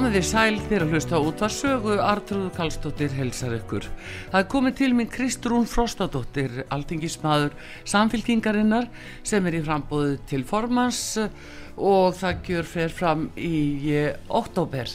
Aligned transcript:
Komið 0.00 0.14
þið 0.16 0.24
sæl 0.24 0.54
þér 0.64 0.82
að 0.82 0.92
hlusta 0.94 1.18
út 1.20 1.42
að 1.44 1.50
sögu 1.52 1.94
Artrúðu 2.00 2.50
Kallstóttir 2.56 3.12
helsar 3.12 3.52
ykkur. 3.58 3.84
Það 4.32 4.46
komið 4.54 4.76
til 4.78 4.86
minn 4.96 5.10
Kristrún 5.12 5.66
Frostadóttir, 5.68 6.54
altingismadur 6.72 7.52
samfélkingarinnar 7.84 8.86
sem 9.28 9.44
er 9.44 9.58
í 9.58 9.60
frambóðu 9.66 10.14
til 10.30 10.40
formans 10.48 11.02
og 11.20 12.16
það 12.16 12.40
gjör 12.46 12.70
fer 12.70 12.94
fram 12.96 13.26
í 13.36 13.60
eh, 13.92 14.16
oktober. 14.40 14.88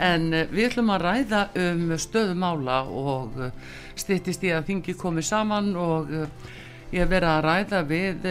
En 0.00 0.32
eh, 0.32 0.48
við 0.48 0.70
ætlum 0.70 0.94
að 0.96 1.04
ræða 1.04 1.42
um 1.66 1.84
stöðumála 2.06 2.78
og 2.88 3.36
eh, 3.50 3.76
stýttist 4.00 4.48
í 4.48 4.54
að 4.56 4.64
þingi 4.70 4.96
komið 4.96 5.28
saman 5.28 5.70
og 5.76 6.16
ég 6.88 7.04
hef 7.04 7.12
verið 7.12 7.34
að 7.34 7.44
ræða 7.50 7.84
við 7.92 8.26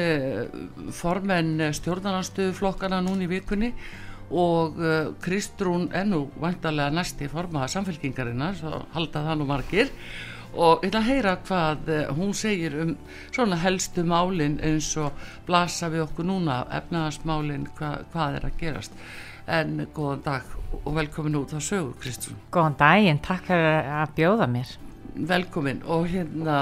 formenn 0.98 1.68
stjórnarnarstöðuflokkana 1.78 3.06
núni 3.06 3.30
í 3.30 3.34
vikunni 3.38 3.73
og 4.31 4.80
uh, 4.81 5.14
Kristrún 5.23 5.88
er 5.95 6.08
nú 6.08 6.25
vantarlega 6.42 6.92
næsti 6.92 7.30
formaða 7.31 7.70
samfélkingarinnar 7.72 8.58
svo 8.59 8.81
halda 8.95 9.23
það 9.28 9.39
nú 9.39 9.47
margir. 9.47 9.94
Og 10.58 10.81
ég 10.81 10.89
ætla 10.89 11.02
að 11.03 11.09
heyra 11.11 11.36
hvað 11.47 11.92
uh, 11.94 12.02
hún 12.17 12.33
segir 12.36 12.75
um 12.81 12.95
svona 13.31 13.59
helstu 13.61 14.03
málin 14.08 14.58
eins 14.64 14.89
og 15.00 15.16
blasa 15.48 15.92
við 15.94 16.08
okkur 16.08 16.28
núna 16.28 16.64
efnaðarsmálin 16.80 17.70
hva, 17.78 17.94
hvað 18.11 18.39
er 18.39 18.50
að 18.50 18.59
gerast. 18.59 19.00
En 19.48 19.80
góðan 19.95 20.25
dag 20.25 20.55
og 20.83 20.92
velkomin 20.98 21.39
út 21.39 21.55
á 21.55 21.59
sögu 21.64 21.94
Kristrún. 22.02 22.39
Góðan 22.52 22.75
daginn, 22.81 23.23
takk 23.23 23.48
fyrir 23.48 23.88
að 24.02 24.17
bjóða 24.17 24.52
mér. 24.52 24.75
Velkomin. 25.16 25.80
Og 25.88 26.09
hérna 26.11 26.58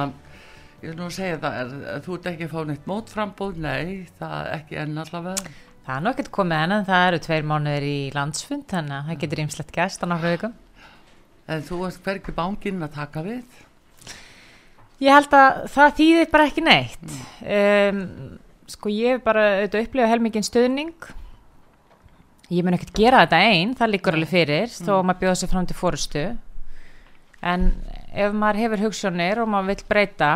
ég 0.83 0.91
vil 0.91 0.99
nú 0.99 1.09
segja 1.13 1.39
það 1.41 1.61
er, 1.61 2.01
þú 2.05 2.17
ert 2.17 2.27
ekki 2.29 2.45
að 2.45 2.51
fá 2.51 2.59
neitt 2.69 2.89
mótframbóð, 2.89 3.61
nei 3.63 3.87
það 4.19 4.35
er 4.37 4.51
ekki 4.59 4.77
enn 4.83 5.01
allavega 5.01 5.53
Það 5.85 5.97
er 5.99 6.01
nú 6.01 6.09
ekkert 6.09 6.31
komið 6.33 6.61
enn 6.63 6.73
en 6.79 6.85
það 6.87 7.03
eru 7.07 7.17
tveir 7.21 7.43
mánuður 7.45 7.83
í 7.85 7.97
landsfund 8.15 8.63
þannig 8.71 8.95
að 8.95 9.09
það 9.09 9.19
getur 9.21 9.41
ímslegt 9.43 9.75
gæst 9.75 10.01
á 10.01 10.05
náttúrulega 10.09 10.37
vikum. 10.39 10.55
En 11.45 11.61
þú 11.67 11.77
ert 11.85 11.99
hverju 12.07 12.33
bánginn 12.33 12.85
að 12.87 12.95
taka 12.95 13.21
við? 13.21 13.59
Ég 15.03 15.13
held 15.13 15.35
að 15.37 15.59
það 15.75 15.93
þýðir 15.99 16.31
bara 16.31 16.47
ekki 16.49 16.63
neitt. 16.65 17.05
Um, 17.43 18.01
sko 18.71 18.89
ég 18.89 19.13
hef 19.13 19.23
bara 19.27 19.45
auðvitað 19.59 19.85
upplifað 19.85 20.11
helmingin 20.15 20.47
stöðning. 20.47 21.07
Ég 22.49 22.65
mun 22.65 22.77
ekkert 22.77 22.97
gera 22.97 23.21
þetta 23.25 23.43
einn, 23.45 23.77
það 23.77 23.93
líkur 23.93 24.17
alveg 24.17 24.33
fyrir 24.33 24.65
mm. 24.65 24.87
þó 24.87 24.91
að 24.97 25.05
maður 25.05 25.21
bjóða 25.21 25.39
sér 25.41 25.53
fram 25.53 25.69
til 25.69 25.77
fórustu. 25.77 26.27
En 27.45 27.71
ef 28.09 28.33
maður 28.33 28.63
hefur 28.63 28.87
hugssjónir 28.87 29.43
og 29.43 29.53
maður 29.53 29.75
vil 29.75 29.89
breyta 29.91 30.31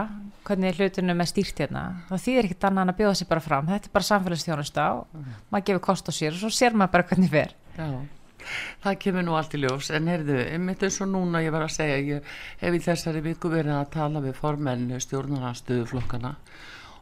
hvernig 0.49 0.77
hlutunum 0.77 1.23
er 1.23 1.29
stýrt 1.29 1.59
hérna. 1.61 1.83
Þá 2.09 2.15
þýðir 2.25 2.47
ekkert 2.47 2.69
annað 2.69 2.85
en 2.85 2.93
að 2.93 2.99
bjóða 3.01 3.17
sér 3.19 3.29
bara 3.29 3.43
fram. 3.45 3.67
Þetta 3.69 3.89
er 3.89 3.95
bara 3.97 4.07
samfélagsþjónust 4.09 4.79
á 4.81 4.89
mm. 4.99 5.27
maður 5.53 5.67
gefur 5.69 5.83
kost 5.89 6.09
á 6.09 6.13
sér 6.15 6.33
og 6.33 6.41
svo 6.41 6.49
sér 6.53 6.77
maður 6.77 6.95
bara 6.95 7.07
hvernig 7.11 7.31
fer. 7.33 7.53
Já, 7.77 7.89
það 8.85 8.97
kemur 9.05 9.27
nú 9.27 9.37
allt 9.37 9.55
í 9.55 9.61
ljós. 9.61 9.91
En 9.95 10.09
heyrðu, 10.09 10.39
einmitt 10.49 10.83
eins 10.87 10.99
og 11.05 11.11
núna 11.13 11.43
ég 11.45 11.55
var 11.55 11.67
að 11.67 11.75
segja 11.77 12.01
ég 12.15 12.33
hef 12.63 12.77
í 12.77 12.83
þessari 12.89 13.23
viku 13.29 13.53
verið 13.53 13.77
að 13.77 13.93
tala 13.95 14.23
við 14.25 14.37
formenn 14.39 14.91
stjórnarnarstöðuflokkana 15.05 16.35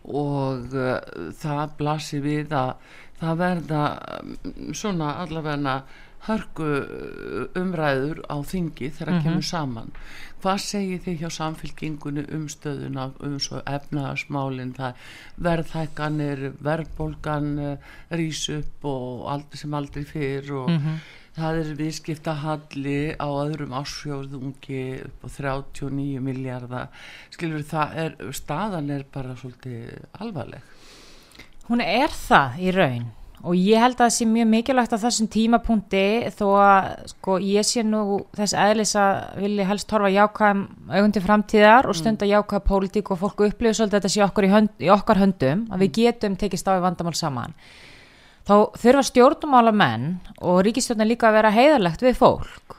og 0.07 0.75
uh, 0.77 0.97
það 1.35 1.73
blasir 1.79 2.21
við 2.23 2.53
að 2.55 2.75
það 3.19 3.39
verða 3.41 3.83
um, 4.21 4.35
svona 4.77 5.15
allavegna 5.23 5.79
hörgu 6.27 6.69
uh, 6.83 7.59
umræður 7.59 8.23
á 8.27 8.37
þingi 8.43 8.91
þegar 8.91 9.13
mm 9.13 9.19
-hmm. 9.19 9.23
kemur 9.23 9.47
saman 9.47 9.91
hvað 10.41 10.59
segir 10.61 11.03
þið 11.05 11.21
hjá 11.21 11.29
samfélkingunni 11.33 12.23
um 12.35 12.47
stöðuna 12.51 13.07
um 13.25 13.37
svo 13.41 13.61
efnaðarsmálinn 13.65 14.75
verðhækkanir 15.47 16.43
verðbólgan 16.63 17.47
uh, 17.59 17.93
rýs 18.13 18.43
upp 18.53 18.85
og 18.85 19.25
aldrei 19.33 19.61
sem 19.63 19.73
aldrei 19.73 20.03
fyrr 20.05 20.51
og 20.61 20.69
mm 20.69 20.77
-hmm. 20.77 20.97
það 21.39 21.59
er 21.61 21.73
viðskipta 21.81 22.33
halli 22.43 23.15
á 23.17 23.27
öðrum 23.27 23.73
ásfjóðungi 23.81 24.83
upp 25.05 25.25
á 25.25 25.27
39 25.29 26.19
miljardar 26.21 26.87
skilur 27.29 27.63
það 27.63 27.97
er 28.03 28.31
staðan 28.31 28.89
er 28.89 29.05
bara 29.13 29.35
svolítið 29.35 30.05
alvarleg 30.19 30.61
hún 31.67 31.81
er 31.81 32.09
það 32.09 32.59
í 32.59 32.71
raun 32.71 33.07
og 33.45 33.53
ég 33.53 33.77
held 33.77 33.95
að 33.97 34.07
það 34.07 34.13
sé 34.15 34.25
mjög 34.27 34.47
mikilvægt 34.49 34.93
á 34.97 35.03
þessum 35.03 35.27
tímapunkti 35.29 36.05
þó 36.33 36.45
að 36.57 36.87
sko 37.11 37.35
ég 37.43 37.67
sé 37.67 37.83
nú 37.85 38.01
þess 38.37 38.55
aðlis 38.57 38.93
að 38.97 39.41
vilja 39.43 39.67
helst 39.69 39.93
horfa 39.93 40.09
jákvæm 40.13 40.63
augundi 40.89 41.21
framtíðar 41.21 41.85
og 41.85 41.93
mm. 41.93 41.99
stunda 41.99 42.29
jákvæm 42.29 42.65
pólitík 42.65 43.11
og 43.13 43.21
fólku 43.21 43.45
upplifu 43.51 43.77
svolítið 43.77 43.99
að 43.99 43.99
þetta 43.99 44.13
sé 44.15 44.23
okkur 44.25 44.47
í, 44.47 44.51
hönd, 44.55 44.73
í 44.81 44.89
okkar 44.93 45.21
höndum 45.21 45.67
að 45.69 45.85
við 45.85 45.91
mm. 45.91 45.95
getum 45.99 46.39
tekist 46.41 46.71
á 46.71 46.73
í 46.73 46.83
vandamál 46.87 47.13
saman 47.17 47.53
þá 48.47 48.55
þurfa 48.81 49.05
stjórnumála 49.11 49.75
menn 49.75 50.09
og 50.41 50.63
ríkistjórnum 50.65 51.11
líka 51.11 51.29
að 51.29 51.39
vera 51.41 51.53
heiðarlegt 51.53 52.05
við 52.07 52.17
fólk 52.17 52.77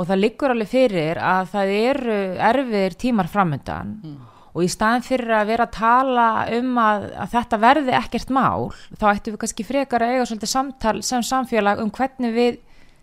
og 0.00 0.08
það 0.08 0.24
liggur 0.24 0.54
alveg 0.54 0.72
fyrir 0.72 1.20
að 1.20 1.52
það 1.52 1.76
eru 1.76 2.20
erfir 2.50 3.00
tímar 3.04 3.28
framöndan 3.28 3.96
mm 4.00 4.29
og 4.50 4.64
í 4.64 4.70
staðin 4.70 5.04
fyrir 5.06 5.34
að 5.36 5.52
vera 5.52 5.66
að 5.68 5.76
tala 5.76 6.26
um 6.56 6.80
að, 6.82 7.06
að 7.22 7.36
þetta 7.36 7.60
verði 7.62 7.94
ekkert 8.00 8.32
mál 8.34 8.72
þá 8.98 9.06
ættum 9.12 9.36
við 9.36 9.40
kannski 9.44 9.66
frekar 9.68 10.04
að 10.04 10.16
eiga 10.16 10.26
svolítið 10.30 10.52
samtal 10.54 10.96
sem 11.06 11.24
samfélag 11.26 11.82
um 11.84 11.92
hvernig 11.94 12.34
við 12.34 12.58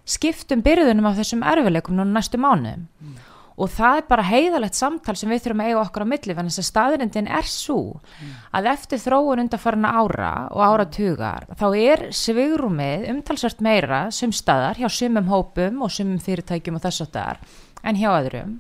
skiptum 0.08 0.64
byrðunum 0.64 1.08
af 1.10 1.18
þessum 1.22 1.48
erfileikum 1.48 1.98
núna 1.98 2.18
næstu 2.18 2.40
mánuðum 2.40 2.86
mm. 2.88 3.16
og 3.64 3.72
það 3.76 4.02
er 4.02 4.06
bara 4.12 4.28
heiðalegt 4.28 4.78
samtal 4.80 5.16
sem 5.20 5.32
við 5.32 5.46
þurfum 5.46 5.64
að 5.64 5.72
eiga 5.72 5.82
okkar 5.86 6.08
á 6.08 6.12
milli 6.12 6.36
en 6.36 6.52
þess 6.52 6.64
að 6.64 6.70
staðrindin 6.70 7.32
er 7.40 7.50
svo 7.52 7.80
mm. 7.96 8.36
að 8.60 8.70
eftir 8.74 9.04
þróun 9.04 9.44
undarfarna 9.46 9.96
ára 10.04 10.34
og 10.52 10.64
áratugar 10.68 11.48
þá 11.60 11.68
er 11.80 12.06
svigrumið 12.16 13.08
umtalsvært 13.14 13.64
meira 13.64 14.06
sem 14.16 14.36
staðar 14.36 14.80
hjá 14.80 14.88
sumum 14.92 15.32
hópum 15.32 15.84
og 15.84 15.96
sumum 15.96 16.20
fyrirtækjum 16.24 16.80
og 16.80 16.88
þess 16.88 17.08
að 17.08 17.14
það 17.16 17.36
er 17.36 17.44
en 17.88 18.00
hjá 18.00 18.10
öðrum 18.14 18.56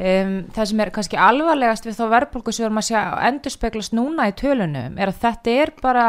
Um, 0.00 0.36
það 0.56 0.68
sem 0.70 0.80
er 0.80 0.90
kannski 0.96 1.18
alvarlegast 1.20 1.84
við 1.84 1.98
þá 1.98 2.04
verðbólku 2.14 2.52
sem 2.54 2.62
við 2.62 2.70
erum 2.70 2.78
að 2.80 2.86
sjá 2.86 3.00
endur 3.26 3.52
speglast 3.52 3.92
núna 3.92 4.30
í 4.30 4.36
tölunum 4.38 4.94
er 4.96 5.10
að 5.10 5.18
þetta 5.26 5.56
er 5.60 5.72
bara 5.82 6.04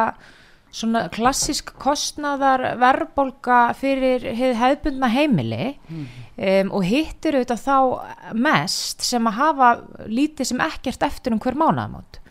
svona 0.71 1.01
klassisk 1.11 1.73
kostnaðar 1.81 2.63
verðbólka 2.79 3.57
fyrir 3.75 4.23
hefðbundna 4.37 5.09
heimili 5.11 5.73
mm. 5.75 6.05
um, 6.37 6.71
og 6.79 6.87
hittir 6.87 7.35
auðvitað 7.35 7.65
þá 7.65 8.31
mest 8.47 9.03
sem 9.03 9.27
að 9.27 9.39
hafa 9.41 9.73
lítið 10.07 10.53
sem 10.53 10.63
ekkert 10.63 11.05
eftir 11.09 11.35
um 11.35 11.43
hver 11.43 11.59
mánuðamót 11.59 12.21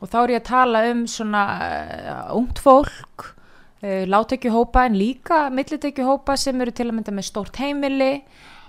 og 0.00 0.12
þá 0.12 0.18
er 0.20 0.34
ég 0.34 0.42
að 0.42 0.48
tala 0.50 0.86
um 0.90 1.02
svona 1.08 1.46
uh, 1.56 2.22
ungt 2.36 2.60
fólk 2.60 3.30
uh, 3.30 4.04
látekjuhópa 4.04 4.84
en 4.90 5.00
líka 5.00 5.46
millitekjuhópa 5.48 6.36
sem 6.40 6.60
eru 6.60 6.76
til 6.76 6.90
að 6.90 6.96
mynda 6.98 7.16
með 7.16 7.30
stórt 7.32 7.64
heimili 7.64 8.18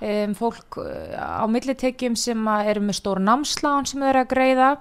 um, 0.02 0.36
fólk 0.38 0.78
uh, 0.82 1.16
á 1.16 1.46
millitekjum 1.50 2.18
sem 2.20 2.48
eru 2.66 2.84
með 2.86 3.00
stór 3.00 3.22
námslán 3.24 3.90
sem 3.90 4.04
eru 4.04 4.24
að 4.24 4.32
greiða 4.34 4.72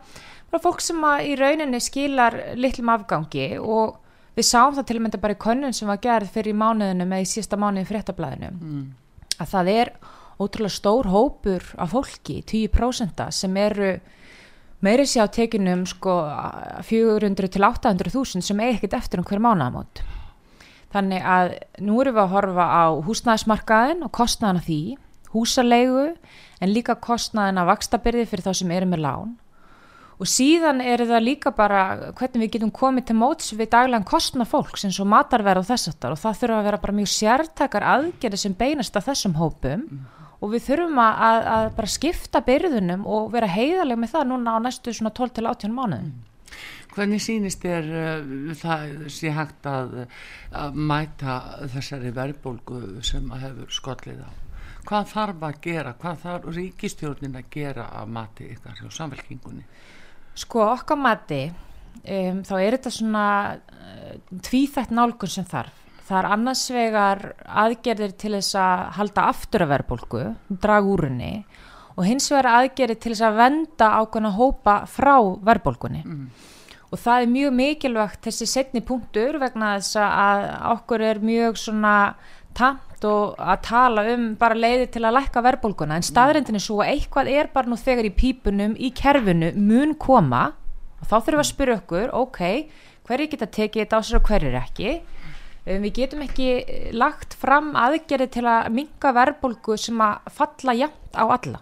fólk 0.59 0.83
sem 0.83 1.03
í 1.23 1.35
rauninni 1.39 1.81
skilar 1.83 2.37
litlum 2.59 2.91
afgangi 2.91 3.53
og 3.61 3.99
við 4.35 4.49
sáum 4.49 4.75
það 4.77 4.89
til 4.89 4.97
og 4.99 5.05
með 5.05 5.21
bara 5.23 5.37
í 5.37 5.43
könnun 5.45 5.77
sem 5.77 5.91
var 5.91 6.01
gerð 6.03 6.33
fyrir 6.35 6.55
í 6.55 6.59
mánuðinu 6.59 7.07
með 7.07 7.27
í 7.27 7.29
sísta 7.31 7.59
mánuði 7.61 7.89
fréttablaðinu 7.91 8.51
mm. 8.57 8.87
að 9.39 9.53
það 9.53 9.73
er 9.75 9.93
ótrúlega 10.41 10.73
stór 10.73 11.11
hópur 11.13 11.67
af 11.77 11.93
fólki, 11.93 12.41
10% 12.49 13.27
sem 13.37 13.57
eru 13.61 13.93
meiri 14.81 15.05
sé 15.07 15.21
á 15.21 15.29
tekinum 15.29 15.85
sko 15.89 16.15
400 16.89 17.53
til 17.53 17.67
800 17.67 18.15
þúsund 18.15 18.47
sem 18.47 18.63
eigi 18.65 18.79
ekkert 18.79 18.97
eftir 19.03 19.21
um 19.21 19.29
hver 19.29 19.43
mánaðamót. 19.45 20.03
Þannig 20.91 21.23
að 21.23 21.53
nú 21.87 22.01
erum 22.03 22.17
við 22.17 22.23
að 22.25 22.33
horfa 22.35 22.67
á 22.67 22.85
húsnæðismarkaðin 23.07 24.07
og 24.07 24.13
kostnaðan 24.17 24.63
af 24.63 24.67
því, 24.67 24.81
húsalegu 25.35 26.09
en 26.61 26.75
líka 26.75 26.97
kostnaðin 27.01 27.61
af 27.63 27.71
vakstabyrði 27.71 28.27
fyrir 28.29 28.47
þá 28.47 28.53
sem 28.61 28.75
eru 28.75 28.91
með 28.91 29.05
lán 29.07 29.39
og 30.21 30.29
síðan 30.29 30.83
er 30.85 31.01
það 31.09 31.25
líka 31.25 31.53
bara 31.57 32.13
hvernig 32.19 32.45
við 32.45 32.55
getum 32.57 32.73
komið 32.77 33.09
til 33.09 33.17
móts 33.17 33.53
við 33.57 33.71
daglegan 33.73 34.07
kostnað 34.09 34.51
fólks 34.53 34.85
eins 34.85 35.01
og 35.01 35.09
matarverð 35.09 35.63
og 35.63 35.69
þess 35.71 35.93
aftar 35.95 36.15
og 36.15 36.21
það 36.21 36.41
þurfa 36.43 36.59
að 36.59 36.67
vera 36.69 36.81
bara 36.83 36.97
mjög 36.99 37.13
sértakar 37.15 37.87
aðgerði 37.95 38.41
sem 38.43 38.57
beinast 38.59 38.99
að 39.01 39.07
þessum 39.09 39.39
hópum 39.41 39.87
mm. 39.87 40.03
og 40.41 40.53
við 40.53 40.67
þurfum 40.67 41.01
að, 41.01 41.23
að, 41.29 41.47
að 41.55 41.71
bara 41.79 41.95
skipta 41.95 42.43
byrðunum 42.51 43.07
og 43.09 43.31
vera 43.33 43.49
heiðaleg 43.49 44.03
með 44.03 44.13
það 44.19 44.29
núna 44.35 44.59
á 44.61 44.65
næstu 44.67 44.95
svona 44.97 45.15
12 45.17 45.39
til 45.39 45.47
18 45.49 45.79
mánuðin. 45.79 46.13
Mm. 46.13 46.27
Hvernig 46.91 47.23
sínist 47.23 47.65
er 47.71 47.87
uh, 47.87 48.55
það 48.59 48.87
sé 49.15 49.31
hægt 49.33 49.67
að, 49.71 50.03
að 50.51 50.79
mæta 50.91 51.41
þessari 51.71 52.11
verðbólgu 52.13 53.01
sem 53.07 53.31
hefur 53.41 53.71
skollið 53.73 54.25
á? 54.27 54.31
Hvað 54.89 55.11
þarf 55.13 55.47
að 55.47 55.59
gera? 55.65 55.95
Hvað 56.01 56.23
þarf 56.25 56.47
ríkistjórnin 56.57 57.39
að 57.39 57.51
gera 57.55 57.89
að 58.01 58.13
mati 58.17 58.49
ykkar 58.55 58.79
hjá 58.79 58.89
samfélkingunni? 58.97 59.65
Sko 60.41 60.65
okkar 60.71 61.01
mati 61.01 61.43
um, 61.51 62.43
þá 62.47 62.55
er 62.59 62.77
þetta 62.79 62.93
svona 62.95 63.25
uh, 63.57 64.15
tvíþætt 64.47 64.95
nálgun 64.97 65.33
sem 65.33 65.49
þarf. 65.49 65.77
Það 66.11 66.19
er 66.19 66.29
annars 66.35 66.63
vegar 66.75 67.21
aðgerðir 67.47 68.15
til 68.19 68.33
þess 68.35 68.57
að 68.59 68.87
halda 68.97 69.27
aftur 69.31 69.63
að 69.63 69.75
verðbólgu, 69.77 70.23
draga 70.63 70.91
úr 70.91 71.05
henni 71.07 71.35
og 71.95 72.07
hins 72.09 72.27
vegar 72.33 72.49
aðgerðir 72.57 72.99
til 72.99 73.13
þess 73.13 73.27
að 73.29 73.39
venda 73.45 73.91
ákveðna 74.01 74.33
hópa 74.35 74.81
frá 74.91 75.15
verðbólgunni. 75.47 76.03
Mm 76.07 76.49
og 76.91 76.99
það 76.99 77.23
er 77.23 77.33
mjög 77.35 77.57
mikilvægt 77.57 78.27
þessi 78.27 78.49
setni 78.51 78.83
punktur 78.83 79.39
vegna 79.41 79.77
þess 79.79 79.99
að 80.03 80.47
okkur 80.73 81.05
er 81.07 81.23
mjög 81.23 81.59
svona 81.63 81.95
tamt 82.57 82.90
og 83.09 83.39
að 83.39 83.63
tala 83.67 84.05
um 84.15 84.27
bara 84.41 84.59
leiði 84.59 84.89
til 84.95 85.05
að 85.05 85.17
lækka 85.19 85.43
verðbólguna. 85.47 85.99
En 85.99 86.07
staðrindin 86.07 86.59
er 86.59 86.65
svo 86.65 86.81
að 86.83 86.93
eitthvað 86.95 87.31
er 87.33 87.51
bara 87.55 87.71
nú 87.71 87.79
þegar 87.81 88.09
í 88.09 88.13
pípunum 88.17 88.77
í 88.77 88.93
kerfinu 88.97 89.53
mun 89.57 89.95
koma. 90.01 90.51
Og 91.01 91.09
þá 91.09 91.17
þurfum 91.17 91.39
við 91.39 91.45
að 91.45 91.51
spyrja 91.53 91.79
okkur 91.81 92.13
ok, 92.21 92.43
hverju 93.09 93.31
geta 93.33 93.51
tekið 93.57 93.85
þetta 93.85 94.01
á 94.01 94.07
sér 94.07 94.21
og 94.21 94.29
hverju 94.29 94.53
ekki? 94.61 94.93
Um, 95.61 95.81
við 95.85 95.97
getum 96.03 96.23
ekki 96.25 96.53
lagt 96.97 97.37
fram 97.41 97.75
aðgerði 97.79 98.31
til 98.37 98.47
að 98.49 98.71
minga 98.77 99.17
verðbólgu 99.17 99.77
sem 99.81 100.01
að 100.05 100.31
falla 100.37 100.77
jæmt 100.77 101.17
á 101.17 101.25
alla 101.29 101.61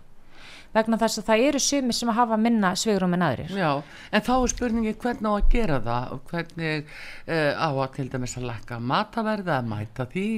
vegna 0.79 0.99
þess 1.03 1.21
að 1.21 1.29
það 1.29 1.45
eru 1.49 1.63
sumi 1.63 1.97
sem 1.97 2.13
að 2.13 2.19
hafa 2.19 2.39
minna 2.41 2.73
svegrum 2.79 3.17
en 3.17 3.25
aðrir. 3.29 3.55
Já, 3.59 3.71
en 4.13 4.27
þá 4.29 4.33
er 4.37 4.53
spurningi 4.53 4.95
hvernig 5.03 5.29
á 5.29 5.35
að 5.35 5.49
gera 5.55 5.81
það 5.89 6.13
og 6.15 6.33
hvernig 6.33 6.93
uh, 6.93 7.53
á 7.59 7.69
að 7.69 7.89
til 7.97 8.09
dæmis 8.13 8.37
að 8.39 8.47
lakka 8.51 8.79
mataverða 8.93 9.59
að 9.59 9.73
mæta 9.73 10.07
því, 10.13 10.29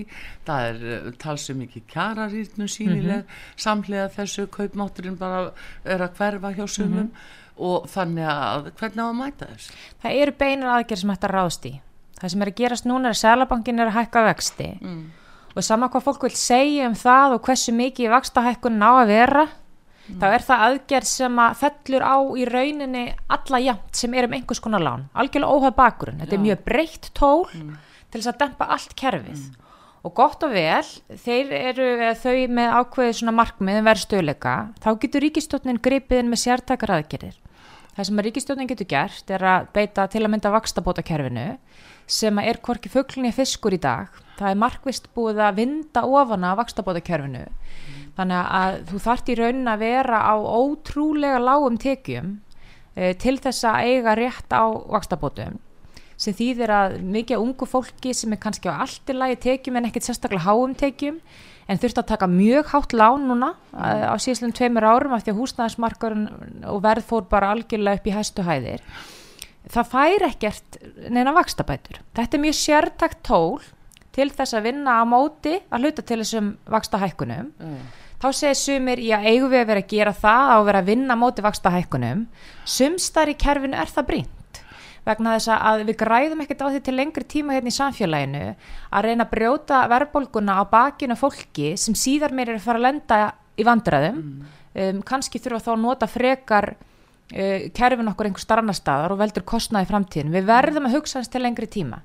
það 0.46 0.70
er 0.70 0.80
uh, 0.86 1.10
talsum 1.24 1.66
ekki 1.66 1.84
kjararýrnu 1.90 2.70
sínileg, 2.70 3.22
mm 3.22 3.28
-hmm. 3.28 3.60
samlega 3.66 4.08
þessu 4.16 4.48
kaupmátturinn 4.50 5.20
bara 5.20 5.52
er 5.84 6.00
að 6.00 6.16
hverfa 6.18 6.54
hjá 6.56 6.66
sumum 6.66 6.98
mm 6.98 7.06
-hmm. 7.06 7.38
og 7.56 7.88
þannig 7.88 8.26
að 8.26 8.72
hvernig 8.78 9.04
á 9.04 9.08
að 9.08 9.20
mæta 9.22 9.46
þess? 9.46 9.70
Það 10.02 10.18
eru 10.22 10.32
beinar 10.32 10.74
aðgerð 10.76 11.00
sem 11.00 11.10
að 11.10 11.30
ráðst 11.30 11.64
í. 11.66 11.80
Það 12.20 12.28
sem 12.28 12.42
er 12.42 12.50
að 12.50 12.58
gerast 12.60 12.86
núna 12.88 13.08
er 13.08 13.16
að 13.16 13.22
Sælabankin 13.22 13.80
er 13.80 13.88
að 13.88 13.96
hækka 13.96 14.22
vexti 14.26 14.68
mm. 14.80 15.04
og 15.54 15.64
sama 15.64 15.88
hvað 15.88 16.04
fólk 16.04 16.26
vil 16.26 16.36
segja 16.36 16.88
um 16.90 16.96
það 16.98 17.36
og 17.36 17.46
hversu 17.46 17.72
mikið 17.72 18.12
vakstahækkun 18.12 18.76
ná 18.76 18.88
að 18.90 19.12
vera 19.14 19.46
mm. 20.10 20.18
þá 20.20 20.26
er 20.30 20.44
það 20.46 20.64
aðgerð 20.66 21.08
sem 21.10 21.40
að 21.44 21.56
fellur 21.62 22.04
á 22.06 22.16
í 22.36 22.46
rauninni 22.48 23.06
alla 23.36 23.62
jæmt 23.62 24.02
sem 24.02 24.14
er 24.14 24.28
um 24.28 24.36
einhvers 24.36 24.62
konar 24.64 24.84
lán, 24.84 25.08
algjörlega 25.14 25.56
óhað 25.56 25.76
bakurinn 25.80 26.22
þetta 26.22 26.36
Já. 26.36 26.38
er 26.38 26.46
mjög 26.46 26.62
breytt 26.68 27.10
tól 27.16 27.44
mm. 27.48 27.74
til 28.10 28.20
þess 28.20 28.32
að 28.34 28.40
dempa 28.44 28.70
allt 28.76 28.96
kerfið 28.98 29.44
mm. 29.44 29.68
og 30.08 30.16
gott 30.20 30.46
og 30.46 30.56
vel, 30.56 30.88
þeir 31.26 31.54
eru 31.60 31.90
þau 32.22 32.38
með 32.60 32.74
ákveðið 32.80 33.20
svona 33.20 33.38
markmiðin 33.42 33.84
um 33.84 33.90
verð 33.92 34.04
stöðleika, 34.06 34.56
þá 34.82 34.90
getur 35.04 35.26
ríkistjónin 35.26 35.84
gripiðin 35.84 36.32
með 36.32 36.44
sértakar 36.46 36.98
aðgerðir 36.98 37.38
það 37.96 38.06
sem 38.08 38.20
að 38.20 38.26
ríkistjónin 38.28 38.70
getur 38.70 38.88
gert 38.90 39.32
er 39.34 39.44
að 39.44 39.70
beita 39.74 40.06
til 40.10 40.22
að 40.24 40.32
mynda 40.32 40.52
vakstabóta 40.54 41.04
kerfinu 41.06 41.46
sem 42.10 42.38
er 42.42 42.60
korki 42.62 42.90
fugglinni 42.90 43.32
fiskur 43.34 43.74
í 43.76 43.80
dag 43.82 44.14
það 44.38 44.52
er 44.52 44.60
markvist 44.62 45.10
búið 45.16 45.42
að 45.44 45.58
vinda 45.60 46.04
ofana 46.06 46.54
vakstabóta 46.58 47.02
kerfinu 47.04 47.44
þannig 48.18 48.52
að 48.60 48.78
þú 48.90 49.00
þart 49.06 49.32
í 49.32 49.36
raunin 49.38 49.72
að 49.72 49.82
vera 49.84 50.20
á 50.26 50.34
ótrúlega 50.36 51.40
lágum 51.42 51.78
tekjum 51.80 52.38
uh, 52.96 53.12
til 53.20 53.36
þess 53.38 53.66
að 53.68 53.90
eiga 53.90 54.16
rétt 54.18 54.54
á 54.54 54.64
vakstabótum 54.70 55.60
sem 56.20 56.36
þýðir 56.36 56.72
að 56.74 56.96
mikið 57.14 57.40
ungu 57.40 57.68
fólki 57.68 58.12
sem 58.16 58.34
er 58.34 58.40
kannski 58.42 58.68
á 58.68 58.84
allt 58.84 59.08
í 59.08 59.16
lagi 59.16 59.38
tekjum 59.40 59.78
en 59.80 59.88
ekkert 59.88 60.08
sérstaklega 60.10 60.44
háum 60.44 60.74
tekjum 60.76 61.16
en 61.70 61.80
þurft 61.80 62.02
að 62.02 62.10
taka 62.10 62.28
mjög 62.28 62.74
hátt 62.74 62.94
lán 62.96 63.24
núna 63.30 63.54
uh, 63.72 64.12
á 64.12 64.14
síðan 64.20 64.52
tveimur 64.56 64.84
árum 64.84 65.14
af 65.16 65.24
því 65.24 65.32
að 65.32 65.40
húsnæðismarkarinn 65.40 66.28
og 66.68 66.82
verð 66.84 67.08
fór 67.08 67.24
bara 67.30 67.54
algjörlega 67.54 68.00
upp 68.00 68.10
í 68.10 68.14
hæstu 68.16 68.44
hæðir. 68.44 68.84
Það 69.70 69.90
fær 69.92 70.26
ekkert 70.28 70.80
neina 71.12 71.34
vakstabætur 71.36 72.02
þetta 72.18 72.36
er 72.36 72.44
mjög 72.44 72.58
sértakt 72.58 73.22
tól 73.24 73.60
til 74.10 74.28
þess 74.34 74.56
að 74.58 74.66
vinna 74.66 74.98
á 75.00 75.04
móti 75.08 75.56
að 75.70 75.86
hluta 75.86 76.04
til 76.04 76.20
þessum 76.20 76.54
vakstahækkunum 76.68 77.52
mm 77.54 77.99
þá 78.20 78.28
segir 78.36 78.58
sumir, 78.60 79.00
já, 79.02 79.16
eigum 79.24 79.50
við 79.52 79.62
að 79.62 79.70
vera 79.72 79.84
að 79.84 79.94
gera 79.94 80.12
það? 80.16 80.52
Á 80.52 80.56
að 80.58 80.66
vera 80.68 80.82
að 80.82 80.92
vinna 80.92 81.16
móti 81.18 81.44
vaksta 81.44 81.72
hækkunum 81.74 82.26
sumstar 82.68 83.32
í 83.32 83.38
kerfinu 83.40 83.78
er 83.80 83.90
það 83.90 84.08
brínt 84.12 84.36
vegna 85.06 85.36
þess 85.36 85.52
að 85.54 85.84
við 85.88 85.98
græðum 86.02 86.42
ekkert 86.44 86.64
á 86.64 86.68
því 86.68 86.80
til 86.84 86.96
lengri 86.96 87.26
tíma 87.28 87.56
hérna 87.56 87.72
í 87.72 87.76
samfélaginu 87.76 88.42
að 88.52 89.06
reyna 89.06 89.26
að 89.26 89.32
brjóta 89.32 89.80
verðbólguna 89.90 90.58
á 90.60 90.64
bakinu 90.70 91.16
fólki 91.18 91.72
sem 91.80 91.96
síðar 91.96 92.34
meir 92.36 92.52
er 92.52 92.60
að 92.60 92.66
fara 92.66 92.80
að 92.80 92.86
lenda 92.88 93.20
í 93.56 93.66
vandræðum. 93.66 94.20
Mm. 94.20 94.50
um, 94.84 95.02
kannski 95.06 95.40
þurfa 95.42 95.64
þá 95.64 95.72
að 95.74 95.82
nota 95.84 96.08
frekar 96.10 96.68
uh, 96.74 97.70
kerfin 97.76 98.12
okkur 98.12 98.30
einhver 98.30 98.44
starna 98.44 98.76
staðar 98.76 99.16
og 99.16 99.22
veldur 99.22 99.46
kostnaði 99.48 99.90
framtíðin 99.90 100.34
við 100.36 100.50
verðum 100.50 100.90
að 100.90 100.98
hugsa 100.98 101.20
hans 101.20 101.32
til 101.32 101.42
lengri 101.44 101.70
tíma. 101.70 102.02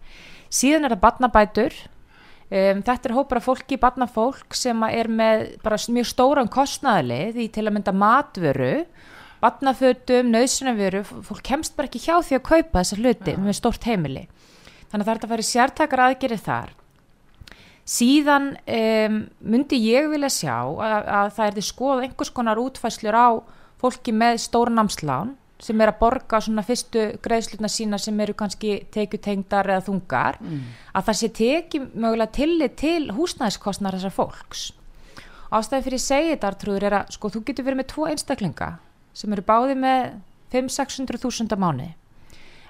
Síðan 0.53 0.87
er 0.87 0.95
það 0.95 1.03
batnabætur 1.03 1.77
Um, 2.45 2.83
þetta 2.85 3.09
er 3.09 3.15
hópar 3.15 3.39
af 3.39 3.47
fólki, 3.47 3.79
barnafólk 3.81 4.53
sem 4.53 4.83
er 4.85 5.09
með 5.09 5.47
bara 5.63 5.79
mjög 5.89 6.11
stóran 6.11 6.51
kostnæðlið 6.53 7.39
í 7.41 7.47
til 7.49 7.65
að 7.65 7.73
mynda 7.73 7.93
matvöru 7.95 8.73
barnafötum, 9.45 10.31
nöðsunarveru 10.33 11.03
fólk 11.05 11.43
kemst 11.45 11.75
bara 11.77 11.89
ekki 11.89 12.01
hjá 12.05 12.17
því 12.23 12.37
að 12.37 12.47
kaupa 12.47 12.81
þessar 12.81 13.01
hluti 13.03 13.35
ja. 13.35 13.41
með 13.41 13.57
stórt 13.59 13.85
heimili. 13.89 14.25
Þannig 14.89 15.01
að 15.01 15.07
það 15.07 15.13
er 15.15 15.25
að 15.25 15.33
fara 15.33 15.45
í 15.45 15.49
sértakar 15.49 16.03
aðgerið 16.05 16.43
þar. 16.45 16.73
Síðan 17.95 18.47
um, 18.55 19.17
myndi 19.45 19.81
ég 19.83 20.09
vilja 20.09 20.31
sjá 20.33 20.55
að, 20.57 20.95
að 21.19 21.33
það 21.35 21.47
er 21.47 21.57
því 21.57 21.65
skoð 21.67 22.05
einhvers 22.05 22.33
konar 22.33 22.61
útfæslur 22.61 23.17
á 23.17 23.29
fólki 23.81 24.15
með 24.15 24.39
stóra 24.45 24.73
námslán 24.73 25.35
sem 25.59 25.81
er 25.81 25.91
að 25.91 25.99
borga 26.01 26.39
svona 26.43 26.63
fyrstu 26.67 27.05
greiðslutna 27.23 27.69
sína 27.71 27.99
sem 28.01 28.19
eru 28.19 28.35
kannski 28.37 28.77
tekjutengdar 28.91 29.69
eða 29.71 29.85
þungar 29.87 30.39
mm. 30.41 30.63
að 30.91 31.05
það 31.09 31.19
sé 31.21 31.29
teki 31.39 31.81
mögulega 31.93 32.35
tillit 32.35 32.75
til 32.81 33.11
húsnæðiskostnar 33.15 33.95
þessar 33.95 34.15
fólks 34.15 34.65
ástæði 35.55 35.85
fyrir 35.87 36.03
segiðartrúður 36.03 36.87
er 36.89 36.97
að 36.99 37.13
sko 37.15 37.31
þú 37.31 37.43
getur 37.47 37.67
verið 37.67 37.81
með 37.81 37.91
tvo 37.93 38.09
einstaklinga 38.11 38.71
sem 39.15 39.35
eru 39.35 39.45
báði 39.47 39.77
með 39.79 40.17
5-600 40.51 41.23
þúsunda 41.23 41.59
mánu 41.59 41.87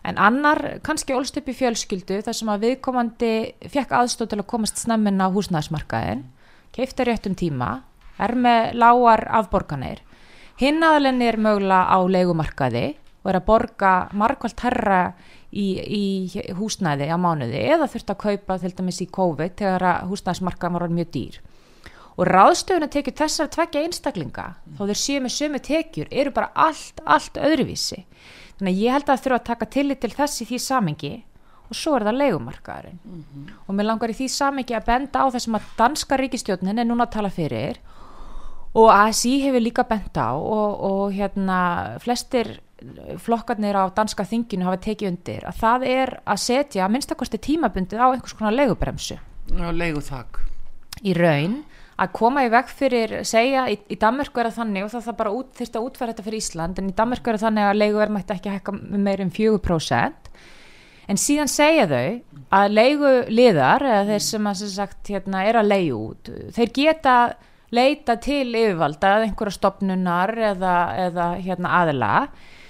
en 0.06 0.22
annar 0.22 0.62
kannski 0.86 1.16
ólst 1.18 1.40
upp 1.40 1.50
í 1.50 1.58
fjölskyldu 1.58 2.22
þar 2.26 2.38
sem 2.38 2.54
að 2.54 2.68
viðkomandi 2.68 3.34
fekk 3.74 3.98
aðstóð 3.98 4.32
til 4.32 4.42
að 4.44 4.50
komast 4.54 4.82
snemmin 4.82 5.24
á 5.26 5.28
húsnæðismarkaðin 5.34 6.22
keifta 6.76 7.08
réttum 7.08 7.34
tíma 7.40 7.80
er 8.22 8.36
með 8.38 8.76
lágar 8.78 9.26
afborganir 9.42 10.05
Hinn 10.56 10.84
aðlenni 10.88 11.26
er 11.28 11.36
mögulega 11.36 11.92
á 11.92 12.00
leikumarkaði 12.08 12.86
og 12.96 13.32
er 13.32 13.38
að 13.42 13.48
borga 13.50 13.90
markvælt 14.16 14.62
herra 14.64 15.00
í, 15.52 15.66
í 15.84 16.54
húsnæði 16.56 17.10
á 17.12 17.18
mánuði 17.20 17.60
eða 17.74 17.90
þurft 17.92 18.14
að 18.14 18.22
kaupa 18.22 18.58
til 18.62 18.72
dæmis 18.78 19.02
í 19.04 19.10
COVID 19.18 19.58
þegar 19.60 20.06
húsnæðismarkaðan 20.08 20.78
var 20.78 20.94
mjög 20.96 21.10
dýr. 21.18 21.40
Og 22.16 22.30
ráðstöfun 22.30 22.88
að 22.88 22.94
tekja 22.94 23.14
þessar 23.20 23.50
tveggja 23.52 23.82
einstaklinga, 23.84 24.46
þó 24.78 24.86
þeir 24.86 25.00
séu 25.02 25.24
með 25.26 25.34
sömu 25.36 25.60
tekjur, 25.60 26.08
eru 26.08 26.32
bara 26.38 26.54
allt, 26.56 27.02
allt 27.04 27.36
öðruvísi. 27.36 28.06
Þannig 28.56 28.72
að 28.72 28.84
ég 28.86 28.96
held 28.96 29.12
að 29.12 29.26
þurfa 29.26 29.40
að 29.42 29.50
taka 29.50 29.68
tillit 29.76 30.02
til 30.06 30.12
þess 30.16 30.46
í 30.46 30.48
því 30.54 30.62
samengi 30.64 31.12
og 31.66 31.76
svo 31.76 31.98
er 31.98 32.06
það 32.08 32.22
leikumarkaðurinn. 32.22 33.02
Mm 33.04 33.26
-hmm. 33.26 33.52
Og 33.68 33.76
mér 33.76 33.90
langar 33.90 34.14
í 34.14 34.16
því 34.16 34.30
samengi 34.32 34.78
að 34.78 34.88
benda 34.88 35.20
á 35.20 35.28
þessum 35.36 35.60
að 35.60 35.68
danska 35.76 36.18
ríkistjónin 36.18 36.80
er 36.80 36.88
núna 36.88 37.04
að 37.04 37.16
tala 37.18 37.30
fyrir 37.30 37.82
og 38.76 38.92
ASI 38.92 39.38
hefur 39.46 39.64
líka 39.64 39.86
bent 39.88 40.18
á 40.20 40.36
og, 40.36 40.82
og 40.84 41.16
hérna 41.16 41.60
flestir 42.04 42.58
flokkarnir 43.24 43.78
á 43.80 43.88
danska 43.96 44.26
þinginu 44.28 44.68
hafa 44.68 44.82
tekið 44.84 45.12
undir 45.14 45.46
að 45.48 45.62
það 45.62 45.86
er 45.94 46.12
að 46.28 46.42
setja 46.44 46.90
minnstakosti 46.92 47.40
tímabundið 47.42 48.04
á 48.04 48.08
einhvers 48.12 48.36
konar 48.36 48.56
leigubremsu. 48.56 49.18
Og 49.56 49.72
leiguþak. 49.80 50.42
Í 51.08 51.16
raun 51.16 51.62
að 52.02 52.12
koma 52.18 52.44
í 52.44 52.52
veg 52.52 52.72
fyrir, 52.76 53.14
segja, 53.28 53.70
í, 53.72 53.78
í 53.88 53.96
Danmörku 54.00 54.42
er 54.42 54.50
það 54.50 54.60
þannig 54.60 54.86
og 54.86 54.92
það 54.92 55.06
það 55.08 55.18
bara 55.22 55.34
út, 55.38 55.52
þurfti 55.56 55.80
að 55.80 55.88
útfæra 55.88 56.12
þetta 56.12 56.26
fyrir 56.26 56.44
Ísland 56.44 56.82
en 56.82 56.92
í 56.92 56.96
Danmörku 56.98 57.32
er 57.32 57.40
það 57.40 57.48
þannig 57.48 57.70
að 57.70 57.80
leiguverð 57.80 58.16
mætti 58.18 58.36
ekki 58.36 58.56
hækka 58.56 58.76
með 58.76 59.06
meir 59.06 59.24
um 59.24 59.32
4% 59.38 60.32
en 61.06 61.22
síðan 61.22 61.52
segja 61.52 61.88
þau 61.88 62.08
að 62.60 62.76
leigu 62.76 63.14
liðar 63.32 63.86
eða 63.88 64.06
þeir 64.10 64.26
sem 64.28 64.50
að 64.50 64.62
sem 64.62 64.74
sagt 64.74 65.12
hérna 65.14 65.44
er 65.48 65.60
að 65.62 65.72
leigu 65.72 66.00
út 66.02 66.32
þeir 66.58 66.74
geta 66.76 67.16
leita 67.76 68.18
til 68.24 68.50
yfirvalda 68.52 69.16
eða 69.18 69.30
einhverja 69.30 69.58
stopnunar 69.58 70.36
eða, 70.54 70.76
eða 71.08 71.32
hérna 71.40 71.74
aðila 71.82 72.12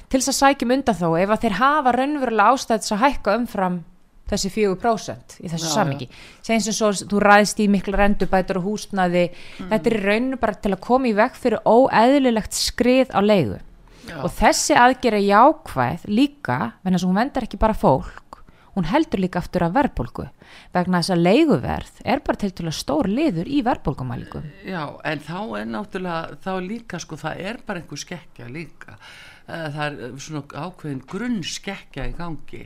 til 0.09 0.21
þess 0.21 0.31
að 0.33 0.39
sækjum 0.41 0.77
undan 0.77 0.97
þó 1.01 1.09
ef 1.19 1.33
að 1.33 1.43
þeir 1.43 1.59
hafa 1.59 1.93
raunverulega 1.95 2.55
ástæðis 2.55 2.95
að 2.95 3.03
hækka 3.05 3.38
umfram 3.39 3.83
þessi 4.29 4.50
4% 4.53 5.38
í 5.43 5.51
þessu 5.51 5.69
samingi 5.69 6.07
sem 6.45 6.62
svo 6.65 6.89
þú 6.97 7.21
ræðist 7.21 7.62
í 7.62 7.67
miklu 7.69 7.93
rendubætur 7.97 8.59
og 8.62 8.69
húsnaði 8.71 9.27
mm. 9.29 9.69
þetta 9.69 9.91
er 9.91 9.97
rauninu 10.01 10.39
bara 10.41 10.57
til 10.57 10.74
að 10.74 10.81
koma 10.88 11.09
í 11.12 11.15
veg 11.17 11.38
fyrir 11.38 11.62
óeðlilegt 11.69 12.57
skrið 12.57 13.13
á 13.13 13.21
leigu 13.21 13.59
Já. 14.05 14.17
og 14.21 14.29
þessi 14.38 14.77
aðgera 14.77 15.21
jákvæð 15.21 16.07
líka, 16.09 16.57
venna 16.85 17.01
sem 17.01 17.09
hún 17.09 17.19
vendar 17.21 17.45
ekki 17.45 17.62
bara 17.62 17.77
fólk 17.77 18.41
hún 18.75 18.89
heldur 18.89 19.21
líka 19.21 19.41
aftur 19.41 19.67
af 19.67 19.75
verðbólgu 19.77 20.27
vegna 20.75 21.01
þess 21.01 21.15
að 21.15 21.23
leiguverð 21.25 22.01
er 22.05 22.23
bara 22.25 22.41
til 22.43 22.51
til 22.55 22.67
að 22.69 22.77
stór 22.79 23.09
liður 23.11 23.49
í 23.51 23.61
verðbólgumælingum 23.65 24.49
Já, 24.67 24.83
en 25.03 25.23
þá 25.25 25.39
er 25.61 25.69
náttúrulega 25.71 26.41
þá 26.45 26.51
líka 26.65 27.01
sko, 27.03 27.19
það 27.19 27.45
er 27.51 27.61
bara 27.65 27.81
einhver 27.81 28.03
skekkja 28.05 28.49
líka 28.51 28.99
það 29.45 29.81
er 29.85 30.19
svona 30.19 30.43
ákveðin 30.65 31.01
grunn 31.09 31.41
skekkja 31.45 32.07
í 32.09 32.15
gangi 32.17 32.63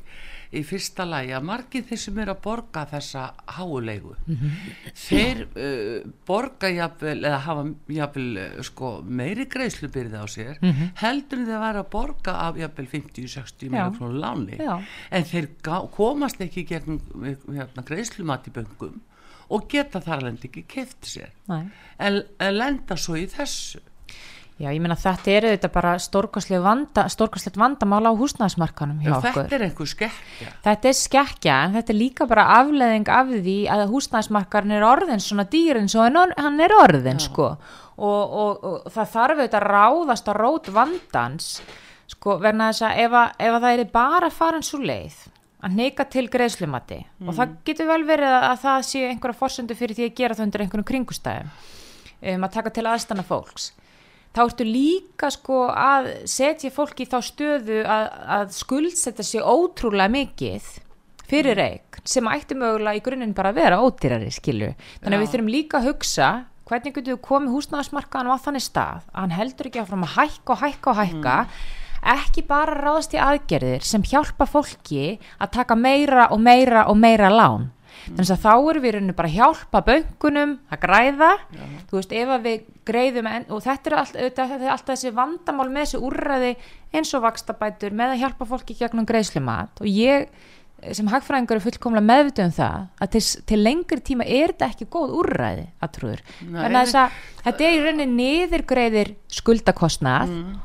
í 0.49 0.61
fyrsta 0.65 1.05
lagi 1.05 1.33
að 1.37 1.45
margir 1.45 1.83
þeir 1.85 1.99
sem 2.01 2.19
eru 2.23 2.33
að 2.33 2.39
borga 2.41 2.85
þessa 2.89 3.25
háulegu 3.57 4.15
mm 4.17 4.37
-hmm. 4.37 4.71
þeir 4.97 5.41
uh, 5.45 6.07
borga 6.25 6.71
jafnvel 6.73 7.17
eða 7.19 7.41
hafa 7.45 7.65
jafnvel 7.93 8.63
sko, 8.65 8.89
meiri 9.05 9.45
greiðslubyrði 9.45 10.17
á 10.17 10.25
sér 10.25 10.55
mm 10.57 10.71
-hmm. 10.71 10.89
heldur 11.03 11.43
þeir 11.43 11.57
að 11.57 11.65
vera 11.67 11.83
að 11.83 11.91
borga 11.97 12.33
af 12.47 12.57
jafnvel 12.57 12.87
50-60 12.87 13.69
miljónum 13.69 14.17
láni 14.17 14.57
Já. 14.57 14.81
en 15.11 15.23
þeir 15.23 15.47
komast 15.91 16.41
ekki 16.41 16.65
gegn 16.65 17.01
hérna, 17.53 17.85
greiðslumat 17.85 18.47
í 18.47 18.51
böngum 18.51 19.01
og 19.49 19.69
geta 19.69 20.01
þar 20.01 20.23
lendi 20.23 20.49
ekki 20.49 20.65
keft 20.67 21.05
sér 21.05 21.29
en, 21.49 22.23
en 22.39 22.57
lenda 22.57 22.97
svo 22.97 23.15
í 23.17 23.27
þessu 23.29 23.81
Já, 24.59 24.67
ég 24.75 24.81
meina 24.83 24.97
þetta 24.99 25.31
er 25.31 25.45
auðvitað 25.47 25.71
bara 25.71 25.91
stórkoslega 26.03 26.59
vanda, 26.65 27.05
vandamál 27.55 28.11
á 28.11 28.13
húsnæðismarkanum 28.19 28.97
hjá 28.99 29.07
Já, 29.07 29.15
okkur. 29.21 29.37
Þetta 29.37 29.55
er 29.55 29.63
einhver 29.69 29.91
skekkja. 29.93 30.49
Þetta 30.65 30.89
er 30.89 30.97
skekkja, 30.99 31.59
en 31.63 31.77
þetta 31.77 31.93
er 31.93 31.99
líka 31.99 32.27
bara 32.27 32.47
afleðing 32.57 33.11
af 33.15 33.31
því 33.31 33.55
að 33.71 33.85
húsnæðismarkan 33.93 34.75
er 34.75 34.83
orðin 34.83 35.23
svona 35.23 35.47
dýrin 35.47 35.87
svo 35.87 36.03
hann 36.03 36.59
er 36.59 36.75
orðin, 36.75 37.23
Já. 37.23 37.29
sko. 37.29 37.49
Og, 37.99 38.35
og, 38.43 38.67
og 38.67 38.91
það 38.91 39.15
þarf 39.15 39.39
auðvitað 39.39 39.59
að 39.61 39.69
ráðast 39.71 40.27
á 40.27 40.33
rót 40.35 40.69
vandans, 40.75 41.49
sko, 42.11 42.37
verna 42.43 42.73
þess 42.73 42.89
að 42.89 43.03
ef, 43.05 43.17
að 43.23 43.43
ef 43.47 43.55
að 43.55 43.65
það 43.65 43.79
er 43.79 43.91
bara 43.95 44.33
farin 44.33 44.67
svo 44.67 44.83
leið 44.83 45.23
að 45.59 45.75
neyka 45.75 46.05
til 46.07 46.27
greiðslumati 46.31 47.01
mm. 47.03 47.27
og 47.27 47.35
það 47.35 47.57
getur 47.67 47.89
vel 47.89 48.03
verið 48.07 48.35
að 48.37 48.61
það 48.61 48.85
sé 48.87 49.01
einhverja 49.09 49.39
fórsöndu 49.39 49.75
fyrir 49.75 49.97
því 49.97 50.07
að 50.07 50.15
gera 50.19 50.37
það 50.37 50.45
undir 50.47 50.63
einhvern 50.63 50.87
kringustæðum 50.87 51.49
um, 51.51 52.45
að 52.47 52.53
taka 52.53 52.73
til 52.75 52.85
aðstanna 52.87 53.25
fólks 53.27 53.73
þá 54.35 54.43
ertu 54.45 54.67
líka 54.67 55.31
sko 55.33 55.63
að 55.71 56.11
setja 56.29 56.71
fólki 56.73 57.07
í 57.07 57.09
þá 57.09 57.17
stöðu 57.25 57.81
að, 57.83 58.05
að 58.37 58.53
skuldsetta 58.57 59.25
sig 59.25 59.41
ótrúlega 59.43 60.13
mikið 60.13 60.69
fyrir 61.29 61.55
mm. 61.55 61.61
reik 61.61 61.99
sem 62.09 62.29
ætti 62.31 62.57
mögulega 62.57 62.97
í 62.97 63.03
grunninn 63.05 63.35
bara 63.37 63.51
að 63.53 63.59
vera 63.59 63.81
ódýrari 63.83 64.31
skilu. 64.33 64.71
Þannig 65.01 65.17
að 65.17 65.23
við 65.23 65.33
þurfum 65.33 65.51
líka 65.53 65.79
að 65.79 65.89
hugsa 65.91 66.29
hvernig 66.69 66.95
getur 66.95 67.15
við 67.15 67.21
komið 67.25 67.53
húsnæðasmarkaðan 67.55 68.31
á 68.33 68.43
þannig 68.45 68.65
stað 68.65 69.03
að 69.09 69.19
hann 69.23 69.35
heldur 69.35 69.69
ekki 69.69 69.81
áfram 69.81 70.05
að 70.05 70.15
hækka 70.15 70.53
og 70.53 70.63
hækka 70.63 70.91
og 70.91 70.99
hækka 70.99 71.35
mm. 71.41 71.57
ekki 72.13 72.45
bara 72.49 72.77
ráðast 72.77 73.15
í 73.17 73.21
aðgerðir 73.23 73.85
sem 73.89 74.05
hjálpa 74.05 74.47
fólki 74.49 75.05
að 75.41 75.53
taka 75.57 75.77
meira 75.79 76.29
og 76.33 76.41
meira 76.45 76.85
og 76.91 76.99
meira 77.01 77.31
lán 77.33 77.69
þannig 78.07 78.33
að 78.33 78.43
þá 78.43 78.53
erum 78.53 78.85
við 78.85 79.15
bara 79.17 79.29
að 79.29 79.37
hjálpa 79.37 79.81
böngunum 79.87 80.53
að 80.69 80.81
græða 80.83 81.31
Já. 81.39 81.65
þú 81.89 81.97
veist 81.97 82.13
ef 82.19 82.35
við 82.43 82.69
greiðum 82.89 83.29
en, 83.29 83.47
og 83.49 83.63
þetta 83.65 83.91
er 83.91 83.97
alltaf, 84.03 84.53
alltaf 84.59 84.93
þessi 84.93 85.15
vandamál 85.15 85.67
með 85.69 85.85
þessi 85.85 86.03
úrræði 86.09 86.53
eins 86.93 87.11
og 87.17 87.25
vakstabætur 87.25 87.97
með 87.97 88.15
að 88.15 88.23
hjálpa 88.23 88.47
fólki 88.49 88.77
gegnum 88.79 89.09
greiðslumat 89.09 89.83
og 89.83 89.91
ég 89.91 90.29
sem 90.95 91.09
hagfræðingur 91.11 91.59
er 91.59 91.63
fullkomlega 91.65 92.07
meðvitið 92.07 92.45
um 92.45 92.55
það 92.55 92.85
að 93.03 93.11
til, 93.15 93.21
til 93.51 93.59
lengri 93.59 93.99
tíma 94.05 94.25
er 94.25 94.53
þetta 94.53 94.69
ekki 94.71 94.87
góð 94.93 95.15
úrræði 95.19 95.65
að 95.83 95.93
trúður 95.97 96.23
þannig 96.39 96.95
að, 97.01 97.19
þetta 97.43 97.67
er 97.67 97.75
í 97.75 97.83
rauninni 97.83 98.07
niðurgreiðir 98.15 99.13
skuldakostnað 99.39 100.31
mm. 100.31 100.55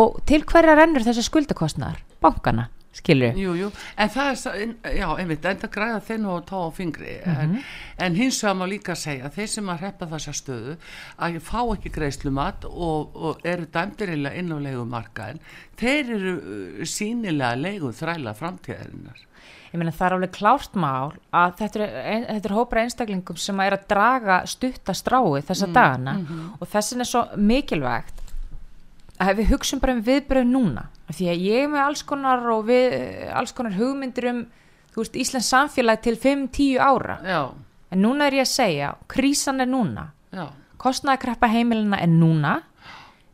og 0.00 0.18
til 0.28 0.42
hverja 0.42 0.76
rennur 0.78 1.06
þessi 1.06 1.24
skuldakostnaðar? 1.28 2.02
Bankana 2.20 2.66
skilur 2.92 3.36
jú, 3.38 3.54
jú. 3.54 3.70
en 3.96 4.10
það 4.10 4.44
er, 4.50 4.74
já, 4.98 5.06
einmitt 5.14 5.46
enda 5.46 5.70
græða 5.70 6.00
þinn 6.08 6.26
og 6.30 6.42
tá 6.48 6.56
á 6.58 6.70
fingri 6.74 7.20
mm 7.20 7.32
-hmm. 7.32 7.42
en, 7.42 7.50
mhm. 7.50 7.62
en 7.98 8.14
hins 8.14 8.42
vegar 8.42 8.56
má 8.56 8.66
líka 8.66 8.94
segja 8.94 9.30
þeir 9.30 9.46
sem 9.46 9.68
að 9.68 9.80
reppa 9.80 10.06
þessa 10.06 10.32
stöðu 10.32 10.76
að 11.18 11.40
fá 11.40 11.60
ekki 11.74 11.90
greiðslumat 11.90 12.64
og, 12.64 13.16
og 13.16 13.40
eru 13.44 13.66
dæmdirilega 13.66 14.34
inn 14.34 14.52
á 14.52 14.58
leikumarkaðin 14.58 15.40
þeir 15.76 16.10
eru 16.10 16.34
uh, 16.36 16.84
sínilega 16.84 17.54
leikuð 17.56 17.94
þræla 18.02 18.34
framtíðarinnar 18.34 19.26
ég 19.70 19.78
meina 19.78 19.92
það 19.94 20.06
er 20.06 20.16
alveg 20.16 20.32
klárt 20.34 20.74
mál 20.74 21.12
að 21.30 21.52
þetta 21.60 21.78
er, 21.78 21.92
ein, 22.02 22.24
þetta 22.26 22.48
er 22.48 22.56
hópra 22.56 22.82
einstaklingum 22.82 23.36
sem 23.36 23.60
er 23.60 23.76
að 23.76 23.86
draga 23.92 24.40
stutta 24.46 24.94
strái 24.94 25.44
þessa 25.46 25.68
mm, 25.68 25.72
dagana 25.72 26.12
mm 26.12 26.26
-hmm. 26.26 26.48
og 26.58 26.68
þessin 26.68 27.00
er 27.00 27.10
svo 27.12 27.22
mikilvægt 27.36 28.19
að 29.20 29.40
við 29.40 29.52
hugsun 29.54 29.80
bara 29.82 29.94
um 29.96 30.04
viðbröð 30.04 30.48
núna 30.48 30.86
því 31.10 31.28
að 31.32 31.44
ég 31.44 31.64
er 31.64 31.70
með 31.72 31.84
alls 31.84 32.02
konar 32.06 32.44
og 32.52 32.64
við, 32.68 32.94
alls 33.36 33.52
konar 33.56 33.76
hugmyndir 33.76 34.28
um 34.30 34.40
þú 34.94 35.02
veist 35.02 35.18
Íslands 35.22 35.50
samfélag 35.50 36.02
til 36.04 36.16
5-10 36.18 36.78
ára. 36.82 37.18
Já. 37.24 37.42
en 37.90 38.02
núna 38.02 38.26
er 38.26 38.38
ég 38.38 38.46
að 38.46 38.52
segja 38.54 38.94
krísan 39.10 39.60
er 39.60 39.66
núna. 39.66 40.10
Kostnæðakreppa 40.80 41.48
heimilina 41.50 41.98
er 42.00 42.08
núna. 42.08 42.60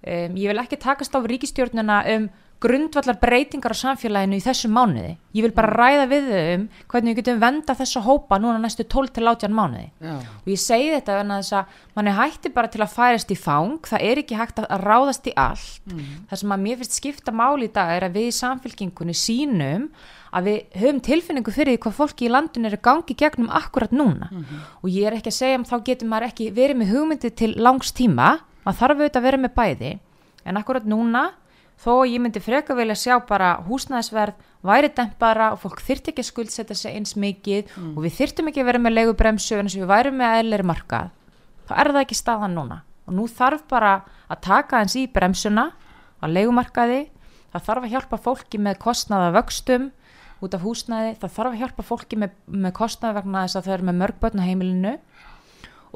Um, 0.06 0.36
ég 0.38 0.48
vil 0.48 0.60
ekki 0.60 0.78
takast 0.80 1.14
á 1.14 1.20
ríkistjórnuna 1.20 2.02
um 2.16 2.28
grundvallar 2.62 3.18
breytingar 3.20 3.74
á 3.74 3.76
samfélaginu 3.76 4.38
í 4.38 4.42
þessu 4.44 4.70
mánuði. 4.72 5.16
Ég 5.36 5.44
vil 5.44 5.52
bara 5.54 5.72
ræða 5.76 6.06
við 6.08 6.28
þau 6.30 6.44
um 6.54 6.64
hvernig 6.88 7.12
við 7.12 7.18
getum 7.20 7.40
venda 7.42 7.76
þessa 7.76 8.02
hópa 8.06 8.38
núna 8.40 8.60
næstu 8.62 8.86
12-18 8.88 9.52
mánuði. 9.52 9.90
Já. 10.00 10.14
og 10.16 10.48
ég 10.48 10.62
segi 10.62 10.90
þetta 10.94 11.18
en 11.20 11.34
að 11.34 11.42
þess 11.42 11.56
að 11.58 11.80
mann 11.98 12.10
er 12.10 12.18
hætti 12.20 12.52
bara 12.56 12.72
til 12.72 12.82
að 12.82 12.94
færast 12.94 13.32
í 13.32 13.38
fang. 13.38 13.78
Það 13.84 14.06
er 14.08 14.22
ekki 14.22 14.40
hægt 14.40 14.62
að 14.64 14.86
ráðast 14.86 15.28
í 15.28 15.36
allt. 15.36 15.80
Mm. 15.86 16.26
það 16.30 16.40
sem 16.42 16.54
að 16.56 16.64
mér 16.64 16.80
finnst 16.80 16.98
skipta 17.00 17.32
máli 17.36 17.68
í 17.68 17.72
dag 17.76 17.92
er 17.92 18.08
að 18.08 18.16
við 18.16 18.30
í 18.30 18.36
samfélkingunni 18.40 19.16
sínum 19.16 19.88
að 20.36 20.48
við 20.48 20.80
höfum 20.80 21.00
tilfinningu 21.04 21.52
fyrir 21.54 21.76
því 21.76 21.82
hvað 21.84 21.96
fólki 22.00 22.26
í 22.26 22.32
landinu 22.32 22.68
eru 22.70 22.80
gangi 22.82 23.14
gegnum 23.16 23.52
akkurat 23.52 23.92
núna. 23.92 24.28
Mm 24.32 24.42
-hmm. 24.42 24.60
og 24.82 24.88
ég 24.90 25.06
er 25.06 25.16
ekki 25.16 25.32
að 25.32 25.40
segja 25.40 25.58
um 25.58 25.64
þá 25.64 25.76
getur 25.84 26.08
maður 26.08 26.28
ekki 26.28 26.50
verið 26.50 26.76
með 26.76 26.92
hugmyndi 26.92 27.30
til 27.30 27.54
langs 27.56 27.92
tíma. 27.92 28.40
Maður 28.64 28.78
þarf 28.80 28.96
auðvitað 28.96 29.20
að 29.20 29.26
vera 29.28 29.36
með 29.36 29.54
bæði. 29.54 29.98
En 30.44 30.56
akkurat 30.56 30.84
núna 30.84 31.30
þó 31.80 32.06
ég 32.08 32.20
myndi 32.22 32.40
freka 32.42 32.74
vilja 32.76 32.96
sjá 32.98 33.16
bara 33.28 33.56
húsnæðisverð 33.66 34.44
væri 34.66 34.90
dempara 34.96 35.50
og 35.54 35.60
fólk 35.62 35.82
þyrti 35.84 36.12
ekki 36.12 36.24
að 36.24 36.30
skuldsetja 36.30 36.76
sig 36.78 36.96
eins 36.96 37.14
mikið 37.20 37.68
mm. 37.68 37.92
og 37.94 38.06
við 38.06 38.16
þyrtum 38.20 38.50
ekki 38.50 38.62
að 38.62 38.70
vera 38.70 38.82
með 38.82 38.96
leigubremsu 38.96 39.58
en 39.58 39.68
þess 39.68 39.78
að 39.78 39.84
við 39.84 39.92
værum 39.92 40.18
með 40.20 40.38
eðlir 40.40 40.64
markað. 40.66 41.12
Þá 41.66 41.74
er 41.82 41.92
það 41.92 42.02
ekki 42.04 42.18
staðan 42.18 42.56
núna. 42.56 42.80
Og 43.06 43.14
nú 43.14 43.26
þarf 43.30 43.66
bara 43.70 43.92
að 44.26 44.42
taka 44.46 44.80
eins 44.82 44.96
í 44.98 45.06
bremsuna 45.10 45.68
á 46.18 46.24
leigumarkaði. 46.26 47.04
Það 47.52 47.68
þarf 47.68 47.86
að 47.86 47.94
hjálpa 47.94 48.20
fólki 48.24 48.60
með 48.62 48.80
kostnaða 48.82 49.30
vöxtum 49.36 49.90
út 50.42 50.56
af 50.56 50.64
húsnæði. 50.66 51.14
Það 51.20 51.34
þarf 51.36 51.52
að 51.52 51.60
hjálpa 51.62 51.86
fólki 51.86 52.18
með, 52.20 52.34
með 52.50 52.74
kostnaða 52.80 53.20
vegna 53.20 53.44
þess 53.46 53.60
að 53.60 53.68
þau 53.68 53.74
eru 53.76 53.88
með 53.88 54.00
mörgbötn 54.02 54.42
á 54.42 54.48
heimilinu 54.48 54.94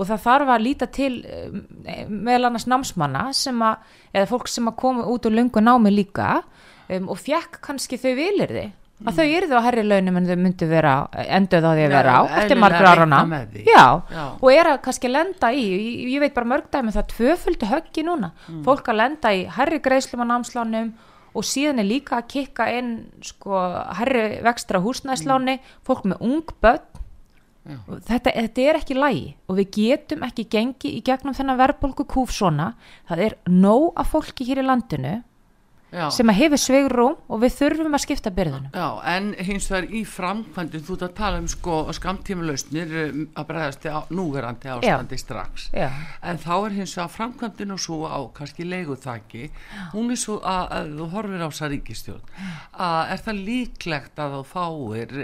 og 0.01 0.09
það 0.09 0.25
þarf 0.25 0.53
að 0.55 0.65
líta 0.65 0.89
til 0.89 1.13
eh, 1.29 2.05
meðal 2.09 2.49
annars 2.49 2.67
námsmanna 2.71 3.29
sem 3.37 3.65
að, 3.65 3.87
eða 4.15 4.29
fólk 4.31 4.51
sem 4.51 4.69
að 4.71 4.79
koma 4.81 5.07
út 5.13 5.29
og 5.29 5.37
lunga 5.37 5.63
námi 5.65 5.93
líka 5.93 6.41
um, 6.89 7.11
og 7.13 7.21
fjekk 7.21 7.61
kannski 7.65 8.01
þau 8.01 8.13
vilir 8.17 8.55
þið 8.55 8.71
að 9.01 9.07
mm. 9.09 9.17
þau 9.17 9.27
eru 9.37 9.49
þau 9.49 9.61
á 9.61 9.67
herri 9.67 9.85
launum 9.85 10.19
en 10.21 10.27
þau 10.29 10.41
myndu 10.45 10.67
vera 10.69 10.95
enduð 11.25 11.69
á 11.69 11.71
því 11.73 11.85
að 11.85 11.95
vera 11.95 12.17
á 12.17 12.23
eftir 12.41 12.59
Já, 13.65 13.85
Já. 14.13 14.25
og 14.29 14.49
er 14.53 14.71
að 14.73 14.81
kannski 14.85 15.13
lenda 15.13 15.53
í 15.57 15.63
ég, 15.65 15.87
ég 16.15 16.25
veit 16.25 16.35
bara 16.37 16.51
mörg 16.53 16.69
dæmi 16.73 16.93
það 16.97 17.09
tvöföldu 17.15 17.71
höggi 17.71 18.05
núna 18.05 18.33
mm. 18.37 18.61
fólk 18.67 18.93
að 18.93 19.01
lenda 19.01 19.33
í 19.37 19.47
herri 19.57 19.81
greiðslum 19.85 20.25
á 20.25 20.31
námslánum 20.35 20.93
og 21.31 21.47
síðan 21.47 21.81
er 21.81 21.89
líka 21.89 22.19
að 22.19 22.29
kikka 22.35 22.67
inn 22.77 22.93
sko 23.25 23.63
herri 24.01 24.43
vextra 24.45 24.83
húsnæðsláni 24.85 25.57
mm. 25.57 25.73
fólk 25.87 26.05
með 26.11 26.27
ung 26.27 26.57
börn 26.61 27.00
Þetta, 27.61 28.33
þetta 28.33 28.63
er 28.65 28.79
ekki 28.81 28.97
lægi 28.97 29.25
og 29.51 29.59
við 29.59 29.73
getum 29.77 30.23
ekki 30.27 30.47
gengi 30.51 30.95
í 30.97 31.03
gegnum 31.05 31.37
þennan 31.37 31.61
verðbólku 31.61 32.07
kúf 32.09 32.33
svona. 32.33 32.73
Það 33.11 33.27
er 33.27 33.37
nóg 33.53 33.91
af 34.01 34.15
fólki 34.15 34.47
hér 34.49 34.63
í 34.63 34.65
landinu 34.65 35.19
Já. 35.91 36.05
sem 36.15 36.31
að 36.31 36.39
hefur 36.39 36.61
sveigrum 36.63 37.17
og 37.27 37.41
við 37.43 37.55
þurfum 37.59 37.97
að 37.99 38.03
skipta 38.05 38.31
byrðunum. 38.35 38.71
Já, 38.73 38.89
en 39.11 39.33
hins 39.43 39.67
vegar 39.71 39.89
í 39.91 40.03
framkvæmdum 40.07 40.85
þú 40.87 40.97
ert 40.97 41.05
að 41.09 41.17
tala 41.19 41.41
um 41.43 41.49
sko 41.51 41.79
skamtímulausnir 41.99 42.95
um, 43.05 43.25
að 43.35 43.49
bregðast 43.49 43.89
núverandi 44.15 44.71
ástandi 44.71 45.19
strax. 45.19 45.67
Já. 45.75 45.91
en 46.23 46.39
þá 46.39 46.53
er 46.55 46.77
hins 46.79 46.95
vegar 46.95 47.13
framkvæmdin 47.17 47.75
og 47.75 47.83
svo 47.83 47.99
á 48.07 48.19
kannski 48.39 48.69
leiguþaki 48.71 49.51
hún 49.97 50.15
er 50.15 50.23
svo 50.23 50.39
að, 50.39 50.71
að 50.79 50.95
þú 51.01 51.11
horfir 51.17 51.43
á 51.43 51.49
þessa 51.51 51.73
ríkistjórn 51.75 52.41
að 52.87 53.13
er 53.17 53.27
það 53.27 53.45
líklegt 53.51 54.23
að 54.23 54.39
þú 54.39 54.45
fáir 54.55 55.17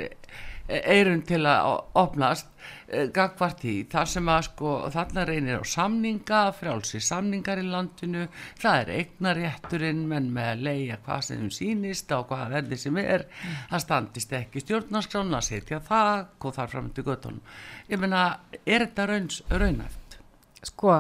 eirun 0.69 1.23
til 1.27 1.43
að 1.47 1.71
opnast 1.99 2.49
eh, 2.89 3.07
gagvart 3.15 3.65
í 3.69 3.77
þar 3.91 4.11
sem 4.11 4.31
að 4.33 4.43
sko 4.49 4.75
þarna 4.95 5.27
reynir 5.29 5.63
á 5.63 5.65
samninga 5.67 6.43
frjálsi 6.59 7.01
samningar 7.05 7.63
í 7.63 7.69
landinu 7.71 8.27
það 8.63 8.81
er 8.81 8.93
eignarétturinn 9.01 10.03
menn 10.11 10.33
með 10.35 10.53
að 10.53 10.67
leia 10.71 10.99
hvað 11.05 11.25
sem 11.29 11.45
þeim 11.45 11.55
sýnist 11.59 12.13
á 12.13 12.19
hvað 12.27 12.57
verði 12.59 12.81
sem 12.83 13.01
er 13.05 13.29
það 13.71 13.87
standist 13.87 14.37
ekki 14.41 14.65
stjórnarskrána 14.65 15.43
setja 15.45 15.81
það 15.85 16.27
og 16.47 16.55
þar 16.59 16.75
fram 16.75 16.93
til 16.95 17.07
göttunum 17.07 17.43
ég 17.91 18.01
meina, 18.01 18.23
er 18.65 18.87
þetta 18.87 19.07
rauns, 19.11 19.41
raunæft? 19.51 20.19
Sko, 20.67 20.95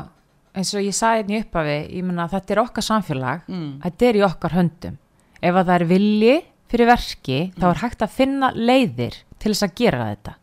eins 0.56 0.72
og 0.76 0.84
ég 0.86 0.94
sagði 0.96 1.22
hérna 1.22 1.36
í 1.36 1.42
upphafi, 1.42 1.78
ég 1.98 2.06
meina 2.06 2.28
þetta 2.30 2.54
er 2.54 2.62
okkar 2.62 2.86
samfélag, 2.86 3.46
þetta 3.84 4.08
er 4.08 4.18
í 4.18 4.26
okkar 4.26 4.56
höndum. 4.56 4.98
Ef 5.42 5.54
að 5.54 5.64
það 5.64 5.74
er 5.76 5.86
vilji 5.90 6.36
fyrir 6.70 6.90
verki, 6.90 7.40
þá 7.56 7.66
er 7.70 7.82
hægt 7.82 8.04
að 8.06 8.14
finna 8.16 8.52
leiðir 8.54 9.18
til 9.42 9.52
þess 9.54 9.66
að 9.68 9.78
gera 9.82 10.10
þetta. 10.10 10.36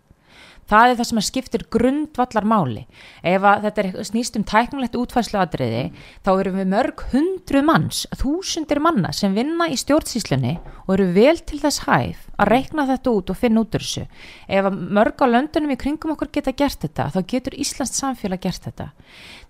Það 0.74 0.90
er 0.90 0.98
það 0.98 1.08
sem 1.10 1.20
skiptir 1.28 1.64
grundvallar 1.74 2.46
máli. 2.48 2.86
Ef 3.26 3.44
þetta 3.66 3.84
er 3.84 4.08
snýst 4.08 4.38
um 4.40 4.46
tæknulegt 4.48 4.96
útfærsluadriði, 4.96 5.84
þá 6.24 6.32
erum 6.32 6.58
við 6.62 6.72
mörg 6.72 7.04
hundru 7.12 7.64
manns, 7.68 8.06
þúsundir 8.16 8.80
manna 8.84 9.12
sem 9.14 9.36
vinna 9.36 9.68
í 9.68 9.78
stjórnsýslunni 9.80 10.56
og 10.86 10.96
eru 10.96 11.10
vel 11.18 11.36
til 11.44 11.60
þess 11.62 11.84
hæf 11.84 12.24
að 12.38 12.52
reikna 12.54 12.88
þetta 12.90 13.16
út 13.20 13.36
og 13.36 13.40
finna 13.42 13.66
út 13.66 13.76
úr 13.76 13.84
þessu. 13.84 14.08
Ef 14.48 14.72
mörg 14.72 15.20
á 15.20 15.28
löndunum 15.36 15.76
í 15.76 15.80
kringum 15.84 16.16
okkur 16.16 16.32
geta 16.40 16.56
gert 16.56 16.80
þetta, 16.88 17.12
þá 17.12 17.22
getur 17.36 17.60
Íslands 17.60 18.00
samfélag 18.00 18.48
gert 18.48 18.72
þetta. 18.72 18.92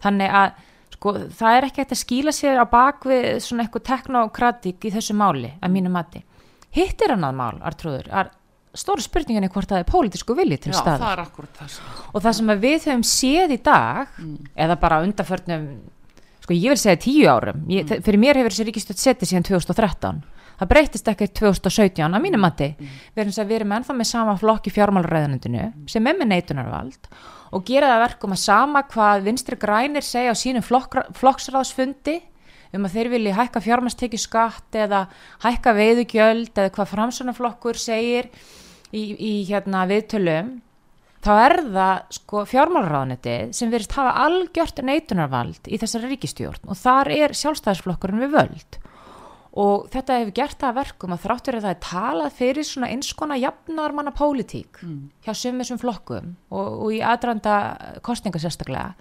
Þannig 0.03 0.37
að 0.41 0.61
sko, 0.97 1.17
það 1.29 1.57
er 1.57 1.69
ekki 1.69 1.83
hægt 1.83 1.93
að 1.95 2.03
skýla 2.03 2.33
sér 2.33 2.63
á 2.63 2.65
bakvið 2.67 3.33
svona 3.45 3.67
eitthvað 3.67 3.89
teknokratík 3.93 4.89
í 4.89 4.93
þessu 4.97 5.15
máli, 5.17 5.53
að 5.61 5.77
mínu 5.77 5.93
mati. 5.93 6.25
Hitt 6.73 7.05
er 7.05 7.13
annað 7.13 7.37
mál, 7.37 7.57
Artrúður, 7.61 8.09
að 8.09 8.39
stóra 8.73 9.03
spurningin 9.03 9.45
er 9.45 9.51
hvort 9.53 9.69
það 9.69 9.83
er 9.83 9.89
pólitísku 9.89 10.35
vilji 10.37 10.59
til 10.65 10.73
það 10.73 11.03
sem 11.69 11.89
og 12.09 12.23
það 12.23 12.37
sem 12.39 12.53
við 12.63 12.87
höfum 12.89 13.03
séð 13.05 13.55
í 13.55 13.59
dag 13.63 14.13
eða 14.55 14.77
bara 14.81 15.01
undanförnum 15.05 15.67
sko 16.43 16.55
ég 16.57 16.73
vil 16.73 16.79
segja 16.79 17.01
tíu 17.01 17.27
árum 17.29 17.63
ég, 17.69 17.85
mm. 17.85 18.03
fyrir 18.05 18.21
mér 18.21 18.41
hefur 18.41 18.55
þessi 18.55 18.67
ríkistöld 18.69 19.01
setið 19.01 19.31
síðan 19.31 19.47
2013 19.51 20.23
það 20.57 20.71
breytist 20.73 21.07
ekki 21.11 21.29
2017 21.39 22.17
að 22.17 22.23
mínu 22.23 22.41
mati, 22.41 22.71
við 23.13 23.23
erum 23.23 23.37
að 23.37 23.51
við 23.51 23.59
erum 23.59 23.77
ennþá 23.77 23.95
með 23.97 24.09
sama 24.09 24.35
flokk 24.41 24.67
í 24.69 24.73
fjármálræðanundinu 24.73 25.69
sem 25.89 26.09
er 26.09 26.19
með 26.19 26.31
neitunarvald 26.33 27.09
og 27.53 27.65
gera 27.67 27.93
það 27.93 28.03
verkum 28.07 28.35
að 28.35 28.43
sama 28.43 28.83
hvað 28.89 29.25
vinstri 29.27 29.59
grænir 29.61 30.05
segja 30.05 30.33
á 30.33 30.37
sínum 30.37 30.65
flokk, 30.65 30.97
flokksráðsfundi 31.17 32.19
um 32.73 32.87
að 32.87 32.97
þeir 32.97 33.11
vilji 33.13 33.35
hækka 33.37 33.61
fjármastekju 33.61 34.19
skatt 34.21 34.77
eða 34.77 35.05
hækka 35.43 35.75
veiðugjöld 35.77 36.57
eða 36.57 36.73
hvað 36.73 36.91
framsunaflokkur 36.95 37.77
segir 37.77 38.29
í, 38.93 39.03
í 39.17 39.33
hérna 39.49 39.83
viðtölum 39.89 40.53
þá 41.23 41.33
er 41.39 41.57
það 41.71 42.15
sko 42.17 42.45
fjármálraðanetið 42.51 43.53
sem 43.55 43.71
verist 43.71 43.95
hafa 43.97 44.15
algjört 44.25 44.81
neitunarvald 44.83 45.69
í 45.71 45.79
þessari 45.81 46.13
ríkistjórn 46.13 46.67
og 46.67 46.79
þar 46.79 47.11
er 47.15 47.35
sjálfstæðisflokkurinn 47.39 48.25
við 48.25 48.35
völd. 48.37 48.79
Og 49.53 49.83
þetta 49.93 50.15
hefur 50.17 50.33
gert 50.39 50.57
það 50.57 50.71
að 50.71 50.77
verkum 50.79 51.13
að 51.13 51.25
þráttur 51.27 51.57
að 51.59 51.65
það 51.67 51.73
er 51.75 51.83
talað 51.85 52.37
fyrir 52.39 52.65
svona 52.65 52.89
eins 52.89 53.11
konar 53.13 53.37
jafnarmanna 53.37 54.13
pólitík 54.17 54.79
hjá 55.21 55.33
sumir 55.37 55.67
sem 55.69 55.77
flokkum 55.77 56.33
og, 56.49 56.71
og 56.87 56.95
í 56.95 57.03
aðranda 57.05 57.59
kostninga 58.01 58.41
sérstaklega 58.41 58.95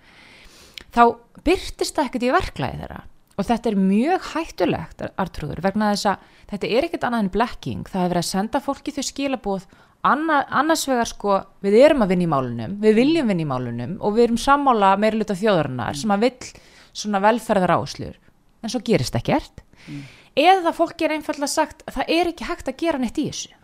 þá 0.93 1.17
byrtist 1.47 1.97
það 1.97 2.11
ekkert 2.11 2.29
í 2.29 2.35
verklæði 2.37 2.83
þeirra. 2.83 3.01
Og 3.41 3.47
þetta 3.49 3.71
er 3.71 3.79
mjög 3.81 4.27
hættulegt 4.35 5.05
artrúður 5.17 5.63
vegna 5.65 5.95
þess 5.95 6.11
að 6.11 6.27
þetta 6.53 6.69
er 6.69 6.87
ekkert 6.87 7.07
annað 7.09 7.25
en 7.25 7.33
blekking 7.33 7.89
það 7.89 8.03
hefur 8.03 8.13
verið 8.13 8.23
að 8.23 8.29
senda 8.29 8.61
fólki 8.61 8.93
þau 8.93 9.05
skilabóð 9.09 9.65
Anna, 10.03 10.41
annars 10.51 10.83
vegar 10.91 11.07
sko 11.07 11.37
við 11.63 11.77
erum 11.79 12.03
að 12.03 12.15
vinna 12.15 12.27
í 12.27 12.31
málunum, 12.33 12.73
við 12.83 12.97
viljum 12.99 13.29
vinna 13.31 13.45
í 13.45 13.47
málunum 13.47 13.93
og 14.03 14.17
við 14.17 14.25
erum 14.25 14.41
sammála 14.43 14.97
meiriluta 14.99 15.37
þjóðarinnar 15.39 15.99
sem 15.99 16.11
að 16.11 16.25
vill 16.25 16.49
svona 16.91 17.21
velferðar 17.23 17.77
áslur 17.77 18.17
en 18.63 18.73
svo 18.73 18.81
gerist 18.83 19.15
ekkert 19.19 19.63
mm. 19.87 20.01
eða 20.43 20.73
fólki 20.75 21.07
er 21.07 21.15
einfallega 21.17 21.51
sagt 21.51 21.85
það 21.87 22.11
er 22.17 22.31
ekki 22.33 22.49
hægt 22.49 22.71
að 22.73 22.81
gera 22.83 22.99
neitt 23.03 23.21
í 23.23 23.29
þessu 23.29 23.55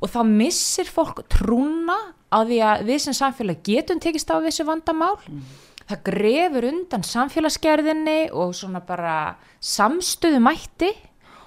og 0.00 0.12
þá 0.12 0.20
missir 0.28 0.88
fólk 0.92 1.22
trúna 1.32 1.96
á 2.32 2.38
því 2.40 2.62
að 2.70 2.86
við 2.88 3.02
sem 3.04 3.16
samfélag 3.16 3.60
getum 3.66 4.00
tekist 4.02 4.32
á 4.32 4.40
þessu 4.44 4.66
vandamál 4.68 5.18
mm. 5.28 5.44
það 5.84 6.02
grefur 6.08 6.68
undan 6.70 7.04
samfélagsgerðinni 7.06 8.18
og 8.32 8.56
svona 8.56 8.80
bara 8.84 9.36
samstöðu 9.60 10.40
mætti 10.40 10.90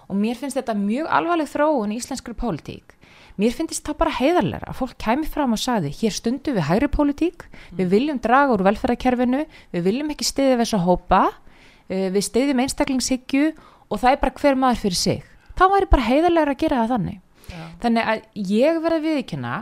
og 0.09 0.17
mér 0.21 0.37
finnst 0.37 0.57
þetta 0.57 0.77
mjög 0.77 1.09
alvarleg 1.17 1.49
þróun 1.49 1.93
í 1.93 1.99
íslenskri 2.01 2.37
pólitík 2.37 2.95
mér 3.39 3.55
finnst 3.55 3.85
það 3.87 3.97
bara 4.01 4.15
heiðarlega 4.19 4.69
að 4.69 4.79
fólk 4.81 4.97
kæmi 4.99 5.29
fram 5.29 5.55
og 5.55 5.61
saði 5.61 5.93
hér 5.95 6.15
stundu 6.15 6.53
við 6.57 6.67
hægri 6.67 6.89
pólitík, 6.91 7.45
mm. 7.47 7.79
við 7.79 7.91
viljum 7.93 8.19
draga 8.23 8.55
úr 8.55 8.65
velferðarkerfinu, 8.67 9.45
við 9.73 9.87
viljum 9.87 10.11
ekki 10.13 10.27
stiðja 10.27 10.59
þess 10.59 10.77
að 10.77 10.85
hópa, 10.89 11.23
við 11.89 12.21
stiðjum 12.27 12.61
einstaklingshyggju 12.65 13.49
og 13.89 14.01
það 14.01 14.11
er 14.11 14.21
bara 14.21 14.37
hver 14.43 14.59
maður 14.59 14.83
fyrir 14.83 14.99
sig. 14.99 15.25
Þá 15.57 15.63
væri 15.73 15.89
bara 15.91 16.05
heiðarlega 16.05 16.53
að 16.53 16.61
gera 16.61 16.83
það 16.83 16.93
þannig. 16.93 17.19
Ja. 17.49 17.65
Þannig 17.81 18.11
að 18.11 18.45
ég 18.51 18.81
verði 18.83 19.15
viðkynna 19.15 19.55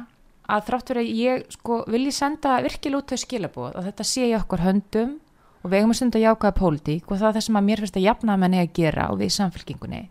að 0.48 0.68
þrátt 0.68 0.92
verið 0.92 1.06
að 1.06 1.22
ég 1.22 1.48
sko 1.56 1.78
vilji 1.92 2.14
senda 2.16 2.58
virkilega 2.64 3.02
út 3.02 3.14
þau 3.14 3.22
skilabóð 3.24 3.72
að 3.74 3.88
þetta 3.90 4.06
sé 4.08 4.28
í 4.28 4.36
okkur 4.38 4.64
höndum 4.64 5.16
og 5.62 5.72
við 5.72 5.80
eigum 5.80 5.94
að 5.94 6.00
stunda 6.00 6.22
jákaða 6.24 6.58
pólitík 6.58 7.10
og 7.10 7.20
það 7.20 7.30
er 7.30 7.38
það 7.38 7.46
sem 7.48 7.60
að 7.60 7.68
mér 7.68 7.84
finnst 7.84 8.00
að 8.00 8.06
jafna 8.08 8.38
menni 8.40 8.62
að 8.62 8.74
gera 8.78 9.10
og 9.12 9.20
við 9.20 9.32
í 9.32 9.36
samfélkingunni 9.38 10.04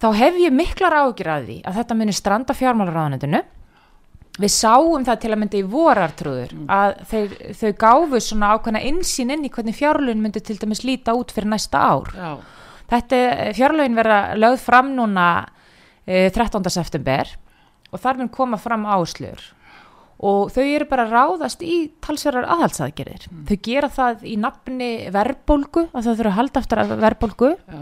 þá 0.00 0.08
hef 0.16 0.38
ég 0.40 0.54
miklar 0.54 0.96
ágjur 1.02 1.32
að 1.34 1.48
því 1.48 1.56
að 1.66 1.80
þetta 1.80 1.96
muni 1.98 2.14
stranda 2.16 2.56
fjármálaráðanendinu 2.56 3.42
við 4.40 4.52
sáum 4.54 5.04
það 5.04 5.20
til 5.22 5.30
að 5.30 5.40
mynda 5.42 5.58
í 5.58 5.66
vorartrúður 5.68 6.54
mm. 6.56 6.66
að 6.72 6.94
þeir, 7.10 7.36
þau 7.60 7.70
gáfu 7.82 8.22
svona 8.24 8.52
ákveðna 8.54 8.82
insýn 8.88 9.34
inn 9.34 9.44
í 9.44 9.52
hvernig 9.52 9.76
fjárlun 9.76 10.22
myndi 10.22 10.42
til 10.44 10.56
dæmis 10.60 10.84
líta 10.86 11.14
út 11.18 11.34
fyrir 11.34 11.50
næsta 11.50 11.82
ár 11.92 12.12
Já. 12.14 12.30
þetta 12.94 13.20
fjárlun 13.58 13.98
verða 13.98 14.20
lögð 14.38 14.64
fram 14.64 14.92
núna 14.96 15.26
e, 16.06 16.30
13. 16.32 16.70
september 16.72 17.34
og 17.90 18.00
þar 18.00 18.22
mun 18.22 18.32
koma 18.32 18.60
fram 18.60 18.86
áslur 18.88 19.42
og 20.20 20.50
þau 20.52 20.64
eru 20.66 20.86
bara 20.90 21.06
ráðast 21.08 21.62
í 21.64 21.76
talsverðar 22.04 22.48
aðhalsaðgerir. 22.52 23.24
Mm. 23.30 23.44
Þau 23.48 23.56
gera 23.64 23.88
það 23.94 24.26
í 24.28 24.34
nafni 24.40 24.90
verðbólgu, 25.14 25.86
að 25.94 26.06
þau 26.06 26.10
þurfa 26.10 26.32
að 26.32 26.36
halda 26.36 26.60
eftir 26.60 26.82
að 26.82 26.92
verðbólgu, 27.06 27.50
Já. 27.56 27.78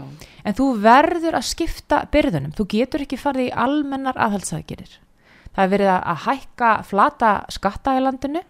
en 0.47 0.57
þú 0.59 0.67
verður 0.85 1.39
að 1.39 1.49
skipta 1.49 1.99
byrðunum. 2.13 2.53
Þú 2.55 2.67
getur 2.75 3.03
ekki 3.03 3.19
farið 3.19 3.49
í 3.49 3.57
almennar 3.65 4.21
aðhalsaðgerir. 4.27 4.95
Það 5.49 5.65
er 5.65 5.73
verið 5.73 5.91
að 5.97 6.23
hækka 6.27 6.71
flata 6.87 7.33
skatta 7.51 7.97
í 7.97 8.05
landinu 8.05 8.45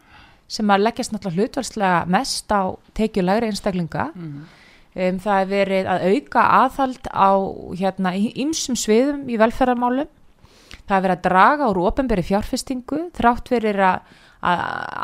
sem 0.50 0.70
að 0.70 0.86
leggjast 0.86 1.14
náttúrulega 1.14 1.48
hlutvarslega 1.48 2.06
mest 2.14 2.54
á 2.54 2.62
tekjulegri 2.98 3.50
einstaklinga. 3.50 4.10
Mm. 4.14 4.46
Um, 5.00 5.20
það 5.22 5.42
er 5.42 5.50
verið 5.50 5.90
að 5.90 6.06
auka 6.10 6.46
aðhald 6.60 7.10
á 7.14 7.30
hérna, 7.78 8.14
ímsum 8.18 8.78
sviðum 8.78 9.28
í 9.30 9.38
velferðarmálum 9.40 10.10
það 10.90 10.98
er 10.98 11.06
verið 11.06 11.16
að 11.16 11.26
draga 11.28 11.70
úr 11.70 11.80
ofenberi 11.86 12.26
fjárfestingu 12.26 13.04
þrátt 13.18 13.52
verið 13.54 13.84
að, 13.86 14.16
að 14.50 14.64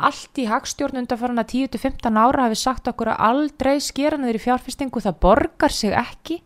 allt 0.09 0.41
í 0.41 0.47
hagstjórn 0.49 1.01
undanfarana 1.03 1.45
10-15 1.45 2.17
ára 2.17 2.47
hafi 2.47 2.59
sagt 2.59 2.89
okkur 2.89 3.13
að 3.13 3.23
aldrei 3.29 3.75
skera 3.83 4.17
niður 4.17 4.39
í 4.39 4.43
fjárfestingu 4.47 5.03
það 5.05 5.19
borgar 5.27 5.75
sig 5.75 5.93
ekki 5.93 6.41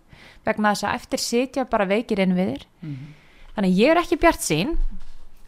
vegna 0.47 0.73
þess 0.73 0.87
að 0.87 0.97
eftir 0.99 1.23
sitja 1.23 1.67
bara 1.69 1.87
veikir 1.87 2.23
inn 2.23 2.35
við 2.35 2.53
þér 2.53 2.65
mm 2.65 2.89
-hmm. 2.89 3.13
þannig 3.55 3.79
ég 3.79 3.93
er 3.93 4.01
ekki 4.03 4.19
bjart 4.19 4.43
sín 4.43 4.75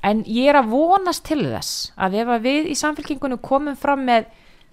en 0.01 0.23
ég 0.25 0.49
er 0.49 0.61
að 0.61 0.71
vonast 0.71 1.25
til 1.27 1.43
þess 1.45 1.91
að 1.97 2.21
ef 2.23 2.31
að 2.35 2.47
við 2.47 2.71
í 2.71 2.77
samfélkingunum 2.79 3.41
komum 3.43 3.75
fram 3.75 4.05
með 4.07 4.31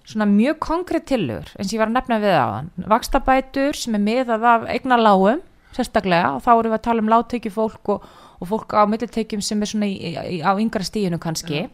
svona 0.09 0.25
mjög 0.25 0.57
konkrétt 0.63 1.05
tillögur 1.11 1.51
eins 1.57 1.69
og 1.69 1.75
ég 1.75 1.81
var 1.81 1.91
að 1.91 1.97
nefna 1.99 2.19
við 2.23 2.33
á 2.39 2.47
þann 2.55 2.71
vakstabætur 2.89 3.77
sem 3.77 3.95
er 3.95 4.05
miðað 4.05 4.47
af 4.53 4.65
eignar 4.71 5.03
lágum 5.03 5.43
sérstaklega 5.75 6.33
og 6.35 6.41
þá 6.45 6.51
erum 6.55 6.71
við 6.71 6.79
að 6.79 6.87
tala 6.87 7.03
um 7.03 7.11
láttöki 7.13 7.51
fólk 7.53 7.93
og 7.93 8.07
og 8.39 8.49
fólk 8.49 8.73
á 8.75 8.83
millitekjum 8.87 9.43
sem 9.43 9.61
er 9.61 9.71
svona 9.71 9.89
í, 9.89 10.15
í, 10.15 10.39
á 10.39 10.51
yngra 10.55 10.85
stíðinu 10.85 11.19
kannski. 11.21 11.65
Ja. 11.65 11.69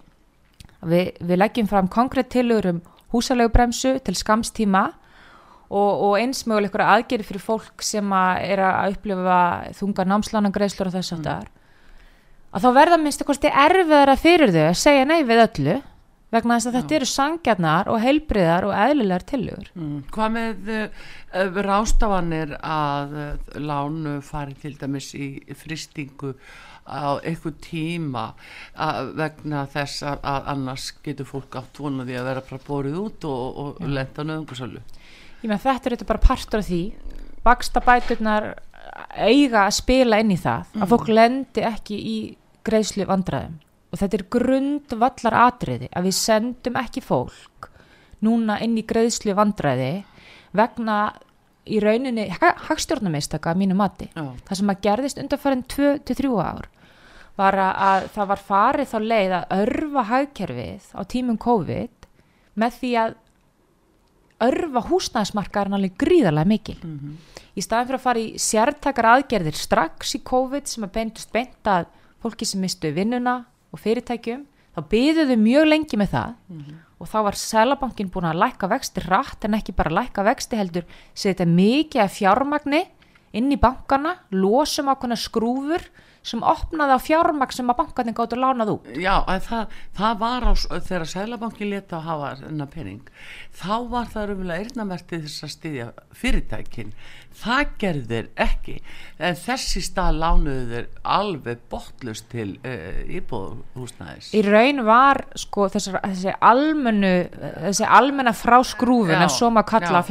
Vi, 0.86 1.01
við 1.21 1.39
leggjum 1.39 1.69
fram 1.69 1.89
konkrétt 1.91 2.32
tilur 2.34 2.67
um 2.69 2.84
húsalegu 3.13 3.54
bremsu 3.54 3.95
til 4.06 4.15
skamstíma 4.17 4.86
og, 5.69 5.91
og 6.08 6.15
eins 6.19 6.43
mögulegur 6.49 6.84
aðgerið 6.86 7.30
fyrir 7.30 7.43
fólk 7.43 7.86
sem 7.86 8.13
að 8.13 8.45
er 8.51 8.63
að 8.65 8.95
upplifa 8.97 9.39
þunga 9.78 10.08
námslánangreislur 10.12 10.91
og 10.91 10.97
þess 10.97 11.15
það 11.15 11.32
er 11.36 11.51
að 12.56 12.65
þá 12.65 12.69
verða 12.78 13.01
minnst 13.01 13.25
að 13.25 13.49
erfiðara 13.65 14.15
fyrir 14.19 14.54
þau 14.54 14.63
að 14.69 14.80
segja 14.80 15.08
nei 15.10 15.21
við 15.28 15.43
öllu 15.47 15.78
vegna 16.36 16.58
þess 16.58 16.69
að 16.69 16.78
þetta 16.80 16.95
eru 17.00 17.10
sangjarnar 17.12 17.89
og 17.91 18.00
heilbriðar 18.04 18.67
og 18.69 18.76
eðlilegar 18.86 19.26
tilugur 19.32 19.71
Mm. 19.76 19.98
Hvað 20.13 20.32
með 20.36 20.69
uh, 20.76 21.58
rástafanir 21.65 22.56
að 22.60 23.15
uh, 23.19 23.60
lánu 23.60 24.19
fari 24.24 24.56
til 24.62 24.76
dæmis 24.80 25.12
í 25.17 25.28
fristingu 25.58 26.36
á 26.86 27.17
einhver 27.26 27.56
tíma 27.65 28.28
vegna 29.17 29.63
þess 29.74 30.04
að, 30.06 30.19
að 30.21 30.50
annars 30.54 30.91
getur 31.04 31.26
fólk 31.26 31.58
átt 31.58 31.80
vonaði 31.82 32.19
að 32.19 32.28
vera 32.30 32.43
bara 32.45 32.62
borið 32.67 33.00
út 33.02 33.26
og, 33.26 33.58
og 33.63 33.82
lenda 33.89 34.26
nöðungarsölu? 34.28 34.84
Ég 35.41 35.50
með 35.50 35.65
þetta 35.65 35.89
er 35.89 35.95
þetta 35.95 36.10
bara 36.12 36.26
partur 36.28 36.62
af 36.62 36.69
því. 36.69 36.82
Baksta 37.45 37.82
bæturnar 37.86 38.52
eiga 39.17 39.65
að 39.65 39.78
spila 39.80 40.21
inn 40.21 40.34
í 40.34 40.39
það 40.39 40.78
að 40.78 40.91
fólk 40.93 41.12
lendi 41.12 41.65
ekki 41.65 41.98
í 41.98 42.17
greiðslu 42.65 43.08
vandræðum 43.10 43.60
og 43.95 44.01
þetta 44.01 44.17
er 44.19 44.25
grundvallar 44.36 45.38
atriði 45.45 45.88
að 45.95 46.10
við 46.10 46.17
sendum 46.19 46.79
ekki 46.81 47.03
fólk 47.05 47.69
núna 48.25 48.58
inn 48.63 48.75
í 48.75 48.84
greiðslu 48.88 49.36
vandræði 49.38 50.03
vegna 50.55 50.97
í 51.65 51.79
rauninni 51.81 52.27
hagstjórnumistaka 52.36 53.53
að 53.53 53.62
mínu 53.63 53.77
mati. 53.79 54.10
Já. 54.12 54.25
Það 54.45 54.60
sem 54.60 54.71
að 54.73 54.81
gerðist 54.86 55.21
undanfærin 55.21 55.63
2-3 55.71 56.34
ár 56.43 56.67
var 57.39 57.58
að 57.60 58.10
það 58.15 58.29
var 58.31 58.43
farið 58.49 58.91
þá 58.91 58.97
leið 59.03 59.38
að 59.38 59.55
örfa 59.62 60.03
hagkerfið 60.12 60.91
á 60.95 61.01
tímum 61.15 61.39
COVID 61.41 62.10
með 62.55 62.77
því 62.81 62.91
að 63.01 63.15
örfa 64.45 64.84
húsnæðismarkaðurinn 64.89 65.77
alveg 65.79 65.97
gríðarlega 65.99 66.51
mikil. 66.51 66.77
Í 67.55 67.63
staðin 67.63 67.88
fyrir 67.88 67.99
að 67.99 68.05
fara 68.05 68.19
í 68.19 68.39
sértakar 68.39 69.10
aðgerðir 69.13 69.55
strax 69.55 70.15
í 70.15 70.23
COVID 70.27 70.67
sem 70.67 70.84
að 70.84 70.95
beintust 70.99 71.31
beint 71.31 71.71
að 71.71 71.88
fólki 72.23 72.47
sem 72.47 72.62
mistu 72.62 72.91
vinnuna 72.91 73.45
og 73.75 73.81
fyrirtækjum, 73.83 74.45
þá 74.75 74.81
byðuðu 74.91 75.38
mjög 75.39 75.69
lengi 75.69 75.99
með 75.99 76.13
það 76.15 76.35
og 76.95 77.09
þá 77.11 77.17
var 77.27 77.38
Sælabankin 77.39 78.09
búin 78.11 78.27
að 78.29 78.39
lækka 78.39 78.69
vexti 78.71 79.03
rætt 79.03 79.45
en 79.47 79.57
ekki 79.57 79.75
bara 79.75 79.91
lækka 79.97 80.23
vexti 80.23 80.59
heldur 80.59 80.85
setja 81.13 81.47
mikið 81.47 82.05
af 82.05 82.13
fjármagni 82.15 82.85
inn 83.35 83.51
í 83.51 83.59
bankana, 83.59 84.15
losum 84.31 84.88
ákveðna 84.93 85.17
skrúfur 85.19 85.83
sem 86.25 86.41
opnaði 86.45 86.95
á 86.97 86.99
fjármagn 87.05 87.53
sem 87.53 87.69
að 87.69 87.77
bankarnir 87.81 88.15
gáttu 88.17 88.39
lánað 88.39 88.71
út. 88.75 88.88
Já, 88.97 89.13
að 89.29 89.43
það, 89.45 89.75
það 89.99 90.15
var 90.23 90.47
á, 90.49 90.53
þegar 90.88 91.05
Sælabankin 91.11 91.69
leta 91.69 91.99
að 91.99 92.07
hafa 92.09 92.31
þennan 92.39 92.71
pening, 92.73 93.11
þá 93.53 93.75
var 93.91 94.09
það 94.13 94.33
umlega 94.35 94.65
eirnamerti 94.65 95.21
þess 95.25 95.45
að 95.45 95.53
styðja 95.55 95.88
fyrirtækin. 96.23 96.95
Það 97.35 97.71
gerðir 97.83 98.27
ekki, 98.39 98.77
en 99.19 99.38
þessi 99.38 99.81
stað 99.83 100.19
lánuðu 100.23 100.65
þeir 100.71 100.85
alveg 101.17 101.63
botlust 101.71 102.29
til 102.31 102.47
uh, 102.63 103.01
íbúðhúsnæðis. 103.19 104.31
Í 104.39 104.43
raun 104.47 104.85
var 104.88 105.25
sko 105.38 105.67
þessi, 105.73 105.93
þessi 105.99 106.35
almennu, 106.39 107.15
þessi 107.67 107.89
almenna 107.99 108.33
fráskrúfun 108.33 109.17
Já, 109.17 109.25
ef 109.27 109.35
svo 109.35 109.51
maður 109.51 109.73
kalla 109.75 110.01
já. 110.01 110.07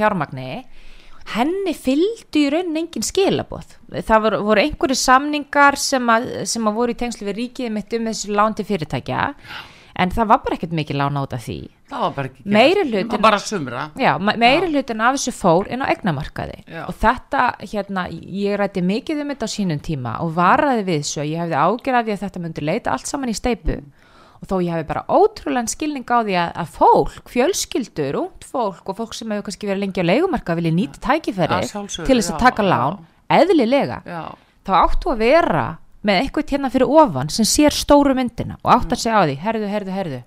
Henni 1.33 1.73
fylgdu 1.75 2.43
í 2.45 2.51
raunin 2.53 2.77
engin 2.85 3.05
skilaboð. 3.07 3.77
Það 4.05 4.25
voru, 4.27 4.41
voru 4.51 4.65
einhverju 4.65 4.97
samningar 5.01 5.79
sem 5.81 6.11
að, 6.13 6.27
sem 6.51 6.67
að 6.69 6.77
voru 6.81 6.93
í 6.95 6.99
tengslu 7.01 7.29
við 7.31 7.39
ríkið 7.41 7.73
mitt 7.73 7.97
um 7.97 8.11
þessu 8.11 8.35
lán 8.37 8.57
til 8.59 8.67
fyrirtækja 8.69 9.31
en 9.95 10.11
það 10.11 10.27
var 10.27 10.41
bara 10.43 10.57
ekkert 10.59 10.73
mikið 10.75 10.99
lán 10.99 11.17
át 11.21 11.35
af 11.37 11.45
því. 11.47 11.57
Það 11.89 12.01
var 12.03 12.15
bara 12.17 12.29
ekki 12.31 12.45
Meiri 12.57 12.83
gert. 12.91 12.95
Það 13.07 13.13
var 13.15 13.23
bara 13.23 13.39
sumra. 13.39 13.83
Já, 14.01 14.13
me- 14.19 14.37
meiri 14.43 14.71
hlutin 14.73 15.01
af 15.07 15.15
þessu 15.15 15.35
fór 15.37 15.69
inn 15.71 15.85
á 15.85 15.87
egnamarkaði 15.93 16.57
Já. 16.67 16.81
og 16.89 16.95
þetta, 16.99 17.43
hérna, 17.73 18.07
ég 18.11 18.57
rætti 18.59 18.83
mikið 18.83 19.21
um 19.23 19.31
þetta 19.31 19.47
á 19.47 19.55
sínum 19.55 19.81
tíma 19.85 20.17
og 20.25 20.33
varaði 20.35 20.83
við 20.89 21.05
svo, 21.07 21.23
ég 21.23 21.39
hefði 21.45 21.61
ágjör 21.61 22.01
af 22.01 22.07
því 22.09 22.17
að 22.17 22.25
þetta 22.25 22.43
myndi 22.43 22.65
leita 22.67 22.91
allt 22.97 23.07
saman 23.07 23.31
í 23.31 23.37
steipu 23.39 23.79
og 24.45 24.51
þó 24.51 24.59
ég 24.61 24.75
hefði 24.75 24.89
bara 24.91 25.05
ótrúlega 25.09 25.73
skilning 25.73 26.05
á 26.05 26.21
því 26.21 26.35
að, 26.37 26.51
að 26.61 26.73
fólk, 26.75 27.31
fjölskyldur, 27.33 28.19
ungt 28.21 28.45
fólk 28.45 28.91
og 28.93 28.99
fólk 28.99 29.17
sem 29.17 29.33
hefur 29.33 29.47
kannski 29.49 29.71
verið 29.71 29.87
lengi 29.87 30.05
á 30.05 30.11
leigumarka 30.11 30.57
vilja 30.59 30.75
nýta 30.77 31.01
tækifæri 31.07 31.63
til 32.05 32.19
þess 32.19 32.35
að 32.35 32.43
taka 32.43 32.67
já. 32.67 32.69
lán, 32.69 33.01
eðlilega 33.33 34.03
Já, 34.05 34.21
þá 34.69 34.73
áttu 34.83 35.15
að 35.15 35.25
vera 35.25 35.65
með 36.05 36.21
eitthvað 36.21 36.53
hérna 36.53 36.73
fyrir 36.75 36.93
ofan 37.01 37.33
sem 37.33 37.49
sér 37.49 37.75
stóru 37.75 38.13
myndina 38.17 38.59
og 38.61 38.75
átt 38.77 38.93
að 38.93 39.05
segja 39.07 39.25
á 39.25 39.25
því, 39.25 39.37
herðu, 39.41 39.71
herðu, 39.73 39.97
herðu 39.97 40.21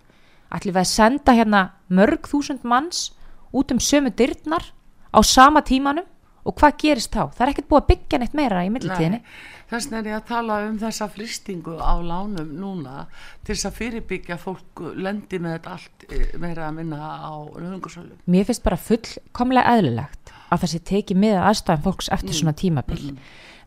ætlum 0.58 0.74
við 0.74 0.82
að 0.82 0.92
senda 0.96 1.38
hérna 1.38 1.64
mörg 1.94 2.30
þúsund 2.32 2.66
manns 2.66 3.12
út 3.54 3.72
um 3.74 3.82
sömu 3.84 4.10
dyrnar 4.18 4.72
á 5.14 5.20
sama 5.22 5.62
tímanum 5.62 6.08
og 6.48 6.56
hvað 6.58 6.78
gerist 6.84 7.14
þá? 7.14 7.24
Það 7.36 7.44
er 7.46 7.52
ekkert 7.54 7.70
búið 7.72 7.82
að 7.82 7.90
byggja 7.92 8.20
neitt 8.22 8.38
meira 8.38 8.64
í 8.66 8.70
millitíðinni. 8.74 9.20
Þess 9.68 9.90
vegna 9.90 10.00
er 10.00 10.08
ég 10.08 10.16
að 10.16 10.28
tala 10.30 10.60
um 10.64 10.78
þessa 10.80 11.08
fristingu 11.12 11.74
á 11.76 11.94
lánum 12.00 12.54
núna 12.56 13.08
til 13.44 13.54
þess 13.54 13.68
að 13.68 13.80
fyrirbyggja 13.82 14.38
fólk 14.40 14.84
lendi 14.96 15.42
með 15.44 15.58
þetta 15.58 15.74
allt 15.76 16.06
eh, 16.08 16.38
meira 16.40 16.70
að 16.70 16.78
minna 16.80 17.10
á 17.20 17.36
nöðungarsölu. 17.36 18.16
Mér 18.32 18.48
finnst 18.48 18.64
bara 18.64 18.80
fullkomlega 18.80 19.76
eðlilegt 19.76 20.32
að 20.48 20.64
það 20.64 20.72
sé 20.72 20.82
tekið 20.92 21.22
með 21.26 21.42
aðstæðan 21.50 21.84
fólks 21.84 22.10
eftir 22.16 22.40
svona 22.40 22.56
tímabil 22.56 23.02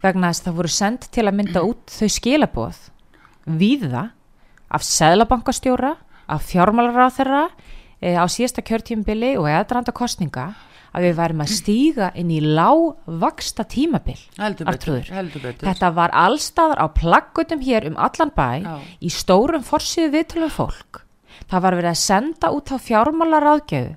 vegna 0.01 0.31
þess 0.31 0.41
að 0.41 0.49
það 0.49 0.57
voru 0.61 0.73
sendt 0.73 1.11
til 1.13 1.27
að 1.27 1.37
mynda 1.37 1.63
út 1.67 1.93
þau 1.93 2.09
skilaboð 2.15 2.81
víða 3.61 4.07
af 4.71 4.85
seðlabankastjóra, 4.87 5.97
af 6.31 6.47
fjármálaráþerra 6.47 7.49
e, 8.01 8.15
á 8.15 8.25
síðasta 8.31 8.63
kjörtímabili 8.65 9.35
og 9.41 9.49
eðranda 9.51 9.93
kostninga 9.93 10.53
að 10.91 11.07
við 11.07 11.15
værum 11.21 11.43
að 11.45 11.53
stíga 11.55 12.09
inn 12.19 12.31
í 12.35 12.41
lágvaksta 12.43 13.67
tímabil 13.71 14.19
betur. 14.67 15.07
Þetta 15.63 15.91
var 15.95 16.15
allstaðar 16.17 16.83
á 16.83 16.87
plaggutum 16.95 17.63
hér 17.63 17.87
um 17.91 17.99
allan 18.01 18.33
bæ 18.35 18.49
Já. 18.65 18.75
í 19.01 19.11
stórum 19.15 19.63
forsýðu 19.67 20.13
viðtölu 20.17 20.51
fólk. 20.51 21.03
Það 21.51 21.65
var 21.67 21.79
verið 21.79 21.93
að 21.93 22.03
senda 22.03 22.51
út 22.55 22.71
á 22.75 22.77
fjármálaráðgjöfu 22.79 23.97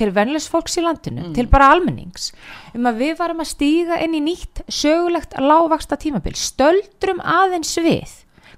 til 0.00 0.08
venlis 0.16 0.46
fólks 0.48 0.78
í 0.80 0.84
landinu, 0.84 1.26
til 1.36 1.44
bara 1.50 1.74
almennings, 1.74 2.30
um 2.72 2.88
að 2.88 3.02
við 3.02 3.18
varum 3.18 3.42
að 3.42 3.50
stíga 3.50 3.98
inn 4.00 4.16
í 4.16 4.22
nýtt 4.24 4.62
sögulegt 4.72 5.36
lágvaksta 5.36 5.98
tímabil. 6.00 6.32
Stöldrum 6.40 7.20
aðeins 7.20 7.74
við 7.76 8.14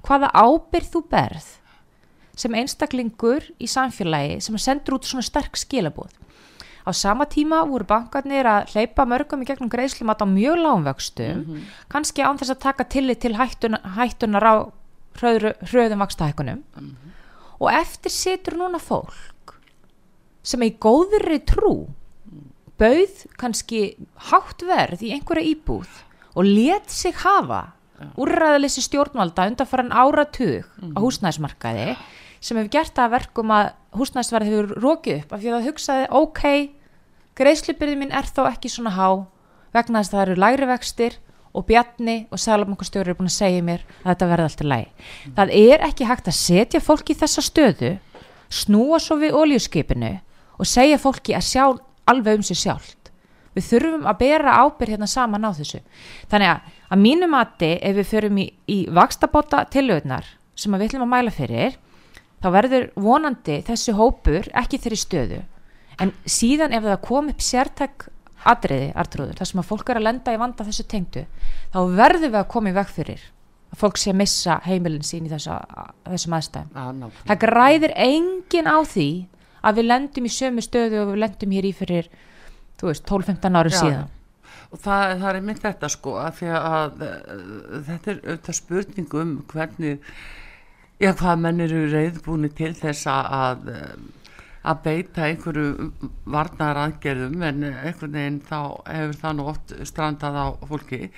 hvaða 0.06 0.30
ábyrð 0.30 0.92
þú 0.94 1.02
berð 1.10 1.48
sem 2.38 2.54
einstaklingur 2.56 3.44
í 3.60 3.68
samfélagi 3.68 4.38
sem 4.44 4.58
sendur 4.60 4.96
út 4.98 5.08
svona 5.08 5.26
sterk 5.26 5.58
skilabóð. 5.58 6.14
Á 6.82 6.90
sama 6.90 7.26
tíma 7.30 7.62
voru 7.68 7.86
bankarnir 7.86 8.46
að 8.48 8.72
hleypa 8.74 9.06
mörgum 9.06 9.42
í 9.44 9.46
gegnum 9.46 9.70
greiðslumat 9.70 10.22
á 10.22 10.26
mjög 10.26 10.58
lágumvöxtum, 10.58 11.42
kannski 11.92 12.24
án 12.26 12.40
þess 12.40 12.56
að 12.56 12.64
taka 12.64 12.84
tillit 12.90 13.20
til 13.22 13.36
hættuna, 13.38 13.78
hættunar 13.96 14.42
á 14.42 14.54
hröðru, 15.20 15.52
hröðum 15.70 16.02
vakstahækunum. 16.02 16.62
Og 17.62 17.68
eftir 17.70 18.10
situr 18.10 18.58
núna 18.58 18.80
fólk 18.82 19.58
sem 20.42 20.62
í 20.66 20.72
góðri 20.82 21.38
trú 21.46 21.92
bauð 22.80 23.26
kannski 23.38 23.82
hátt 24.30 24.64
verð 24.66 25.04
í 25.06 25.12
einhverja 25.14 25.52
íbúð 25.52 25.90
og 26.34 26.48
let 26.48 26.90
sig 26.90 27.14
hafa 27.22 27.76
úrræðalessi 28.18 28.82
stjórnvalda 28.82 29.46
undanfæran 29.52 29.92
áratug 29.94 30.66
á 30.66 30.98
húsnæðismarkaði 30.98 31.92
sem 32.42 32.58
hefur 32.58 32.72
gert 32.74 32.94
það 32.96 33.04
að 33.06 33.14
verkum 33.16 33.52
að 33.54 33.68
húsnæðisverð 33.98 34.50
hefur 34.50 34.72
rókið 34.82 35.18
upp 35.20 35.34
af 35.34 35.42
því 35.42 35.50
að 35.50 35.56
það 35.56 35.68
hugsaði 35.68 36.06
ok, 36.18 36.42
greiðslubyrði 37.38 37.98
mín 38.00 38.14
er 38.18 38.28
þó 38.28 38.42
ekki 38.50 38.72
svona 38.72 38.94
há 38.96 39.08
vegna 39.72 40.02
þess 40.02 40.12
að 40.12 40.16
það 40.16 40.24
eru 40.26 40.40
lægri 40.42 40.68
vextir 40.72 41.18
og 41.52 41.66
Bjarni 41.68 42.16
og 42.32 42.40
Sælabankastjóri 42.40 43.10
eru 43.10 43.18
búin 43.18 43.28
að 43.28 43.36
segja 43.36 43.64
mér 43.64 43.84
að 44.02 44.08
þetta 44.08 44.28
verði 44.30 44.48
alltaf 44.48 44.68
læg. 44.72 45.08
Það 45.36 45.54
er 45.58 45.86
ekki 45.88 46.08
hægt 46.08 46.30
að 46.30 46.38
setja 46.38 46.80
fólki 46.80 47.12
í 47.12 47.20
þessa 47.20 47.44
stöðu, 47.44 47.92
snúa 48.48 49.00
svo 49.00 49.18
við 49.20 49.36
oljuskipinu 49.36 50.12
og 50.56 50.68
segja 50.68 51.00
fólki 51.00 51.36
að 51.36 51.48
sjá 51.48 51.64
alveg 52.08 52.40
um 52.40 52.46
sig 52.46 52.60
sjálft. 52.60 53.12
Við 53.52 53.68
þurfum 53.68 54.06
að 54.08 54.20
bera 54.22 54.56
ábyrð 54.64 54.94
hérna 54.94 55.08
saman 55.12 55.44
á 55.44 55.52
þessu. 55.52 55.82
Þannig 56.32 56.54
að 56.54 56.70
að 56.92 57.00
mínu 57.00 57.28
mati 57.32 57.72
ef 57.80 57.96
við 57.96 58.08
förum 58.08 58.38
í, 58.40 58.46
í 58.68 58.78
vakstabóta 58.92 59.64
tilöðnar 59.72 60.26
sem 60.56 60.72
við 60.72 60.90
ætlum 60.90 61.06
að 61.06 61.12
mæla 61.12 61.32
fyrir 61.32 61.76
þá 62.42 62.48
verður 62.56 62.88
vonandi 62.98 63.60
þessi 63.66 63.94
hópur 63.96 64.48
ekki 64.62 64.80
þeirri 64.82 65.00
stöðu 65.00 65.42
en 66.02 66.14
síðan 66.26 66.74
ef 66.76 66.86
það 66.88 67.04
kom 67.06 67.30
upp 67.32 67.44
sértak 67.44 68.08
atriði, 68.48 68.90
artrúður, 68.98 69.36
þar 69.38 69.48
sem 69.52 69.60
að 69.62 69.68
fólk 69.68 69.92
er 69.92 70.00
að 70.00 70.06
lenda 70.08 70.34
í 70.34 70.40
vanda 70.40 70.66
þessu 70.66 70.86
tengdu, 70.90 71.22
þá 71.70 71.78
verðum 71.94 72.32
við 72.32 72.40
að 72.40 72.48
koma 72.50 72.72
í 72.72 72.76
veg 72.76 72.90
fyrir 72.90 73.28
að 73.72 73.80
fólk 73.80 74.00
sé 74.00 74.12
að 74.12 74.18
missa 74.20 74.58
heimilin 74.66 75.06
sín 75.06 75.28
í 75.28 75.30
þessa, 75.32 75.60
þessum 76.04 76.34
aðstæðum. 76.36 76.72
Nákvæmlega. 76.74 77.26
Það 77.30 77.38
græðir 77.44 77.94
engin 78.04 78.68
á 78.68 78.78
því 78.84 79.06
að 79.62 79.78
við 79.78 79.88
lendum 79.88 80.26
í 80.26 80.32
sömu 80.32 80.64
stöðu 80.64 80.98
og 81.02 81.12
við 81.12 81.22
lendum 81.22 81.54
hér 81.56 81.68
í 81.68 81.72
fyrir, 81.76 82.10
þú 82.80 82.90
veist, 82.90 83.06
12-15 83.08 83.60
ári 83.62 83.72
Já. 83.72 83.78
síðan. 83.78 84.10
Og 84.72 84.80
það, 84.80 85.14
það 85.22 85.30
er 85.30 85.46
mynd 85.46 85.62
þetta 85.62 85.90
sko 85.92 86.14
að 86.20 86.42
að 86.56 87.02
uh, 87.06 87.16
þetta 87.88 88.12
er 88.12 88.20
auðvitað 88.22 88.58
spurning 88.58 89.16
um 89.22 89.32
hvernig, 89.52 90.12
já 91.00 91.12
hvað 91.18 91.40
menn 91.44 91.64
eru 91.64 91.86
reyðbúni 91.92 92.50
til 92.56 92.72
þess 92.78 93.08
að, 93.10 93.70
að 94.62 94.82
beita 94.84 95.26
einhverju 95.28 95.90
varnar 96.34 96.80
aðgerðum 96.84 97.42
en 97.48 97.64
einhvern 97.70 98.18
veginn 98.18 98.38
þá 98.46 98.60
hefur 98.86 99.18
það 99.24 99.36
nú 99.38 99.48
oft 99.54 99.74
strandað 99.88 100.38
á 100.38 100.46
fólki. 100.68 101.10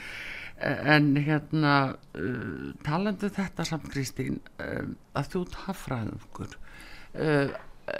En 0.64 1.10
hérna 1.18 1.74
uh, 2.14 2.72
talandu 2.86 3.28
þetta 3.28 3.64
samt 3.66 3.88
Kristín 3.90 4.38
að 4.56 5.32
þú 5.32 5.42
tafraðungur 5.56 6.54
uh, 6.54 7.50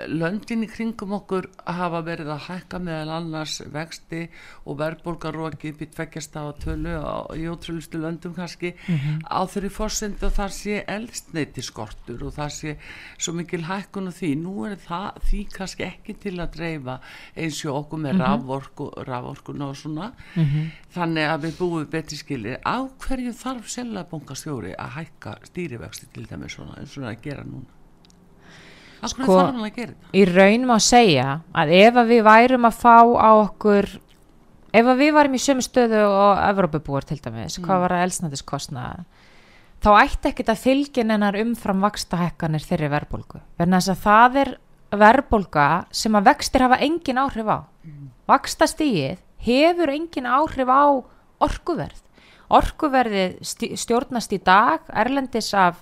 löndin 0.09 0.65
í 0.65 0.69
kringum 0.71 1.13
okkur 1.19 1.49
hafa 1.69 2.01
verið 2.07 2.31
að 2.33 2.45
hækka 2.47 2.79
meðal 2.81 3.19
annars 3.19 3.59
vexti 3.73 4.23
og 4.65 4.79
verðbólgaróki 4.81 5.75
býtt 5.77 5.99
vekkjast 5.99 6.39
á 6.41 6.49
tölu 6.63 6.95
á, 6.97 7.29
í 7.37 7.45
ótrúlustu 7.51 8.01
löndum 8.01 8.35
kannski 8.37 8.73
mm 8.73 8.97
-hmm. 8.97 9.19
á 9.29 9.41
þeirri 9.45 9.71
fórsendu 9.71 10.27
að 10.27 10.37
það 10.39 10.51
sé 10.57 10.85
eldstneiti 10.89 11.63
skortur 11.63 12.25
og 12.25 12.33
það 12.33 12.51
sé 12.59 12.77
svo 13.19 13.33
mikil 13.35 13.65
hækkun 13.65 14.09
og 14.09 14.15
því, 14.15 14.31
nú 14.41 14.67
er 14.67 14.77
það 14.77 15.21
því 15.29 15.41
kannski 15.53 15.85
ekki 15.85 16.15
til 16.15 16.41
að 16.41 16.55
dreifa 16.57 17.01
eins 17.37 17.65
og 17.65 17.77
okkur 17.77 17.99
með 17.99 18.13
mm 18.13 18.21
-hmm. 18.21 18.27
raforku, 18.27 18.91
raforkun 19.05 19.63
og 19.63 19.77
svona 19.77 20.13
mm 20.35 20.45
-hmm. 20.45 20.71
þannig 20.95 21.25
að 21.29 21.43
við 21.45 21.59
búum 21.59 21.87
betri 21.91 22.17
skilir 22.17 22.59
á 22.65 22.89
hverju 22.99 23.33
þarf 23.33 23.69
selabongastjóri 23.69 24.75
að 24.79 24.91
hækka 24.97 25.39
stýrivexti 25.45 26.07
til 26.13 26.27
svona 26.49 26.75
eins 26.79 26.97
og 26.97 27.05
það 27.05 27.11
að 27.11 27.23
gera 27.23 27.45
núna 27.45 27.84
sko, 29.03 29.39
í 30.15 30.25
raun 30.29 30.67
má 30.69 30.77
segja 30.83 31.41
að 31.53 31.75
ef 31.81 32.01
að 32.01 32.13
við 32.13 32.25
værum 32.29 32.69
að 32.69 32.81
fá 32.81 32.99
á 33.03 33.31
okkur 33.43 33.91
ef 34.75 34.91
að 34.91 35.03
við 35.03 35.13
værum 35.19 35.37
í 35.37 35.43
sömu 35.43 35.65
stöðu 35.65 36.03
og 36.09 36.43
Evrópabúar 36.49 37.07
til 37.09 37.21
dæmis, 37.23 37.59
mm. 37.59 37.67
hvað 37.67 37.85
var 37.85 37.97
að 37.97 38.05
elsnætiskostna 38.09 38.85
þá 39.85 39.91
ætti 40.01 40.31
ekkit 40.31 40.53
að 40.53 40.63
fylgin 40.63 41.15
ennar 41.15 41.37
umfram 41.39 41.85
vakstahekkanir 41.85 42.65
þeirri 42.65 42.91
verðbólgu, 42.93 43.43
verðan 43.59 43.81
þess 43.81 43.93
að 43.93 44.05
það 44.07 44.39
er 44.45 44.55
verðbólga 44.95 45.69
sem 45.95 46.17
að 46.17 46.31
vextir 46.31 46.65
hafa 46.65 46.81
engin 46.85 47.21
áhrif 47.21 47.51
á. 47.51 47.59
Mm. 47.85 48.09
vakstastíið 48.31 49.19
hefur 49.45 49.93
engin 49.93 50.27
áhrif 50.27 50.71
á 50.71 50.85
orkuverð. 51.45 52.01
Orkuverði 52.55 53.25
stjórnast 53.43 54.33
í 54.37 54.41
dag 54.45 54.85
erlendis 54.93 55.51
af 55.57 55.81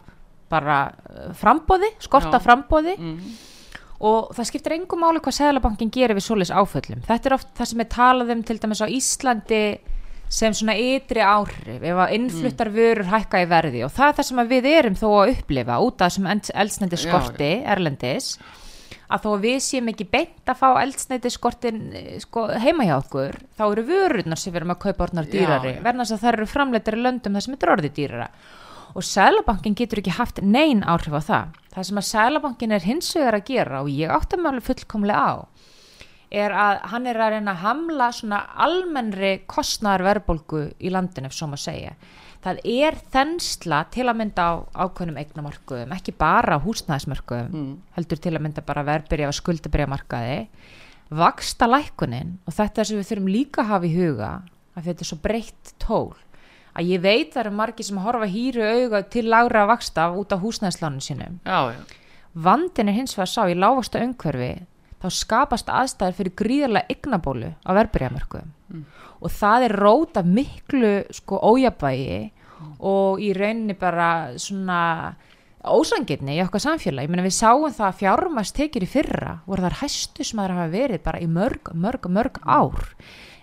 bara 0.52 0.82
eh, 0.92 1.32
frambóði, 1.38 1.90
skorta 2.02 2.38
Já. 2.38 2.44
frambóði 2.44 2.96
mm 2.98 3.14
-hmm. 3.16 3.40
og 4.08 4.34
það 4.36 4.50
skiptir 4.50 4.76
engum 4.78 5.02
máli 5.02 5.22
hvað 5.24 5.38
Sæðalabankin 5.38 5.90
gerir 5.94 6.18
við 6.18 6.28
solis 6.28 6.52
áföllum 6.52 7.02
þetta 7.08 7.28
er 7.28 7.38
oft 7.38 7.50
það 7.58 7.72
sem 7.72 7.80
er 7.80 7.90
talað 7.96 8.36
um 8.36 8.42
til 8.42 8.58
dæmis 8.58 8.84
á 8.84 8.86
Íslandi 8.86 9.64
sem 10.32 10.54
svona 10.56 10.74
ytri 10.80 11.20
áhrif 11.20 11.82
ef 11.84 11.98
að 12.06 12.14
innfluttar 12.16 12.70
mm. 12.70 12.76
vörur 12.76 13.10
hækka 13.12 13.42
í 13.42 13.48
verði 13.50 13.84
og 13.84 13.92
það 13.92 14.08
er 14.08 14.16
það 14.16 14.28
sem 14.30 14.42
við 14.48 14.68
erum 14.70 14.96
þó 14.96 15.08
að 15.12 15.32
upplifa 15.34 15.78
út 15.84 16.00
af 16.00 16.08
þessum 16.08 16.28
eldsneiti 16.32 17.00
skorti 17.02 17.50
Já, 17.52 17.64
erlendis 17.74 18.30
að 19.12 19.26
þó 19.26 19.28
að 19.32 19.44
við 19.44 19.58
séum 19.66 19.90
ekki 19.92 20.06
beint 20.08 20.48
að 20.48 20.60
fá 20.62 20.68
eldsneiti 20.80 21.32
skortin 21.32 21.82
eh, 21.98 22.16
sko, 22.22 22.46
heima 22.64 22.88
hjá 22.88 22.94
okkur 22.96 23.36
þá 23.58 23.64
eru 23.66 23.86
vörurnar 23.90 24.40
sem 24.40 24.54
við 24.54 24.62
erum 24.62 24.74
að 24.74 24.82
kaupa 24.86 25.06
orðnar 25.08 25.28
dýrari 25.32 25.74
verðan 25.84 26.04
þess 26.06 26.16
að 26.16 26.24
það 26.24 26.32
eru 26.32 26.50
framleitar 26.54 26.96
í 26.96 27.02
löndum 27.04 27.36
þar 27.36 27.46
sem 27.46 27.56
þetta 27.56 27.68
er 27.68 27.74
orðið 27.76 27.96
dýrara 27.98 28.28
og 28.94 29.06
Sælabankin 29.06 29.76
getur 29.78 30.02
ekki 30.02 30.16
haft 30.18 30.42
neyn 30.42 30.82
áhrif 30.84 31.16
á 31.16 31.22
það. 31.28 31.60
Það 31.72 31.88
sem 31.88 32.00
að 32.02 32.08
Sælabankin 32.10 32.76
er 32.76 32.86
hins 32.86 33.12
vegar 33.16 33.38
að 33.38 33.46
gera 33.48 33.82
og 33.84 33.92
ég 33.92 34.12
áttum 34.12 34.48
alveg 34.48 34.66
fullkomlega 34.68 35.22
á 35.22 35.34
er 36.32 36.52
að 36.56 36.80
hann 36.88 37.06
er 37.08 37.20
að 37.20 37.34
reyna 37.34 37.52
að 37.52 37.62
hamla 37.66 38.08
svona 38.16 38.38
almennri 38.64 39.32
kostnæðarverbolgu 39.50 40.62
í 40.80 40.92
landin 40.92 41.28
ef 41.28 41.34
svo 41.36 41.50
maður 41.50 41.64
segja. 41.66 41.96
Það 42.42 42.62
er 42.72 42.96
þensla 43.14 43.82
til 43.94 44.06
að 44.08 44.18
mynda 44.18 44.46
á 44.48 44.52
ákveðnum 44.86 45.20
eignamarkuðum, 45.20 45.92
ekki 45.94 46.14
bara 46.18 46.56
húsnæðismarkuðum, 46.64 47.52
mm. 47.52 47.74
heldur 47.98 48.22
til 48.24 48.32
að 48.32 48.42
mynda 48.46 48.64
bara 48.66 48.86
verðbyrja 48.88 49.28
og 49.28 49.36
skuldabrja 49.36 49.86
markaði, 49.92 50.40
vaksta 51.12 51.68
lækunin 51.68 52.38
og 52.48 52.56
þetta 52.56 52.88
sem 52.88 52.98
við 52.98 53.10
þurfum 53.12 53.30
líka 53.30 53.62
að 53.62 53.72
hafa 53.74 53.88
í 53.88 53.94
huga 53.94 54.32
að 54.72 54.88
þetta 54.88 55.04
er 55.04 55.10
svo 55.12 55.18
breytt 55.22 55.74
tól 55.82 56.14
að 56.72 56.92
ég 56.94 57.02
veit 57.04 57.32
það 57.34 57.44
eru 57.44 57.54
margi 57.58 57.86
sem 57.86 58.00
horfa 58.02 58.28
hýru 58.30 58.64
auga 58.64 59.02
til 59.12 59.26
lagra 59.28 59.64
vaksta 59.70 60.08
út 60.16 60.32
á 60.32 60.36
húsnæðslánu 60.40 61.02
sínum 61.04 61.40
já, 61.44 61.74
já. 61.74 61.80
vandin 62.32 62.88
er 62.88 62.98
hins 62.98 63.16
vegar 63.16 63.28
að 63.28 63.34
sá 63.34 63.42
í 63.50 63.58
lágvasta 63.58 64.04
umhverfi 64.04 64.52
þá 65.02 65.08
skapast 65.10 65.72
aðstæðir 65.72 66.18
fyrir 66.18 66.36
gríðarlega 66.38 66.96
ygnabólu 66.96 67.50
á 67.66 67.70
verbreyðamörku 67.76 68.44
mm. 68.44 68.84
og 69.20 69.34
það 69.34 69.66
er 69.68 69.76
rót 69.82 70.20
af 70.20 70.30
miklu 70.38 70.94
sko 71.12 71.40
ójabægi 71.42 72.22
mm. 72.30 72.72
og 72.78 73.20
í 73.20 73.32
rauninni 73.36 73.76
bara 73.78 74.08
svona 74.40 74.80
ósangirni 75.62 76.38
í 76.38 76.42
okkar 76.42 76.62
samfélag, 76.62 77.06
ég 77.06 77.12
meina 77.12 77.26
við 77.26 77.36
sáum 77.36 77.68
það 77.70 77.88
að 77.88 77.98
fjármast 78.00 78.56
tekir 78.56 78.86
í 78.86 78.88
fyrra 78.90 79.36
voru 79.46 79.62
þar 79.66 79.78
hæstu 79.82 80.24
sem 80.26 80.40
það 80.40 80.56
hafa 80.56 80.72
verið 80.72 81.04
bara 81.04 81.20
í 81.22 81.28
mörg, 81.30 81.70
mörg, 81.74 82.08
mörg 82.10 82.40
ár 82.42 82.88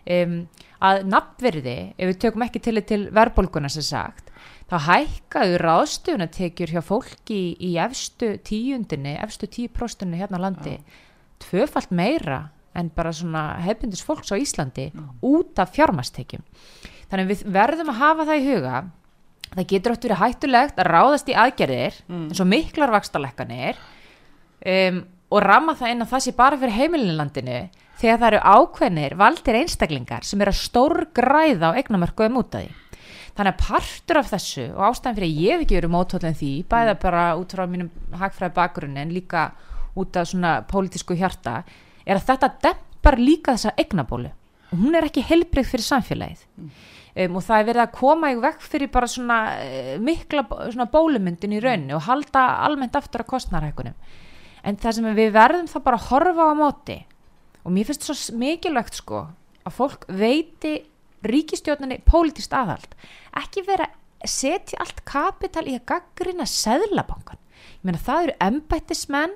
um 0.10 0.42
að 0.80 1.02
nafnverði, 1.12 1.78
ef 1.98 2.12
við 2.12 2.20
tökum 2.24 2.46
ekki 2.46 2.62
til 2.64 2.82
til 2.88 3.02
verðbólguna 3.16 3.72
sem 3.72 3.86
sagt 3.86 4.30
þá 4.70 4.78
hækkaðu 4.86 5.58
ráðstöfunatekjur 5.64 6.74
hjá 6.76 6.82
fólki 6.86 7.36
í, 7.36 7.72
í 7.72 7.72
efstu 7.82 8.36
tíundinni, 8.46 9.16
efstu 9.18 9.50
tíuprostunni 9.50 10.20
hérna 10.20 10.40
á 10.40 10.46
landi 10.46 10.76
ja. 10.78 11.02
tvöfalt 11.42 11.92
meira 11.92 12.50
en 12.78 12.92
bara 12.94 13.12
svona 13.16 13.58
hefbundis 13.66 14.06
fólks 14.06 14.32
á 14.32 14.38
Íslandi 14.38 14.90
ja. 14.94 15.06
út 15.26 15.60
af 15.60 15.74
fjármastekjum 15.76 16.46
þannig 17.10 17.32
við 17.32 17.46
verðum 17.50 17.92
að 17.96 18.02
hafa 18.04 18.28
það 18.30 18.42
í 18.42 18.48
huga 18.50 18.82
það 19.50 19.70
getur 19.74 19.96
átt 19.96 20.06
verið 20.06 20.22
hættulegt 20.24 20.82
að 20.82 20.92
ráðast 20.94 21.32
í 21.32 21.38
aðgerðir 21.44 22.02
mm. 22.06 22.26
eins 22.30 22.44
og 22.44 22.52
miklar 22.52 22.94
vakstalekkanir 22.94 23.80
um, 24.62 25.04
og 25.34 25.46
ramma 25.46 25.76
það 25.78 25.96
inn 25.96 26.06
að 26.06 26.12
það 26.14 26.26
sé 26.26 26.36
bara 26.38 26.60
fyrir 26.62 26.78
heimilinlandinu 26.78 27.62
þegar 28.00 28.20
það 28.20 28.28
eru 28.30 28.42
ákveðnir 28.56 29.16
valdir 29.20 29.60
einstaklingar 29.62 30.28
sem 30.28 30.42
eru 30.44 30.54
að 30.54 30.62
stór 30.62 31.06
græða 31.16 31.74
á 31.74 31.78
eignamörkuðum 31.80 32.40
út 32.42 32.58
af 32.60 32.66
því. 32.66 33.04
Þannig 33.40 33.54
að 33.54 33.62
partur 33.68 34.20
af 34.20 34.32
þessu 34.34 34.66
og 34.74 34.82
ástæðan 34.90 35.20
fyrir 35.20 35.30
að 35.30 35.44
ég 35.44 35.54
hef 35.54 35.62
ekki 35.64 35.78
verið 35.80 35.94
mótóðlega 35.94 36.40
því, 36.40 36.54
bæða 36.72 36.96
mm. 36.96 37.02
bara 37.04 37.24
út 37.40 37.56
frá 37.56 37.64
mínum 37.70 38.18
hagfræði 38.20 38.56
bakgrunni 38.58 39.04
en 39.04 39.14
líka 39.16 39.46
út 40.00 40.20
af 40.20 40.28
svona 40.32 40.58
pólitísku 40.68 41.16
hjarta, 41.20 41.62
er 42.04 42.20
að 42.20 42.28
þetta 42.34 42.52
dempar 42.66 43.20
líka 43.22 43.56
þessa 43.56 43.78
eignabólu 43.80 44.34
hún 44.76 44.96
er 44.98 45.08
ekki 45.08 45.24
helbrið 45.26 45.70
fyrir 45.72 45.86
samfélagið. 45.86 46.46
Mm. 46.60 46.72
Um, 47.20 47.38
og 47.40 47.46
það 47.46 47.62
er 47.62 47.68
verið 47.70 47.84
að 47.84 47.94
koma 47.98 48.32
í 48.32 48.40
vekk 48.40 48.66
fyrir 48.70 48.92
bara 48.94 49.10
svona 49.10 49.38
uh, 49.58 49.94
mikla 50.04 50.44
svona 50.70 50.90
bólumyndin 50.94 51.56
í 51.58 51.62
rauninni 51.64 51.96
og 51.98 52.06
halda 52.06 52.46
almennt 52.68 52.98
aftur 53.00 53.24
að 53.24 53.32
kostnarhækunum. 53.34 53.96
En 54.68 54.78
það 54.80 55.00
sem 55.00 55.08
við 55.18 55.32
verðum 55.36 55.70
það 55.72 55.86
bara 55.88 56.00
að 56.00 56.10
horfa 56.12 56.50
á 56.52 56.54
móti 56.60 57.00
og 57.64 57.76
mér 57.76 57.90
finnst 57.90 58.08
svo 58.08 58.38
mikilvægt 58.40 59.02
sko 59.02 59.26
að 59.66 59.76
fólk 59.76 60.08
veiti 60.08 60.80
ríkistjóðinni 61.26 62.00
pólitist 62.08 62.54
aðhald. 62.56 62.94
Ekki 63.38 63.66
vera 63.68 63.90
setja 64.26 64.80
allt 64.84 65.04
kapital 65.08 65.66
í 65.68 65.78
að 65.78 65.86
gaggrina 65.94 66.48
seðlabankan 66.50 67.40
ég 67.80 67.88
meina 67.88 68.02
það 68.04 68.26
eru 68.26 68.36
embættismenn 68.44 69.36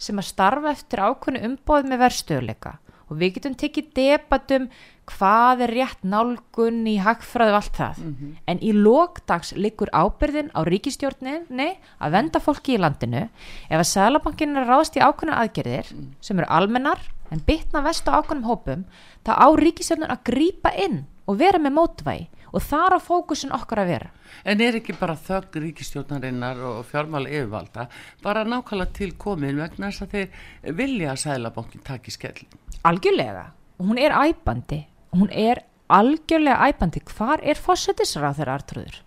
sem 0.00 0.20
að 0.20 0.28
starfa 0.30 0.72
eftir 0.72 1.02
ákveðinu 1.02 1.48
umbóð 1.48 1.88
með 1.90 2.02
verðstöðuleika 2.04 2.76
og 3.10 3.18
við 3.18 3.32
getum 3.36 3.56
tekið 3.58 3.88
debatum 3.98 4.68
hvað 5.10 5.64
er 5.66 5.74
rétt 5.76 6.02
nálgun 6.06 6.82
í 6.88 6.96
hagfræðu 7.02 7.56
allt 7.58 7.76
það. 7.76 7.98
Mm 7.98 8.16
-hmm. 8.16 8.32
en 8.46 8.58
í 8.60 8.72
lókdags 8.72 9.52
liggur 9.56 9.90
ábyrðin 9.92 10.50
á 10.54 10.60
ríkistjórninni 10.64 11.70
að 12.00 12.12
venda 12.12 12.40
fólki 12.40 12.74
í 12.74 12.80
landinu. 12.80 13.28
Ef 13.70 13.78
að 13.78 13.92
Sælabankin 13.92 14.56
er 14.56 14.66
ráðst 14.66 14.96
í 14.96 15.00
ákveðinu 15.00 15.36
aðgerðir 15.36 15.86
mm. 15.94 16.10
sem 16.20 16.38
eru 16.38 16.48
almennar 16.48 17.00
en 17.30 17.42
bytna 17.46 17.82
vest 17.82 18.08
á 18.08 18.18
ákveðnum 18.18 18.48
hópum 18.48 18.84
þá 19.24 19.32
á 19.38 19.48
ríkistjórnin 19.54 20.10
að 20.10 20.24
grýpa 20.24 20.70
inn 20.74 21.06
og 21.26 21.38
vera 21.38 21.58
með 21.58 21.76
mótvægi 21.78 22.28
og 22.50 22.64
þar 22.66 22.96
á 22.96 23.00
fókusin 23.02 23.54
okkar 23.54 23.84
að 23.84 23.92
vera. 23.94 24.10
En 24.44 24.60
er 24.62 24.78
ekki 24.78 24.96
bara 24.98 25.14
þögg 25.18 25.60
ríkistjórnarinnar 25.64 26.58
og 26.66 26.82
fjármáli 26.90 27.32
yfirvalda 27.38 27.86
bara 28.24 28.44
nákvæmlega 28.44 28.96
til 28.96 29.12
komin 29.18 29.60
vegna 29.60 29.90
þess 29.90 30.06
að 30.06 30.16
þeir 30.16 30.74
vilja 30.82 31.12
að 31.12 31.22
Sælabankin 31.24 31.86
taki 31.86 32.14
skell 32.14 32.46
Algjörlega, 32.86 33.50
og 33.78 33.90
hún 33.90 33.98
er 34.00 34.14
æbandi 34.16 34.86
hún 35.16 35.30
er 35.32 35.64
algjörlega 35.90 36.70
æbandi 36.70 37.02
hvar 37.10 37.42
er 37.42 37.58
fósettisráð 37.58 38.40
þeirra 38.40 38.58
artrúður 38.60 38.98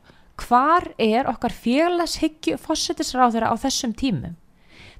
hvar 0.41 0.87
er 1.01 1.27
okkar 1.29 1.53
félagshyggju 1.53 2.57
fósettisráð 2.61 3.37
þeirra 3.37 3.53
á 3.53 3.55
þessum 3.61 3.93
tímum? 3.97 4.35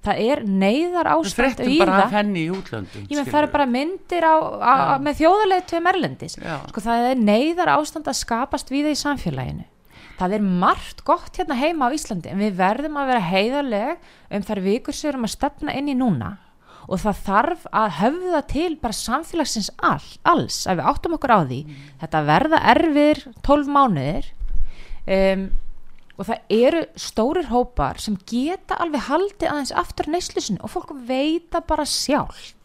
Það 0.03 0.19
er 0.19 0.41
neyðar 0.43 1.07
ástand 1.13 1.61
í 1.63 1.77
það 3.15 3.29
það 3.31 3.37
er 3.39 3.49
bara 3.53 3.67
myndir 3.71 4.25
á, 4.27 4.35
á, 4.35 4.73
á, 4.75 4.95
með 4.99 5.21
þjóðulegu 5.21 5.65
tveim 5.69 5.87
erlendis 5.93 6.35
sko, 6.35 6.83
það 6.83 7.05
er 7.13 7.21
neyðar 7.21 7.71
ástand 7.77 8.09
að 8.11 8.19
skapast 8.19 8.73
við 8.73 8.91
í 8.91 8.97
samfélaginu. 8.99 9.63
Það 10.19 10.35
er 10.35 10.43
margt 10.43 11.05
gott 11.07 11.39
hérna 11.39 11.55
heima 11.57 11.87
á 11.87 11.95
Íslandi 11.95 12.29
en 12.29 12.43
við 12.43 12.59
verðum 12.59 12.99
að 12.99 13.13
vera 13.13 13.29
heiðarleg 13.31 14.09
um 14.35 14.43
þar 14.45 14.61
vikur 14.67 14.99
erum 15.07 15.25
að 15.25 15.33
stefna 15.37 15.77
inn 15.79 15.89
í 15.89 15.95
núna 15.97 16.35
og 16.88 17.02
það 17.04 17.19
þarf 17.28 17.65
að 17.72 17.98
höfða 18.00 18.41
til 18.52 18.69
bara 18.82 19.00
samfélagsins 19.00 19.72
all, 19.80 20.08
alls 20.28 20.63
að 20.67 20.80
við 20.80 20.89
áttum 20.93 21.17
okkur 21.17 21.36
á 21.36 21.39
því 21.43 21.60
mm. 21.65 21.84
þetta 22.04 22.24
verða 22.30 22.63
erfir 22.74 23.22
12 23.48 23.76
mánuðir 23.78 24.32
um, 25.08 25.46
og 26.13 26.28
það 26.30 26.58
eru 26.58 26.82
stórir 27.00 27.48
hópar 27.50 28.02
sem 28.02 28.17
geta 28.30 28.78
alveg 28.84 29.08
haldið 29.08 29.50
aðeins 29.50 29.74
aftur 29.84 30.12
neyslusinu 30.13 30.62
og 30.62 30.76
fólk 30.76 30.93
veita 31.08 31.63
bara 31.65 31.88
sjálft 31.89 32.60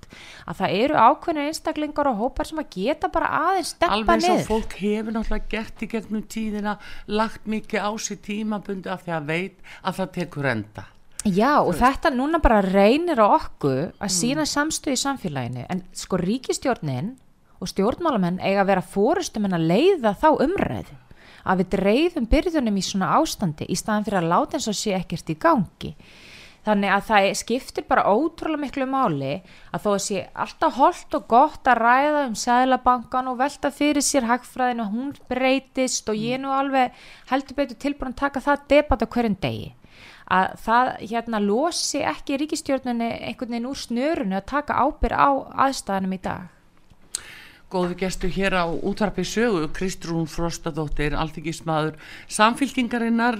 að 0.48 0.60
það 0.62 0.74
eru 0.82 1.00
ákveðinu 1.04 1.46
einstaklingar 1.48 2.08
og 2.10 2.20
hópar 2.22 2.48
sem 2.48 2.60
að 2.62 2.70
geta 2.76 3.10
bara 3.12 3.28
aðeins 3.50 3.72
steppa 3.74 3.96
niður. 3.98 4.12
Alveg 4.14 4.44
svo 4.44 4.46
fólk 4.48 4.76
hefur 4.80 5.16
náttúrulega 5.16 5.50
gert 5.52 5.82
í 5.84 5.88
gegnum 5.92 6.22
tíðina 6.32 6.76
lagt 7.12 7.48
mikið 7.50 7.84
á 7.84 7.90
sér 8.00 8.20
tímabundi 8.24 8.92
af 8.92 9.04
því 9.04 9.16
að 9.18 9.28
veit 9.28 9.74
að 9.82 10.00
það 10.00 10.14
tekur 10.16 10.48
enda 10.54 10.86
Já 11.26 11.58
og 11.58 11.74
þetta 11.74 12.12
núna 12.14 12.38
bara 12.38 12.60
reynir 12.62 13.18
á 13.18 13.26
okkur 13.26 13.90
að 13.98 14.12
sína 14.14 14.44
samstöð 14.46 14.94
í 14.94 15.00
samfélaginu. 15.00 15.64
En 15.66 15.82
sko 15.92 16.20
ríkistjórnin 16.20 17.16
og 17.58 17.70
stjórnmálamenn 17.72 18.38
eiga 18.38 18.62
að 18.62 18.70
vera 18.70 18.86
fórustum 18.86 19.48
en 19.48 19.58
að 19.58 19.66
leiða 19.66 20.14
þá 20.14 20.28
umræðu. 20.46 20.96
Að 21.48 21.62
við 21.62 21.70
dreifum 21.74 22.28
byrðunum 22.30 22.78
í 22.78 22.84
svona 22.86 23.10
ástandi 23.18 23.66
í 23.66 23.76
staðan 23.78 24.06
fyrir 24.06 24.20
að 24.22 24.30
láta 24.30 24.58
eins 24.58 24.68
og 24.70 24.78
sé 24.78 24.94
ekkert 24.94 25.32
í 25.32 25.38
gangi. 25.42 25.92
Þannig 26.68 26.92
að 26.92 27.04
það 27.08 27.26
skiptir 27.40 27.86
bara 27.88 28.04
ótrúlega 28.12 28.60
miklu 28.60 28.86
máli 28.90 29.32
að 29.72 29.82
þó 29.84 29.88
að 29.94 30.02
sé 30.04 30.24
alltaf 30.36 30.76
holdt 30.76 31.16
og 31.16 31.26
gott 31.30 31.70
að 31.70 31.80
ræða 31.80 32.24
um 32.28 32.36
sæðlabankan 32.36 33.30
og 33.32 33.38
velta 33.40 33.70
fyrir 33.72 34.04
sér 34.04 34.28
hagfræðin 34.28 34.84
og 34.84 34.92
hún 34.92 35.14
breytist 35.30 36.10
og 36.12 36.18
ég 36.18 36.42
nú 36.42 36.52
alveg 36.52 36.92
heldur 37.30 37.58
betur 37.62 37.80
tilbúin 37.80 38.12
að 38.12 38.20
taka 38.26 38.44
það 38.44 38.66
debat 38.74 39.06
á 39.06 39.08
hverjum 39.08 39.38
degi 39.40 39.70
að 40.28 40.54
það 40.64 40.92
hérna 41.10 41.40
losi 41.40 42.04
ekki 42.04 42.38
ríkistjórnunni 42.42 43.10
einhvern 43.30 43.56
veginn 43.56 43.70
úr 43.70 43.82
snörunu 43.86 44.38
að 44.38 44.48
taka 44.52 44.78
ábyrg 44.84 45.16
á 45.16 45.30
aðstæðanum 45.66 46.16
í 46.16 46.22
dag 46.22 46.48
Góðu 47.68 47.98
gestu 48.00 48.30
hér 48.32 48.54
á 48.56 48.64
útvarpi 48.64 49.26
sögu, 49.28 49.66
Kristrún 49.76 50.24
Frostadóttir, 50.24 51.12
alltingismadur 51.12 51.98
samfylkingarinnar 52.32 53.36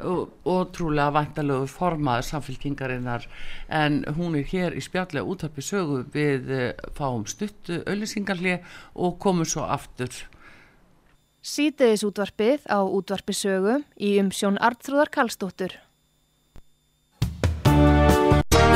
og, 0.00 0.30
og 0.48 0.70
trúlega 0.72 1.12
vantalögu 1.12 1.66
formaður 1.68 2.24
samfylkingarinnar 2.30 3.26
en 3.68 4.00
hún 4.16 4.38
er 4.40 4.48
hér 4.48 4.78
í 4.80 4.80
spjallega 4.80 5.28
útvarpi 5.28 5.64
sögu 5.66 6.06
við 6.14 6.48
uh, 6.56 6.64
fáum 6.96 7.26
stuttu 7.28 7.82
öllisingarli 7.84 8.56
og 8.96 9.20
komum 9.20 9.44
svo 9.44 9.68
aftur. 9.68 10.08
Sýteðis 11.44 12.06
útvarpið 12.08 12.64
á 12.64 12.80
útvarpi 12.80 13.36
sögu 13.36 13.82
í 14.00 14.16
umsjón 14.24 14.56
Artrúðar 14.56 15.12
Kallstóttur. 15.12 15.76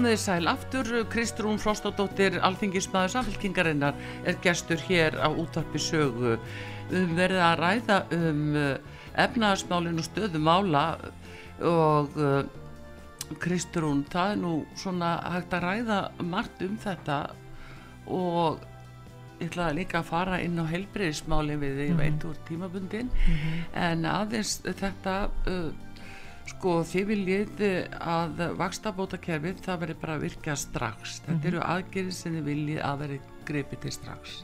Komið 0.00 0.14
þið 0.14 0.20
sæl 0.22 0.48
aftur, 0.48 0.88
Kristrún 1.12 1.58
Frostadóttir, 1.60 2.38
alþingismæður 2.40 3.10
samfélkingarinnar 3.12 3.98
er 4.24 4.38
gestur 4.40 4.80
hér 4.86 5.18
á 5.20 5.28
útvarpi 5.28 5.76
sögu. 5.76 6.38
Við 6.88 7.10
verðum 7.18 7.44
að 7.44 7.60
ræða 7.60 7.98
um 8.16 8.40
efnaðarsmálinu 9.20 10.00
og 10.00 10.06
stöðumála 10.06 10.84
og 11.68 12.16
uh, 12.16 13.36
Kristrún, 13.44 14.00
það 14.08 14.32
er 14.38 14.40
nú 14.40 14.54
svona 14.80 15.12
hægt 15.34 15.58
að 15.58 15.66
ræða 15.66 16.00
margt 16.32 16.64
um 16.64 16.80
þetta 16.80 17.20
og 18.08 18.64
ég 19.36 19.50
ætlaði 19.50 19.82
líka 19.82 20.00
að 20.00 20.10
fara 20.14 20.40
inn 20.40 20.56
á 20.56 20.64
heilbreyðismálin 20.64 21.60
við 21.60 21.76
því 21.76 21.90
mm 21.90 22.00
-hmm. 22.00 22.00
veit 22.00 22.24
úr 22.24 22.40
tímabundin 22.48 23.12
mm 23.12 23.36
-hmm. 23.36 23.60
en 23.84 24.04
aðeins 24.16 24.62
þetta 24.64 25.28
uh, 25.44 25.89
sko 26.50 26.76
þið 26.86 27.10
viljið 27.10 27.60
að 27.98 28.44
vakstabótakerfið 28.60 29.60
það 29.64 29.82
verður 29.84 30.00
bara 30.02 30.16
að 30.16 30.24
virka 30.26 30.56
strax 30.58 31.20
þetta 31.20 31.32
mm 31.32 31.40
-hmm. 31.40 31.50
eru 31.50 31.60
aðgerið 31.74 32.16
sem 32.16 32.38
þið 32.38 32.48
viljið 32.52 32.80
að 32.86 33.04
verður 33.04 33.28
greipið 33.50 33.82
til 33.84 33.92
strax 33.92 34.40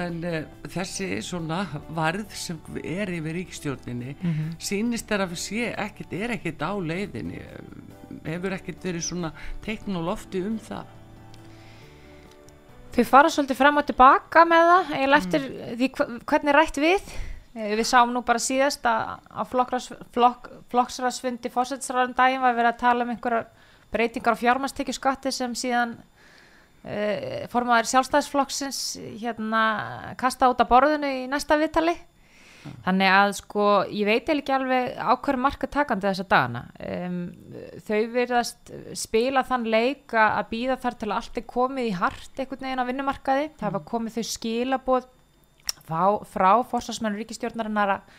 en 0.00 0.20
uh, 0.22 0.44
þessi 0.70 1.08
svona 1.26 1.64
varð 1.96 2.30
sem 2.38 2.60
er 2.84 3.10
yfir 3.10 3.34
ríkstjórninni 3.40 4.14
mm 4.14 4.30
-hmm. 4.30 4.54
sínist 4.58 5.10
er 5.10 5.26
að 5.26 5.34
sé 5.34 5.74
ekkert 5.74 6.12
er 6.12 6.30
ekkert 6.36 6.62
á 6.62 6.72
leiðinni 6.78 7.42
hefur 8.24 8.52
ekkert 8.52 8.84
verið 8.84 9.02
svona 9.02 9.32
teikn 9.64 9.96
og 9.96 10.04
lofti 10.04 10.42
um 10.42 10.58
það 10.58 10.86
Þau 12.90 13.04
fara 13.06 13.28
svolítið 13.30 13.56
fram 13.56 13.76
og 13.78 13.86
tilbaka 13.86 14.42
með 14.44 14.64
það 14.68 14.88
eða 14.98 15.16
eftir 15.16 15.44
mm. 15.46 15.76
því 15.78 15.88
hvernig 16.26 16.54
rætt 16.56 16.80
við 16.82 17.12
við 17.54 17.86
sáum 17.88 18.12
nú 18.14 18.22
bara 18.26 18.42
síðast 18.42 18.84
að 18.86 19.16
á 19.26 19.42
flokksræðsfundi 20.70 21.50
fósætsræðum 21.50 22.14
daginn 22.18 22.44
var 22.44 22.54
verið 22.54 22.72
að 22.74 22.82
tala 22.84 23.06
um 23.06 23.10
einhverjar 23.14 23.48
breytingar 23.90 24.38
á 24.38 24.42
fjármastekju 24.42 24.94
skatti 24.94 25.32
sem 25.34 25.56
síðan 25.58 25.98
Uh, 26.80 27.44
formaður 27.52 27.90
sjálfstæðisflokksins 27.90 28.76
hérna 29.20 30.14
kasta 30.16 30.46
út 30.48 30.62
af 30.64 30.68
borðinu 30.70 31.10
í 31.12 31.26
næsta 31.28 31.58
viðtali 31.60 31.92
ja. 31.92 32.70
þannig 32.86 33.10
að 33.12 33.32
sko 33.36 33.66
ég 33.92 34.08
veit 34.08 34.30
ekki 34.32 34.54
alveg 34.56 34.94
ákveður 34.96 35.38
marka 35.44 35.68
takandi 35.68 36.08
þessa 36.08 36.24
dagana 36.30 36.62
um, 36.80 37.18
þau 37.84 38.00
verðast 38.14 38.72
spila 38.96 39.44
þann 39.44 39.68
leik 39.68 40.16
að 40.16 40.48
býða 40.54 40.78
þar 40.80 40.96
til 41.02 41.10
allt 41.18 41.36
er 41.42 41.46
komið 41.52 41.90
í 41.90 41.94
hart 42.00 42.40
einhvern 42.40 42.64
veginn 42.64 42.80
á 42.80 42.88
vinnumarkaði 42.94 43.46
mm. 43.50 43.54
það 43.60 43.76
var 43.76 43.86
komið 43.92 44.16
þau 44.16 44.26
skilaboð 44.30 45.12
frá, 45.90 46.04
frá 46.30 46.50
fórsvarsmennu 46.70 47.20
ríkistjórnarinnar 47.20 47.94
að 47.96 48.16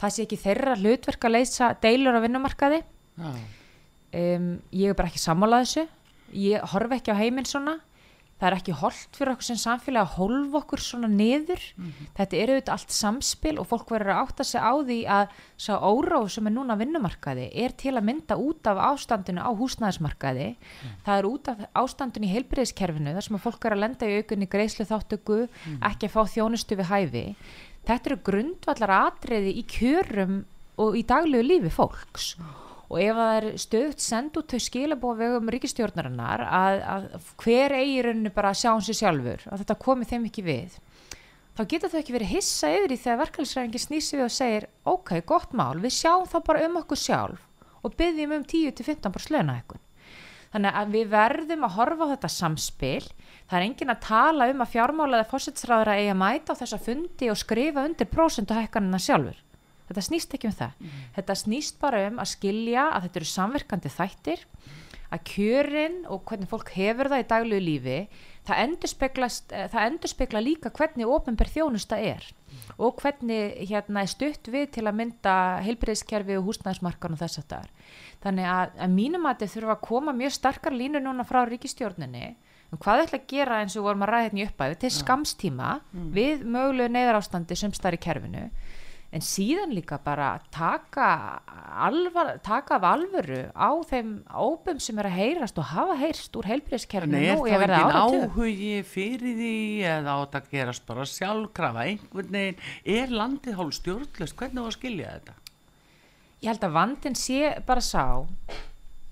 það 0.00 0.14
sé 0.14 0.26
ekki 0.26 0.40
þeirra 0.42 0.76
hlutverk 0.78 1.26
að 1.26 1.36
leysa 1.38 1.72
deilur 1.82 2.18
á 2.18 2.24
vinnumarkaði. 2.24 2.80
Ja. 3.18 3.32
um, 4.20 4.48
ég 4.74 4.92
er 4.92 4.98
bara 4.98 5.10
ekki 5.10 5.22
sammálað 5.22 5.66
þessu. 5.66 5.84
Ég 6.44 6.70
horfi 6.74 6.98
ekki 6.98 7.14
á 7.14 7.20
heiminn 7.20 7.48
svona 7.48 7.78
það 8.44 8.50
er 8.50 8.56
ekki 8.58 8.74
holdt 8.76 9.16
fyrir 9.16 9.32
okkur 9.32 9.46
sem 9.46 9.58
samfélag 9.60 10.04
að 10.04 10.16
holfa 10.18 10.60
okkur 10.60 10.82
svona 10.84 11.08
niður 11.08 11.62
mm 11.64 11.84
-hmm. 11.84 12.08
þetta 12.18 12.36
eru 12.36 12.54
auðvitað 12.54 12.74
allt 12.74 12.92
samspil 12.92 13.54
og 13.58 13.68
fólk 13.70 13.92
verður 13.94 14.12
að 14.12 14.22
átta 14.24 14.44
sig 14.44 14.60
á 14.60 14.72
því 14.84 14.98
að 15.16 15.26
sá 15.56 15.72
óráð 15.80 16.28
sem 16.34 16.46
er 16.46 16.52
núna 16.52 16.76
vinnumarkaði 16.76 17.46
er 17.64 17.72
til 17.72 17.94
að 17.96 18.04
mynda 18.04 18.36
út 18.36 18.66
af 18.66 18.82
ástandinu 18.90 19.40
á 19.40 19.50
húsnæðismarkaði 19.56 20.48
mm. 20.56 20.90
það 21.04 21.18
er 21.18 21.26
út 21.26 21.48
af 21.48 21.58
ástandinu 21.72 22.26
í 22.26 22.34
heilbreyðiskerfinu 22.34 23.14
þar 23.14 23.26
sem 23.28 23.36
að 23.36 23.44
fólk 23.46 23.64
er 23.64 23.72
að 23.72 23.82
lenda 23.84 24.06
í 24.06 24.16
aukunni 24.18 24.46
greiðslu 24.46 24.84
þáttöku, 24.84 25.48
mm. 25.48 25.78
ekki 25.82 26.06
að 26.06 26.14
fá 26.16 26.22
þjónustu 26.34 26.76
við 26.76 26.90
hæfi 26.92 27.26
þetta 27.88 28.10
eru 28.10 28.18
grundvallar 28.28 28.90
atriði 28.90 29.56
í 29.56 29.64
kjörum 29.64 30.44
og 30.76 30.96
í 30.98 31.02
daglegu 31.06 31.46
lífi 31.46 31.70
fólks 31.70 32.34
og 32.40 32.63
ef 32.84 33.18
það 33.18 33.36
er 33.36 33.46
stöðt 33.60 34.04
sendt 34.04 34.36
út 34.40 34.54
þau 34.54 34.62
skilabóð 34.62 35.22
vegum 35.22 35.52
ríkistjórnarinnar 35.54 36.44
að, 36.44 36.80
að 36.94 37.30
hver 37.42 37.76
eigirunni 37.78 38.32
bara 38.34 38.52
sjá 38.56 38.70
hans 38.72 38.90
í 38.92 38.96
sjálfur 38.98 39.46
að 39.48 39.64
þetta 39.64 39.78
komi 39.86 40.08
þeim 40.10 40.28
ekki 40.28 40.44
við 40.46 40.76
þá 41.56 41.62
getur 41.70 41.92
þau 41.92 41.98
ekki 42.02 42.16
verið 42.18 42.34
hissa 42.34 42.70
yfir 42.74 42.94
í 42.94 43.00
þegar 43.00 43.22
verkefælisræðingi 43.24 43.82
snýsi 43.82 44.18
við 44.18 44.26
og 44.26 44.36
segir 44.36 44.68
ok, 44.84 45.16
gott 45.26 45.56
mál, 45.56 45.78
við 45.80 45.96
sjáum 45.96 46.28
þá 46.28 46.38
bara 46.46 46.68
um 46.68 46.78
okkur 46.82 47.00
sjálf 47.00 47.50
og 47.84 47.96
byggjum 47.98 48.38
um 48.38 48.46
10-15 48.48 49.12
bara 49.14 49.28
slöna 49.28 49.58
eitthvað 49.58 49.82
þannig 50.54 50.76
að 50.78 50.92
við 50.94 51.08
verðum 51.10 51.66
að 51.66 51.74
horfa 51.74 52.06
á 52.06 52.10
þetta 52.14 52.30
samspil. 52.30 53.06
Það 53.50 53.56
er 53.58 53.64
engin 53.66 53.92
að 53.92 54.04
tala 54.06 54.46
um 54.52 54.62
að 54.62 54.70
fjármálaði 54.70 55.26
fósitsræðara 55.32 55.96
eigi 55.98 56.12
að 56.12 56.20
mæta 56.20 56.54
á 56.54 56.60
þessa 56.60 56.78
fundi 56.80 57.30
og 57.32 57.40
skrifa 57.40 57.84
undir 57.88 58.08
prósenduhækkanina 58.12 59.00
sjálfur 59.02 59.40
þetta 59.88 60.06
snýst 60.08 60.36
ekki 60.36 60.50
um 60.50 60.56
það 60.56 60.78
mm. 60.80 61.02
þetta 61.18 61.36
snýst 61.42 61.80
bara 61.82 62.06
um 62.08 62.22
að 62.22 62.32
skilja 62.32 62.88
að 62.90 63.06
þetta 63.06 63.20
eru 63.20 63.30
samverkandi 63.32 63.94
þættir 63.94 64.46
að 65.14 65.24
kjörin 65.30 65.98
og 66.10 66.24
hvernig 66.28 66.50
fólk 66.50 66.70
hefur 66.74 67.10
það 67.12 67.22
í 67.22 67.26
daglegu 67.30 67.64
lífi 67.64 67.98
það 68.44 68.62
endur 69.84 70.10
spekla 70.10 70.42
líka 70.42 70.72
hvernig 70.74 71.08
ofnbær 71.08 71.50
þjónusta 71.52 71.98
er 72.00 72.24
mm. 72.24 72.64
og 72.82 72.98
hvernig 73.02 73.60
hérna, 73.68 74.04
stutt 74.10 74.50
við 74.52 74.72
til 74.76 74.86
að 74.88 74.98
mynda 75.00 75.36
heilbreyðskerfi 75.64 76.38
og 76.40 76.48
húsnæðismarkan 76.48 77.16
og 77.16 77.22
þess 77.22 77.42
að 77.42 77.48
það 77.52 77.68
er 77.68 77.92
þannig 78.24 78.50
að, 78.54 78.74
að 78.86 78.96
mínum 78.96 79.28
að 79.28 79.36
þetta 79.36 79.54
þurfa 79.54 79.76
að 79.76 79.86
koma 79.88 80.16
mjög 80.16 80.36
starkar 80.38 80.76
línu 80.76 81.04
núna 81.04 81.28
frá 81.28 81.42
ríkistjórninni 81.48 82.34
um 82.72 82.80
hvað 82.80 83.04
ætla 83.04 83.20
að 83.20 83.28
gera 83.30 83.60
eins 83.62 83.76
og 83.78 83.86
vorum 83.86 84.04
að 84.06 84.12
ræða 84.12 84.28
hérna 84.28 84.42
í 84.42 84.46
uppæðu 84.48 84.78
til 84.82 84.92
skamstíma 84.98 85.74
mm. 85.80 86.08
við 86.16 86.46
mögulegu 86.48 86.94
neyðar 86.94 87.20
ástandi 87.20 87.58
sem 87.58 87.74
starf 87.76 88.00
í 88.00 88.02
kerfinu 88.02 88.48
en 89.14 89.22
síðan 89.22 89.74
líka 89.76 90.00
bara 90.02 90.32
taka, 90.52 91.06
alvar, 91.86 92.32
taka 92.42 92.78
af 92.80 92.86
alvöru 92.88 93.44
á 93.54 93.70
þeim 93.86 94.10
óbum 94.34 94.80
sem 94.82 94.98
er 94.98 95.08
að 95.10 95.18
heyrast 95.20 95.60
og 95.62 95.68
hafa 95.70 95.94
heyrst 96.00 96.34
úr 96.38 96.48
heilbríðskerfinu 96.50 97.20
nú 97.22 97.46
ég 97.46 97.62
verði 97.62 97.78
áratug. 97.78 97.94
Er 97.94 97.94
það 97.94 98.16
ekki 98.16 98.32
áhugi 98.34 98.72
fyrir 98.90 99.38
því 99.38 99.54
eða 99.92 100.16
átt 100.18 100.36
að 100.40 100.50
gerast 100.56 100.86
bara 100.88 101.06
sjálfkrafa 101.06 101.86
einhvern 101.86 102.36
veginn, 102.38 102.60
er 102.96 103.14
landið 103.22 103.58
hálf 103.60 103.78
stjórnlust, 103.78 104.38
hvernig 104.40 104.60
þú 104.60 104.66
að 104.72 104.76
skilja 104.78 105.16
þetta? 105.18 105.36
Ég 106.42 106.50
held 106.50 106.66
að 106.66 106.76
vandin 106.80 107.18
sé 107.18 107.40
bara 107.68 107.84
sá 107.84 108.06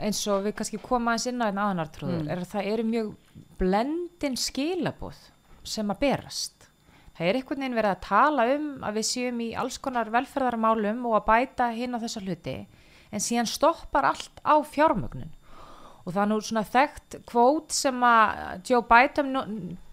eins 0.03 0.25
og 0.27 0.49
við 0.49 0.57
kannski 0.59 0.83
koma 0.83 1.13
aðeins 1.13 1.29
inn 1.31 1.45
á 1.45 1.47
einn 1.47 1.63
aðanartrúður, 1.63 2.25
mm. 2.25 2.33
er 2.35 2.43
að 2.43 2.51
það 2.57 2.73
eru 2.73 2.89
mjög 2.91 3.15
blendin 3.61 4.41
skilabóð 4.41 5.23
sem 5.63 5.95
að 5.95 6.03
berast 6.03 6.62
það 7.17 7.29
er 7.29 7.39
einhvern 7.39 7.65
veginn 7.65 7.77
verið 7.77 7.95
að 7.95 8.05
tala 8.07 8.47
um 8.55 8.67
að 8.87 8.99
við 8.99 9.07
séum 9.09 9.41
í 9.45 9.49
alls 9.59 9.79
konar 9.83 10.11
velferðarmálum 10.15 11.05
og 11.11 11.19
að 11.19 11.29
bæta 11.29 11.69
hinn 11.77 11.97
á 11.97 12.03
þessa 12.03 12.25
hluti 12.25 12.57
en 13.13 13.21
síðan 13.23 13.51
stoppar 13.51 14.09
allt 14.09 14.41
á 14.41 14.57
fjármögnun. 14.65 15.33
Og 16.03 16.15
það 16.15 16.23
er 16.23 16.31
nú 16.31 16.39
svona 16.43 16.65
þekkt 16.67 17.19
kvót 17.29 17.75
sem 17.77 17.99
að 18.03 18.71
Joe 18.71 18.83
Biden, 18.89 19.37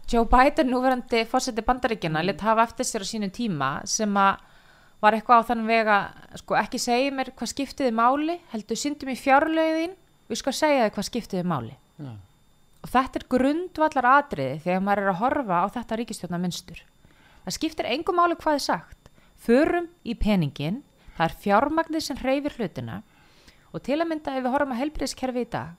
Joe 0.10 0.26
Biden 0.30 0.72
núverandi 0.72 1.26
fórseti 1.30 1.66
bandaríkjana 1.66 2.24
lit 2.26 2.42
hafa 2.42 2.66
eftir 2.66 2.88
sér 2.88 3.06
á 3.06 3.12
sínum 3.12 3.34
tíma 3.36 3.74
sem 3.86 4.16
að 4.18 4.40
var 5.00 5.16
eitthvað 5.16 5.44
á 5.44 5.48
þann 5.48 5.68
vega 5.68 5.98
sko 6.42 6.58
ekki 6.60 6.80
segja 6.82 7.12
mér 7.16 7.32
hvað 7.38 7.52
skiptiði 7.54 7.92
máli 7.96 8.40
heldur 8.52 8.80
syndum 8.80 9.12
í 9.14 9.20
fjárlögin 9.20 9.94
við 10.28 10.42
sko 10.42 10.54
segja 10.56 10.88
þið 10.88 10.96
hvað 10.96 11.08
skiptiði 11.08 11.46
máli. 11.48 11.76
Já. 12.00 12.12
og 12.80 12.92
þetta 12.94 13.20
er 13.20 13.28
grundvallar 13.32 14.08
atriði 14.14 14.60
þegar 14.64 14.84
maður 14.84 15.04
er 15.04 15.12
að 15.12 15.22
horfa 15.22 15.62
á 15.64 15.66
þetta 15.76 16.00
ríkistjórna 16.00 16.40
mynstur 16.40 16.84
það 17.46 17.58
skiptir 17.58 17.90
engum 17.90 18.20
máli 18.20 18.38
hvað 18.40 18.60
er 18.60 18.66
sagt. 18.66 19.12
Förum 19.40 19.88
í 20.04 20.16
peningin 20.20 20.82
það 21.18 21.26
er 21.28 21.38
fjármagnir 21.44 22.04
sem 22.04 22.18
hreyfir 22.20 22.58
hlutina. 22.58 23.02
Og 23.74 23.84
til 23.86 24.00
að 24.00 24.10
mynda 24.10 24.34
ef 24.36 24.44
við 24.44 24.54
horfum 24.54 24.74
að 24.74 24.82
helbriðskerfi 24.84 25.46
í 25.46 25.52
dag 25.54 25.78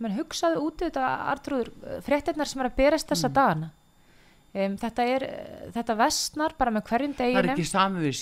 menn 0.00 0.16
hugsaðu 0.16 0.64
út 0.64 0.80
þetta 0.80 1.08
artrúður 1.30 1.70
fréttinnar 2.06 2.48
sem 2.48 2.62
er 2.62 2.70
að 2.70 2.78
berast 2.78 3.10
þessa 3.10 3.30
dagana. 3.36 3.70
Um, 4.50 4.74
þetta 4.80 5.06
er 5.06 5.26
þetta 5.76 5.96
vestnar 6.00 6.54
bara 6.58 6.72
með 6.74 6.86
hverjum 6.88 7.12
er 7.12 7.18
deginum. 7.20 7.36
það 7.36 7.50
er 7.50 7.52
ekki 7.54 7.68
sami 7.70 8.00
við 8.02 8.16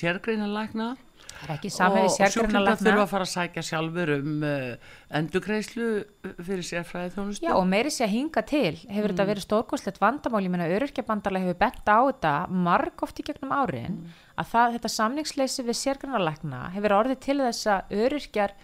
og 1.47 2.31
sjúklingar 2.33 2.79
þurfa 2.81 3.05
að 3.05 3.11
fara 3.13 3.27
að 3.27 3.33
sækja 3.33 3.65
sjálfur 3.69 4.13
um 4.17 4.47
uh, 4.47 4.95
endurgreislu 5.21 5.89
fyrir 6.37 6.67
sérfræði 6.67 7.13
þjónustu. 7.15 7.47
Já, 7.47 7.53
og 7.55 7.67
meiri 7.71 7.93
sé 7.95 8.07
að 8.07 8.15
hinga 8.17 8.43
til 8.49 8.75
hefur 8.81 9.13
þetta 9.13 9.29
verið 9.31 9.47
stórkostlegt 9.47 10.01
vandamál, 10.03 10.43
ég 10.45 10.55
meina 10.55 10.71
öryrkjabandarlega 10.73 11.49
hefur 11.49 11.61
bent 11.63 11.93
á 11.93 11.99
þetta 12.11 12.33
marg 12.69 13.05
oft 13.07 13.23
í 13.23 13.27
gegnum 13.29 13.55
árin 13.55 14.01
að 14.39 14.51
það, 14.53 14.75
þetta 14.79 14.95
samningsleysi 14.95 15.67
við 15.67 15.81
sérgrunarlækna 15.83 16.65
hefur 16.75 16.97
orðið 16.99 17.23
til 17.27 17.39
þess 17.43 17.71
að 17.75 17.95
öryrkjar 18.07 18.57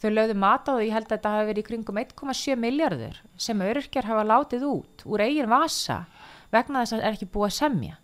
þau 0.00 0.10
lögðu 0.14 0.36
mat 0.40 0.68
á 0.68 0.72
þau, 0.72 0.84
ég 0.84 0.94
held 0.96 1.08
að 1.08 1.16
þetta 1.16 1.32
hafi 1.34 1.48
verið 1.50 1.62
í 1.62 1.68
kringum 1.68 2.00
1,7 2.00 2.60
miljardur 2.60 3.18
sem 3.36 3.64
öryrkjar 3.66 4.08
hafa 4.08 4.26
látið 4.26 4.68
út 4.70 5.04
úr 5.04 5.24
eigin 5.26 5.50
vasa 5.50 6.04
vegna 6.54 6.84
þess 6.84 6.96
að 6.96 7.02
það 7.02 7.08
er 7.10 7.18
ekki 7.18 7.28
búið 7.34 7.50
að 7.50 7.58
semja. 7.58 7.98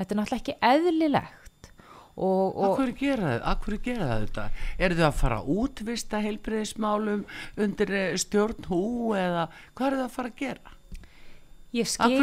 Þetta 0.00 0.14
er 0.14 0.18
náttúrulega 0.18 0.40
ekki 0.40 0.56
eðlilegt 0.70 1.39
Akkur 2.16 2.90
gera, 2.98 3.36
gera 3.84 4.10
þetta? 4.24 4.48
Er 4.78 4.96
þau 4.98 5.06
að 5.06 5.16
fara 5.20 5.38
að 5.40 5.54
útvista 5.62 6.20
heilbreyðismálum 6.24 7.24
undir 7.56 7.94
eh, 7.94 8.18
stjórn 8.20 8.66
hú 8.68 9.14
eða 9.16 9.48
hvað 9.78 9.86
er 9.86 9.98
þau 10.00 10.06
að 10.08 10.14
fara 10.18 10.32
að 10.32 10.42
gera? 10.42 10.76
ég 11.76 11.86
skil... 11.86 12.18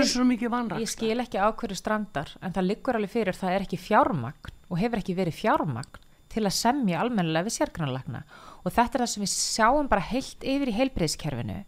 Ég 0.82 0.92
skil 0.92 1.16
ekki 1.24 1.40
á 1.40 1.48
hverju 1.56 1.78
strandar 1.80 2.34
en 2.42 2.56
það 2.56 2.68
liggur 2.72 3.00
alveg 3.00 3.14
fyrir 3.14 3.38
það 3.38 3.56
er 3.56 3.66
ekki 3.68 3.80
fjármagn 3.80 4.52
og 4.68 4.82
hefur 4.82 5.02
ekki 5.02 5.16
verið 5.18 5.40
fjármagn 5.40 6.04
til 6.34 6.44
að 6.44 6.58
semja 6.58 7.00
almennilega 7.02 7.48
við 7.48 7.56
sérgrunarlagna 7.56 8.26
og 8.64 8.74
þetta 8.74 8.98
er 8.98 9.04
það 9.04 9.12
sem 9.14 9.24
við 9.24 9.32
sjáum 9.34 9.88
bara 9.92 10.08
heilt 10.10 10.44
yfir 10.44 10.72
í 10.72 10.76
heilbreyðskerfinu 10.76 11.62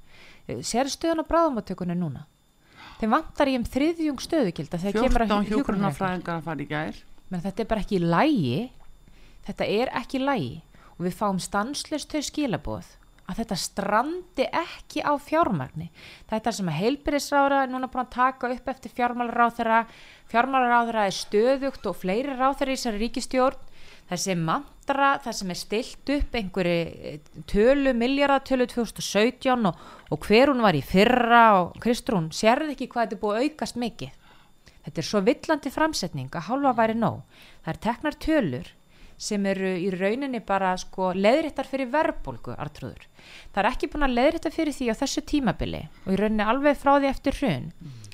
sér 0.66 0.92
stöðun 0.92 1.24
á 1.24 1.30
bráðumáttökunni 1.30 1.96
núna 1.96 2.26
þeim 3.00 3.16
vantar 3.16 3.52
ég 3.52 3.62
um 3.62 3.68
þriðjung 3.70 4.24
stöðugilda 4.24 4.82
þegar 4.82 5.06
kemur 5.06 5.24
að 5.24 5.32
14 5.32 5.48
hjúkrunarfræðingum. 5.48 5.56
hjúkrunarfræðingar 5.56 6.40
að 6.42 6.48
fara 6.50 6.66
í 6.66 6.68
gær. 6.68 7.00
Menn 7.30 7.44
þetta 7.46 7.64
er 7.64 7.70
bara 7.72 7.86
ekki 7.86 8.02
lægi 8.04 8.70
þetta 9.48 9.70
er 9.82 9.94
ekki 10.02 10.22
lægi 10.24 10.56
og 10.98 11.06
við 11.08 11.20
fáum 11.20 11.40
stanslust 11.42 12.12
þau 12.12 12.24
skilaboð 12.26 12.96
að 13.30 13.44
þetta 13.44 13.58
strandi 13.62 14.46
ekki 14.58 15.04
á 15.06 15.14
fjármagni. 15.22 15.92
Þetta 16.32 16.54
sem 16.56 16.70
að 16.72 16.80
heilbyrðisráðra 16.80 17.64
er 17.64 17.70
núna 17.70 17.90
búin 17.92 18.08
að 18.08 18.16
taka 18.16 18.50
upp 18.50 18.70
eftir 18.74 18.94
fjármálaráðara 18.98 19.84
fjármálaráðara 20.32 21.06
er 21.06 21.18
stöðugt 21.18 21.86
og 21.90 21.98
fleiri 22.02 22.34
ráðara 22.34 22.74
í 22.74 22.78
þessari 22.78 23.04
ríkistjórn 23.04 23.66
þessi 24.10 24.36
mantra, 24.42 25.12
það 25.22 25.36
sem 25.38 25.54
er 25.54 25.60
stilt 25.60 26.12
upp 26.16 26.38
einhverju 26.40 26.78
eh, 27.12 27.20
tölu, 27.50 27.94
miljardatölu 27.98 28.66
2017 28.72 29.70
og, 29.70 29.84
og 30.10 30.26
hver 30.26 30.50
hún 30.50 30.64
var 30.66 30.78
í 30.78 30.82
fyrra 30.86 31.44
og 31.60 31.78
Kristrún, 31.84 32.32
sérði 32.34 32.74
ekki 32.74 32.90
hvað 32.90 33.06
þetta 33.06 33.20
er 33.20 33.22
búið 33.22 33.44
aukast 33.46 33.78
mikið 33.78 34.16
Þetta 34.90 35.04
er 35.04 35.06
svo 35.06 35.22
villandi 35.22 35.70
framsetning 35.70 36.34
að 36.34 36.48
hálfa 36.50 36.74
væri 36.82 36.98
nóg. 36.98 37.22
Það 37.62 37.72
er 37.76 37.82
teknar 37.84 38.16
tölur 38.26 38.72
sem 39.20 39.46
eru 39.52 39.70
í 39.78 39.90
rauninni 39.94 40.40
bara 40.42 40.72
sko 40.80 41.12
leðrittar 41.14 41.68
fyrir 41.70 41.92
verðbólgu, 41.94 42.56
artrúður. 42.58 43.06
Það 43.54 43.62
er 43.62 43.70
ekki 43.70 43.90
búin 43.92 44.08
að 44.08 44.16
leðritta 44.16 44.52
fyrir 44.56 44.74
því 44.74 44.88
á 44.90 45.00
þessu 45.04 45.24
tímabili 45.30 45.84
og 46.06 46.14
í 46.16 46.20
rauninni 46.24 46.48
alveg 46.48 46.80
frá 46.80 46.96
því 46.96 47.12
eftir 47.12 47.38
hrun 47.38 47.70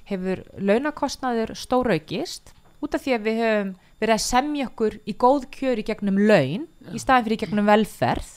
hefur 0.10 0.44
launakostnaður 0.60 1.56
stóraukist 1.58 2.52
út 2.84 2.98
af 2.98 3.06
því 3.06 3.16
að 3.16 3.28
við 3.30 3.42
höfum 3.42 3.74
verið 4.02 4.16
að 4.18 4.26
semja 4.26 4.68
okkur 4.70 4.98
í 5.08 5.14
góð 5.24 5.46
kjör 5.56 5.82
í 5.82 5.86
gegnum 5.88 6.18
laun 6.20 6.66
í 6.92 7.00
staðin 7.02 7.28
fyrir 7.28 7.38
í 7.38 7.44
gegnum 7.46 7.70
velferð 7.70 8.34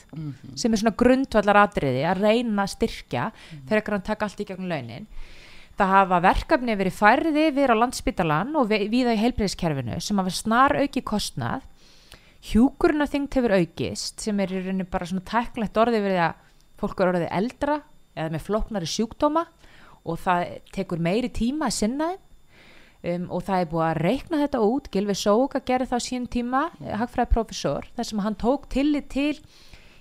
sem 0.55 0.71
er 0.73 0.81
svona 0.81 0.95
grundvallar 1.01 1.59
atriði 1.65 2.05
að 2.07 2.23
reyna 2.23 2.63
að 2.63 2.73
styrkja 2.77 3.25
fyrir 3.67 3.81
ekki 3.81 3.97
að 3.97 4.07
taka 4.07 4.29
allt 4.29 4.39
í 4.39 4.47
gegnum 4.47 4.71
launin 4.71 5.09
það 5.79 5.91
hafa 5.95 6.19
verkefni 6.27 6.75
verið 6.79 6.95
færði 6.99 7.43
yfir 7.49 7.71
á 7.71 7.75
landsbytalan 7.79 8.55
og 8.59 8.67
vi- 8.69 8.87
víða 8.91 9.15
í 9.15 9.21
heilbreyðiskerfinu 9.23 9.99
sem 10.03 10.17
hafa 10.19 10.33
snar 10.35 10.75
auki 10.75 11.01
kostnað. 11.01 11.61
Hjúkurinn 12.43 13.03
að 13.03 13.13
þingt 13.15 13.35
hefur 13.35 13.55
aukist 13.57 14.21
sem 14.23 14.39
er 14.39 14.47
í 14.53 14.61
rauninni 14.63 14.87
bara 14.89 15.05
svona 15.05 15.25
tæknlegt 15.27 15.75
orðið 15.79 16.05
verið 16.07 16.23
að 16.23 16.33
fólk 16.79 16.99
er 17.01 17.11
orðið 17.11 17.31
eldra 17.35 17.81
eða 18.15 18.31
með 18.35 18.45
flóknari 18.47 18.87
sjúkdóma 18.87 19.45
og 20.05 20.19
það 20.19 20.45
tekur 20.71 20.99
meiri 21.03 21.29
tíma 21.29 21.67
að 21.67 21.77
sinna 21.79 22.09
þeim. 22.13 22.25
Um, 22.99 23.29
og 23.31 23.43
það 23.47 23.61
er 23.61 23.67
búið 23.71 23.85
að 23.87 23.99
reikna 24.03 24.37
þetta 24.41 24.59
út. 24.59 24.87
Gilvi 24.91 25.13
Sóka 25.15 25.61
gerði 25.63 25.85
það 25.87 25.99
á 26.03 26.07
sín 26.07 26.25
tíma 26.27 26.61
hagfræði 26.99 27.29
professor 27.31 27.85
þar 27.95 28.07
sem 28.09 28.19
hann 28.19 28.35
tók 28.35 28.65
tillit 28.67 29.07
til 29.07 29.39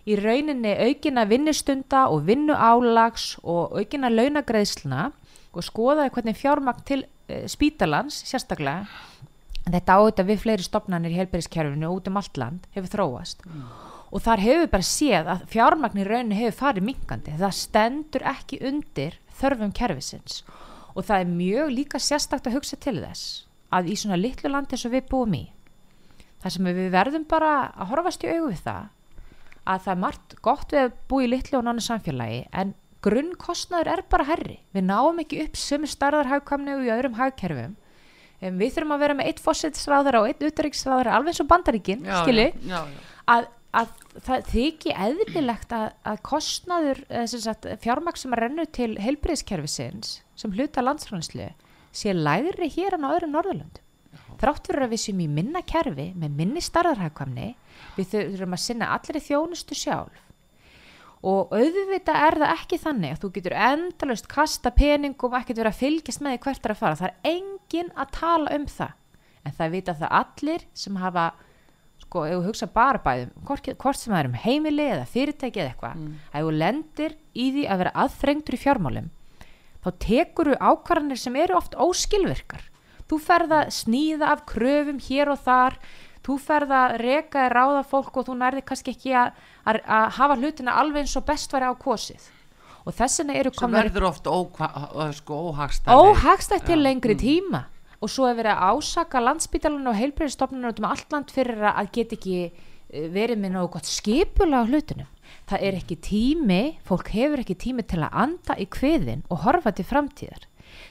í 0.08 0.16
rauninni 0.18 0.72
aukina 0.88 1.22
vinnustunda 1.30 2.08
og 2.10 2.24
vinnu 2.26 2.56
álags 2.58 3.36
og 3.44 3.76
aukina 3.78 4.10
launagreðsluna 4.10 5.12
og 5.52 5.64
skoðaði 5.64 6.12
hvernig 6.14 6.38
fjármagn 6.38 6.84
til 6.88 7.02
uh, 7.04 7.44
spítalans 7.50 8.22
sérstaklega 8.28 8.86
þetta 9.68 9.96
á 9.96 10.00
þetta 10.00 10.24
við 10.28 10.40
fleiri 10.44 10.64
stopnarnir 10.64 11.12
í 11.12 11.18
helbæriskerfinu 11.20 11.90
út 11.92 12.08
um 12.08 12.16
allt 12.20 12.40
land 12.40 12.68
hefur 12.76 12.92
þróast. 12.94 13.42
Og 14.08 14.22
þar 14.24 14.40
hefur 14.40 14.70
bara 14.72 14.88
séð 14.88 15.28
að 15.28 15.42
fjármagn 15.52 16.00
í 16.00 16.06
rauninu 16.08 16.38
hefur 16.38 16.56
farið 16.62 16.86
minkandi 16.86 17.34
það 17.36 17.58
stendur 17.58 18.24
ekki 18.30 18.62
undir 18.64 19.18
þörfum 19.40 19.74
kerfisins. 19.76 20.40
Og 20.96 21.04
það 21.04 21.20
er 21.20 21.34
mjög 21.34 21.74
líka 21.74 22.00
sérstakt 22.00 22.48
að 22.48 22.56
hugsa 22.56 22.80
til 22.80 22.96
þess 23.02 23.44
að 23.68 23.92
í 23.92 23.98
svona 24.00 24.16
litlu 24.16 24.50
landi 24.50 24.78
og 24.80 24.94
við 24.94 25.08
búum 25.10 25.36
í 25.36 25.44
þar 26.42 26.54
sem 26.54 26.70
við 26.70 26.92
verðum 26.94 27.26
bara 27.28 27.52
að 27.74 27.90
horfast 27.92 28.24
í 28.24 28.30
augu 28.32 28.52
við 28.52 28.62
það 28.64 28.86
að 29.68 29.82
það 29.84 29.92
er 29.92 30.02
margt 30.04 30.36
gott 30.44 30.72
við 30.72 30.84
að 30.86 30.94
búa 31.10 31.24
í 31.24 31.30
litlu 31.32 31.58
og 31.58 31.66
nánu 31.66 31.84
samfélagi 31.84 32.44
en 32.56 32.74
grunnkostnaður 33.04 33.92
er 33.92 34.02
bara 34.10 34.26
herri 34.28 34.56
við 34.74 34.88
náum 34.88 35.20
ekki 35.22 35.42
upp 35.44 35.58
sömu 35.58 35.90
starðar 35.90 36.30
hagkvæmni 36.32 36.74
og 36.74 36.86
í 36.86 36.90
öðrum 36.94 37.18
hagkerfum. 37.18 37.76
Um, 38.38 38.58
við 38.58 38.74
þurfum 38.74 38.94
að 38.94 39.04
vera 39.04 39.18
með 39.18 39.30
eitt 39.30 39.42
fósitsráður 39.42 40.20
og 40.20 40.28
eitt 40.30 40.42
utryggsráður 40.46 41.10
alveg 41.14 41.34
eins 41.34 41.42
og 41.42 41.48
bandaríkin 41.50 42.04
skilji, 42.06 42.52
já, 42.70 42.76
já. 42.78 43.06
að, 43.34 43.48
að 43.80 43.88
það 44.28 44.44
þykji 44.52 44.94
eðlilegt 45.06 45.74
að, 45.74 45.88
að 46.06 46.20
kostnaður 46.28 47.02
fjármaks 47.82 48.24
sem 48.24 48.36
að 48.36 48.42
rennu 48.44 48.68
til 48.78 48.92
heilbriðskerfisins 49.02 50.20
sem 50.38 50.54
hluta 50.54 50.84
landsfrænslu 50.86 51.50
sé 51.90 52.14
lægri 52.14 52.70
hér 52.70 52.98
en 52.98 53.10
á 53.10 53.14
öðrum 53.16 53.34
Norðurlöndum. 53.34 53.84
Þrátt 54.38 54.70
fyrir 54.70 54.86
að 54.86 54.92
við 54.94 55.02
séum 55.02 55.20
í 55.24 55.26
minna 55.34 55.64
kerfi 55.66 56.12
með 56.14 56.34
minni 56.38 56.62
starðarhagkvæmni 56.62 57.48
við 57.96 58.12
þurfum 58.12 58.54
að 58.54 58.62
sinna 58.62 58.92
allir 58.94 59.18
þjónustu 59.24 59.74
sjálf 59.74 60.22
og 61.26 61.50
auðvitað 61.54 62.22
er 62.28 62.38
það 62.42 62.54
ekki 62.54 62.78
þannig 62.84 63.14
að 63.14 63.20
þú 63.24 63.30
getur 63.34 63.56
endalust 63.68 64.30
kasta 64.30 64.70
peningum 64.74 65.34
ekkert 65.38 65.58
verið 65.58 65.72
að 65.72 65.80
fylgjast 65.82 66.22
með 66.22 66.36
því 66.36 66.40
hvert 66.46 66.64
er 66.64 66.74
að 66.74 66.80
fara. 66.82 66.98
Það 67.00 67.10
er 67.10 67.34
engin 67.34 67.92
að 67.98 68.14
tala 68.14 68.54
um 68.54 68.66
það. 68.70 68.96
En 69.42 69.58
það 69.58 69.74
vita 69.74 69.98
það 69.98 70.16
allir 70.20 70.66
sem 70.78 70.98
hafa 71.02 71.26
sko, 71.98 72.24
ef 72.24 72.34
þú 72.36 72.46
hugsa 72.46 72.68
bara 72.70 73.02
bæðum 73.02 73.46
hvort, 73.48 73.70
hvort 73.82 73.98
sem 73.98 74.12
það 74.12 74.20
er 74.20 74.30
um 74.30 74.40
heimili 74.44 74.86
eða 74.86 75.06
fyrirtæki 75.10 75.62
eða 75.62 75.72
eitthvað, 75.72 75.96
mm. 75.98 76.18
ef 76.30 76.44
þú 76.44 76.52
lendir 76.62 77.16
í 77.34 77.48
því 77.56 77.64
að 77.66 77.80
vera 77.82 77.94
aðþrengdur 78.04 78.56
í 78.56 78.60
fjármálum 78.62 79.08
þá 79.84 79.90
tekur 80.02 80.52
þú 80.52 80.58
ákvarðanir 80.58 81.20
sem 81.20 81.38
eru 81.38 81.56
oft 81.58 81.76
óskilvirkar. 81.78 82.64
Þú 83.08 83.18
ferð 83.24 83.54
að 83.56 83.70
sníða 83.72 84.32
af 84.34 84.44
kröfum 84.48 84.98
hér 85.00 85.30
og 85.32 85.40
þar 85.46 85.78
þú 86.28 86.36
ferð 86.44 86.74
að 86.76 86.96
reka 87.02 87.46
eða 87.46 87.54
ráða 87.56 87.84
fólk 87.88 88.18
og 88.20 88.26
þú 88.28 88.36
nærði 88.42 88.64
kannski 88.68 88.92
ekki 88.94 89.14
að, 89.16 89.32
að, 89.64 89.80
að 89.98 90.06
hafa 90.18 90.36
hlutina 90.42 90.76
alveg 90.82 91.06
eins 91.06 91.16
og 91.16 91.24
best 91.28 91.54
væri 91.56 91.70
á 91.70 91.74
kosið. 91.80 92.28
Og 92.84 92.94
þess 92.96 93.20
vegna 93.20 93.34
eru 93.40 93.50
sem 93.52 93.58
komnar 93.64 93.88
verður 93.88 94.06
oft 94.08 94.28
sko, 95.18 95.40
óhagstætt 95.52 96.64
til 96.68 96.78
Já. 96.78 96.84
lengri 96.84 97.16
tíma. 97.18 97.64
Og 98.00 98.10
svo 98.12 98.28
er 98.30 98.36
verið 98.38 98.54
að 98.54 98.78
ásaka 98.78 99.20
landsbítalan 99.24 99.88
og 99.90 99.96
heilbreyðistofnun 99.98 100.68
út 100.70 100.78
um 100.78 100.86
allt 100.86 101.12
land 101.12 101.32
fyrir 101.34 101.58
að- 101.66 101.90
geta 101.92 102.14
ekki 102.16 102.52
verið 102.88 103.40
með 103.42 103.52
nógu 103.56 103.72
gott 103.72 103.88
skipula 103.90 104.62
á 104.62 104.68
hlutunum. 104.68 105.08
Það 105.48 105.62
er 105.62 105.74
ekki 105.80 105.96
tími, 106.00 106.78
fólk 106.86 107.08
hefur 107.12 107.42
ekki 107.42 107.56
tími 107.58 107.84
til 107.86 108.00
að 108.00 108.14
anda 108.24 108.54
í 108.56 108.66
kviðin 108.66 109.24
og 109.28 109.42
horfa 109.44 109.72
til 109.74 109.84
framtíðar. 109.84 110.46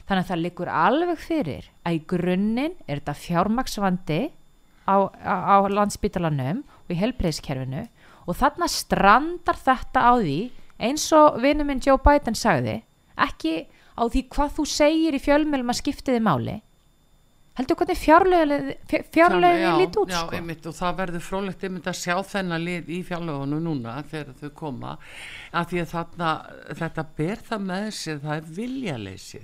Þannig 0.07 0.23
að 0.23 0.29
það 0.29 0.41
liggur 0.43 0.69
alveg 0.69 1.17
fyrir 1.17 1.69
að 1.85 1.97
í 1.97 2.01
grunninn 2.05 2.75
er 2.87 2.99
þetta 2.99 3.15
fjármaksvandi 3.23 4.19
á, 4.87 4.95
á, 5.21 5.57
landsbítalanum 5.67 6.63
og 6.63 6.93
í 6.93 6.99
helbreyðskerfinu 6.99 7.85
og 8.27 8.39
þarna 8.39 8.69
strandar 8.71 9.59
þetta 9.59 10.03
á 10.07 10.13
því 10.19 10.39
eins 10.87 11.07
og 11.15 11.41
vinnu 11.43 11.65
minn 11.67 11.83
Joe 11.83 11.99
Biden 12.01 12.37
sagði 12.37 12.81
ekki 13.17 13.67
á 13.97 14.03
því 14.05 14.23
hvað 14.33 14.55
þú 14.59 14.65
segir 14.69 15.17
í 15.17 15.21
fjölmjölum 15.21 15.73
að 15.73 15.79
skiptiði 15.81 16.23
máli 16.23 16.57
heldur 17.57 17.79
hvernig 17.79 17.97
fjárlegin 17.97 18.67
fjárlegin 19.13 19.79
lít 19.81 19.97
út 19.97 20.11
já, 20.13 20.19
sko. 20.21 20.35
einmitt, 20.37 20.65
og 20.69 20.75
það 20.77 20.97
verður 21.01 21.23
frólægt 21.25 21.63
einmitt 21.65 21.89
að 21.89 21.99
sjá 22.03 22.15
þennan 22.31 22.65
lið 22.67 22.91
í 22.93 22.99
fjárlegunum 23.07 23.63
núna 23.65 23.95
þegar 24.11 24.35
þau 24.37 24.51
koma 24.59 24.95
að 25.51 25.71
því 25.71 25.81
að 25.81 25.93
þarna, 25.95 26.33
þetta 26.83 27.05
ber 27.17 27.45
það 27.49 27.69
með 27.71 27.87
sér 27.97 28.19
það 28.25 28.35
er 28.35 28.51
viljaleysi 28.59 29.41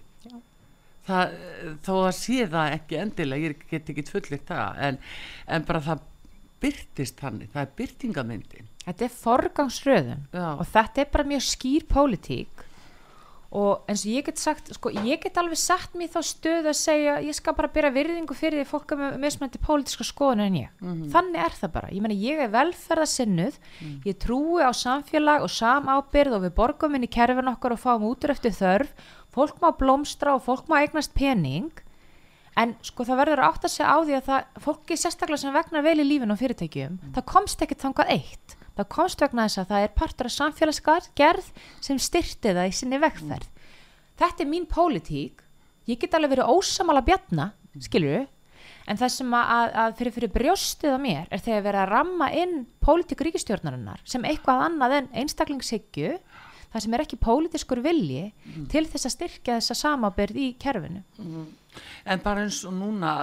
það, 1.07 1.37
þó 1.85 1.93
að 1.99 2.11
sé 2.19 2.49
það 2.55 2.75
ekki 2.79 2.99
endilega, 3.03 3.51
ég 3.51 3.63
get 3.69 3.93
ekki 3.93 4.07
fullitt 4.09 4.49
það 4.49 4.83
en, 4.87 4.99
en 5.47 5.69
bara 5.69 5.85
það 5.87 6.09
byrtist 6.63 7.23
hann, 7.25 7.41
það 7.53 7.65
er 7.65 7.73
byrtingamyndin 7.79 8.69
þetta 8.85 9.07
er 9.07 9.17
forgangsröðun 9.17 10.27
Já. 10.31 10.47
og 10.53 10.67
þetta 10.71 11.03
er 11.03 11.09
bara 11.15 11.31
mjög 11.33 11.47
skýr 11.47 11.87
pólitík 11.91 12.69
og 13.53 13.83
eins 13.85 14.01
og 14.01 14.09
ég 14.09 14.25
get 14.25 14.39
sagt 14.41 14.71
sko, 14.73 14.89
ég 15.05 15.19
get 15.21 15.35
alveg 15.37 15.59
sett 15.61 15.93
mér 15.97 16.09
þá 16.09 16.21
stöð 16.25 16.69
að 16.71 16.77
segja 16.79 17.17
ég 17.21 17.35
skal 17.37 17.53
bara 17.53 17.69
byrja 17.73 17.91
virðingu 17.93 18.37
fyrir 18.37 18.63
því 18.63 18.69
fólk 18.71 18.95
með 18.97 19.19
mismöndi 19.21 19.61
pólitíska 19.61 20.07
skoðun 20.07 20.41
en 20.47 20.57
ég. 20.57 20.71
Þannig 21.13 21.43
er 21.43 21.57
það 21.59 21.73
bara, 21.75 21.91
ég 21.93 22.01
meina 22.01 22.17
ég 22.17 22.41
er 22.41 22.53
velferðasinnuð 22.55 23.59
ég 24.09 24.17
trúi 24.23 24.65
á 24.65 24.73
samfélag 24.73 25.45
og 25.45 25.53
samábyrð 25.53 26.39
og 26.39 26.47
við 26.47 26.55
borgum 26.57 26.97
inn 26.97 27.05
í 27.05 27.11
kerfin 27.13 27.53
okkar 27.53 27.77
og 27.77 27.83
fáum 27.83 28.07
útur 28.09 28.33
eftir 28.33 28.57
þörf 28.57 28.89
fólk 29.33 29.59
má 29.63 29.71
blómstra 29.77 30.35
og 30.37 30.45
fólk 30.45 30.69
má 30.69 30.79
eignast 30.81 31.13
pening 31.17 31.71
en 32.59 32.75
sko 32.85 33.05
það 33.07 33.21
verður 33.23 33.41
að 33.41 33.53
átta 33.53 33.71
sig 33.71 33.85
á 33.85 33.97
því 33.97 34.17
að 34.17 34.27
það, 34.27 34.59
fólki 34.65 34.97
sérstaklega 34.99 35.41
sem 35.41 35.55
vegnar 35.55 35.85
vel 35.85 35.95
í 36.03 36.05
lífinu 36.05 36.35
og 36.35 36.41
fyrirtækjum, 36.41 36.99
það 37.15 37.25
komst 37.31 37.63
ekkert 37.65 37.81
þangað 37.81 38.13
eitt. 38.13 38.57
Það 38.73 38.89
komst 38.93 39.21
vegna 39.21 39.47
þess 39.47 39.61
að 39.61 39.71
það 39.71 39.85
er 39.85 39.95
partur 39.97 40.29
af 40.29 40.33
samfélagsgerð 40.33 41.49
sem 41.85 41.99
styrti 42.01 42.53
það 42.53 42.69
í 42.69 42.77
sinni 42.77 42.99
vegferð. 43.01 43.49
Þetta 44.21 44.45
er 44.45 44.49
mín 44.49 44.69
pólitík. 44.69 45.43
Ég 45.89 45.99
get 46.01 46.15
alveg 46.17 46.35
verið 46.35 46.53
ósamala 46.53 47.03
bjarna 47.05 47.51
skilur 47.81 48.25
en 48.87 48.99
það 48.99 49.11
sem 49.15 49.35
að, 49.35 49.51
að, 49.55 49.73
að 49.83 49.95
fyrir, 49.99 50.13
fyrir 50.17 50.31
brjóstið 50.33 50.95
á 50.95 50.99
mér 51.01 51.29
er 51.31 51.43
þegar 51.43 51.65
verið 51.67 51.81
að 51.83 51.91
ramma 51.91 52.29
inn 52.35 52.55
pólitík 52.83 53.23
ríkistjórnarinnar 53.27 54.03
sem 54.07 54.25
eitthvað 54.27 54.65
annað 54.67 54.97
en 54.97 55.09
einstaklingshyggju 55.23 56.17
það 56.73 56.85
sem 56.85 56.95
er 56.97 57.03
ekki 57.05 57.21
pólitískur 57.21 57.83
vilji 57.85 58.23
til 58.71 58.85
þess 58.89 59.07
að 59.09 59.15
styrkja 59.15 59.59
þessa 59.59 59.79
samábyrð 59.83 60.41
í 60.41 60.47
kerfinu 60.59 61.03
En 62.05 62.21
bara 62.21 62.43
eins 62.45 62.59
og 62.67 62.73
núna 62.77 63.13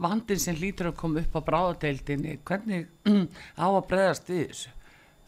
vandin 0.00 0.40
sem 0.40 0.56
lítur 0.56 0.90
að 0.90 0.98
koma 1.00 1.20
upp 1.20 1.34
á 1.36 1.40
bráðadeildinni, 1.44 2.38
hvernig 2.46 2.86
á 3.60 3.66
að 3.66 3.82
breyðast 3.90 4.30
við 4.30 4.46
þessu? 4.46 4.72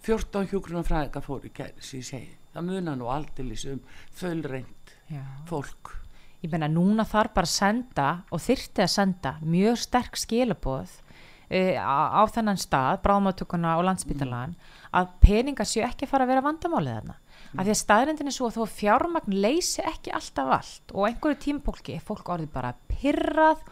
14 0.09 0.49
hjúgrunum 0.53 0.87
fræðingar 0.87 1.25
fóru 1.27 1.51
í 1.51 1.53
gæri 1.53 1.83
sem 1.85 2.01
ég 2.01 2.07
segi. 2.09 2.31
Það 2.55 2.69
muna 2.71 2.95
nú 2.97 3.11
aldrei 3.13 3.51
um 3.73 3.81
þölreint 4.17 4.95
Já. 5.11 5.25
fólk. 5.49 5.95
ég 6.43 6.53
meina 6.53 6.69
núna 6.71 7.05
þarf 7.05 7.35
bara 7.35 7.49
að 7.49 7.57
senda 7.57 8.09
og 8.31 8.41
þyrfti 8.41 8.85
að 8.85 8.93
senda 8.93 9.33
mjög 9.43 9.79
sterk 9.83 10.17
skilaboð 10.17 10.93
uh, 11.51 11.75
á, 11.77 11.99
á 12.15 12.23
þennan 12.31 12.61
stað, 12.61 13.01
bráðmátökuna 13.03 13.77
og 13.81 13.89
landsbytalan 13.89 14.55
að 14.95 15.11
peningar 15.21 15.67
séu 15.69 15.83
ekki 15.85 16.07
fara 16.07 16.25
að 16.25 16.33
vera 16.33 16.47
vandamálið 16.47 16.95
þarna 17.01 17.17
af 17.57 17.65
því 17.65 17.73
að 17.73 17.81
staðrendin 17.81 18.31
er 18.31 18.37
svo 18.37 18.49
að 18.49 18.59
þó 18.59 18.79
fjármagn 18.79 19.37
leysi 19.45 19.85
ekki 19.89 20.13
alltaf 20.17 20.55
allt 20.59 20.95
og 20.95 21.07
einhverju 21.09 21.39
tímpólki 21.47 21.97
er 21.97 22.05
fólk 22.05 22.29
orðið 22.35 22.51
bara 22.53 22.75
pyrrað 22.91 23.63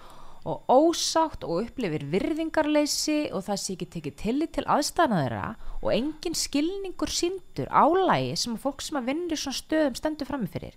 og 0.47 0.71
ósátt 0.71 1.43
og 1.45 1.65
upplifir 1.65 2.07
virðingarleysi 2.13 3.19
og 3.35 3.45
það 3.49 3.61
sé 3.61 3.75
ekki 3.75 3.89
tekið 3.97 4.19
tillit 4.23 4.53
til 4.55 4.67
aðstæðna 4.71 5.23
þeirra 5.25 5.47
og 5.81 5.89
engin 5.93 6.39
skilningur 6.39 7.11
síndur 7.11 7.73
álægi 7.75 8.37
sem 8.39 8.59
fólk 8.63 8.85
sem 8.87 9.01
að 9.01 9.11
vinnur 9.11 9.35
í 9.35 9.41
svona 9.43 9.59
stöðum 9.59 9.99
stendur 9.99 10.31
framifyrir 10.31 10.77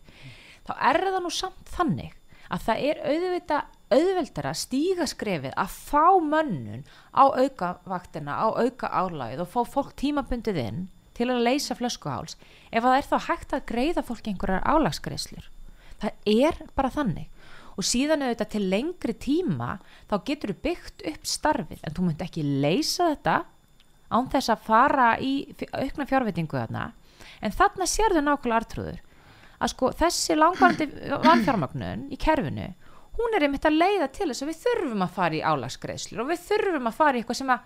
þá 0.65 0.73
er 0.89 1.03
það 1.05 1.19
nú 1.23 1.33
samt 1.33 1.75
þannig 1.75 2.15
að 2.49 2.63
það 2.65 2.87
er 2.89 3.03
auðvita 3.11 3.59
auðveldara 3.93 4.53
stíga 4.57 5.05
skrefið 5.09 5.53
að 5.53 5.75
fá 5.89 6.05
mönnun 6.21 6.85
á 7.13 7.23
auka 7.29 7.75
vaktina, 7.85 8.41
á 8.41 8.47
auka 8.57 8.89
álægið 8.89 9.43
og 9.45 9.51
fá 9.53 9.61
fólk 9.69 9.93
tímabundið 10.01 10.61
inn 10.65 10.87
til 11.19 11.29
að 11.29 11.43
leysa 11.45 11.75
flöskuháls 11.77 12.37
ef 12.71 12.85
það 12.85 12.95
er 12.97 13.07
þá 13.09 13.17
hægt 13.27 13.55
að 13.55 13.67
greiða 13.69 14.03
fólki 14.07 14.33
einhverjar 14.33 14.65
álagsgreislur. 14.65 15.49
Það 15.99 16.31
er 16.31 16.59
bara 16.77 16.91
þannig. 16.93 17.27
Og 17.79 17.87
síðan 17.87 18.25
auðvitað 18.25 18.51
til 18.55 18.63
lengri 18.71 19.15
tíma 19.15 19.69
þá 20.09 20.15
getur 20.27 20.53
þú 20.53 20.57
byggt 20.65 21.05
upp 21.11 21.29
starfið. 21.31 21.83
En 21.83 21.95
þú 21.95 22.07
munt 22.07 22.23
ekki 22.23 22.43
leysa 22.43 23.11
þetta 23.13 23.37
án 24.09 24.31
þess 24.33 24.51
að 24.51 24.65
fara 24.65 25.09
í 25.21 25.33
aukna 25.71 26.07
fjárveitingu 26.09 26.57
þarna. 26.59 26.89
En 27.43 27.55
þarna 27.55 27.87
sérðu 27.87 28.23
nákvæmlega 28.25 28.59
artrúður. 28.63 28.99
Að 29.59 29.73
sko 29.73 29.91
þessi 29.99 30.35
langvarandi 30.39 30.87
vanfjármagnun 31.27 32.07
í 32.11 32.19
kerfinu 32.19 32.71
hún 33.19 33.35
er 33.35 33.45
einmitt 33.45 33.67
að 33.67 33.79
leiða 33.79 34.07
til 34.15 34.29
þess 34.29 34.45
að 34.45 34.51
við 34.51 34.61
þurfum 34.63 35.03
að 35.03 35.15
fara 35.17 35.35
í 35.35 35.43
álagsgreislur 35.43 36.23
og 36.23 36.29
við 36.29 36.43
þurfum 36.45 36.89
að 36.89 36.97
fara 36.99 37.17
í 37.17 37.21
eitthvað 37.21 37.39
sem 37.41 37.51
að 37.51 37.65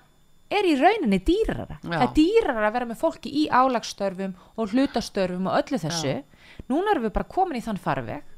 er 0.57 0.67
í 0.69 0.75
rauninni 0.79 1.19
dýrara. 1.25 1.79
Já. 1.79 1.89
það 1.89 2.05
er 2.05 2.13
dýrara 2.17 2.67
að 2.67 2.75
vera 2.77 2.89
með 2.89 3.01
fólki 3.01 3.33
í 3.41 3.43
álagsstörfum 3.49 4.35
og 4.55 4.73
hlutastörfum 4.73 5.49
og 5.49 5.57
öllu 5.61 5.79
þessu. 5.81 6.15
Núna 6.69 6.93
erum 6.93 7.07
við 7.07 7.15
bara 7.17 7.31
komin 7.33 7.59
í 7.59 7.65
þann 7.65 7.81
farveg 7.81 8.29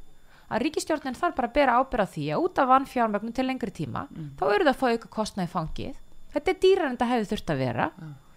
að 0.45 0.61
ríkistjórnin 0.61 1.17
þarf 1.17 1.37
bara 1.39 1.49
að 1.49 1.55
bera 1.55 1.77
ábyrða 1.81 2.05
því 2.13 2.25
að 2.33 2.43
út 2.45 2.59
af 2.61 2.69
vannfjármögnum 2.69 3.33
til 3.33 3.47
lengri 3.47 3.71
tíma 3.73 4.05
þá 4.37 4.43
eru 4.51 4.67
það 4.67 4.73
að 4.73 4.81
fá 4.81 4.85
auka 4.91 5.13
kostnaði 5.15 5.51
fangið. 5.55 5.95
Þetta 6.35 6.51
er 6.51 6.59
dýrar 6.61 6.91
en 6.91 6.99
það 6.99 7.11
hefði 7.13 7.31
þurft 7.31 7.53
að 7.53 7.63
vera. 7.63 7.87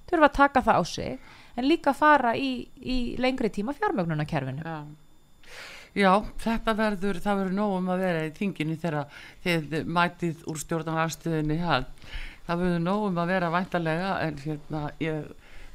Þurfa 0.09 0.29
að 0.31 0.39
taka 0.39 0.63
það 0.65 0.79
á 0.81 0.83
sig 0.89 1.19
en 1.59 1.69
líka 1.69 1.93
fara 1.93 2.33
í, 2.39 2.51
í 2.81 2.97
lengri 3.21 3.51
tíma 3.53 3.75
fjármögnunarkerfinu. 3.77 4.65
Já. 4.65 4.79
Já, 5.97 6.13
þetta 6.43 6.75
verður, 6.79 7.19
það 7.25 7.39
verður 7.41 7.55
nóg 7.57 7.75
um 7.79 7.89
að 7.91 8.03
vera 8.05 8.25
í 8.27 8.33
þinginu 8.37 8.77
þegar 8.79 9.21
þið 9.45 9.89
mætið 9.97 10.43
úr 10.51 10.61
stjórnarnarstöðinni 10.63 11.57
það, 11.63 11.87
það 12.49 12.63
verður 12.63 12.85
nóg 12.85 13.05
um 13.11 13.21
að 13.21 13.31
vera 13.35 13.53
væntalega 13.53 14.13
en 14.25 14.41
hérna 14.41 14.83
ég 15.03 15.27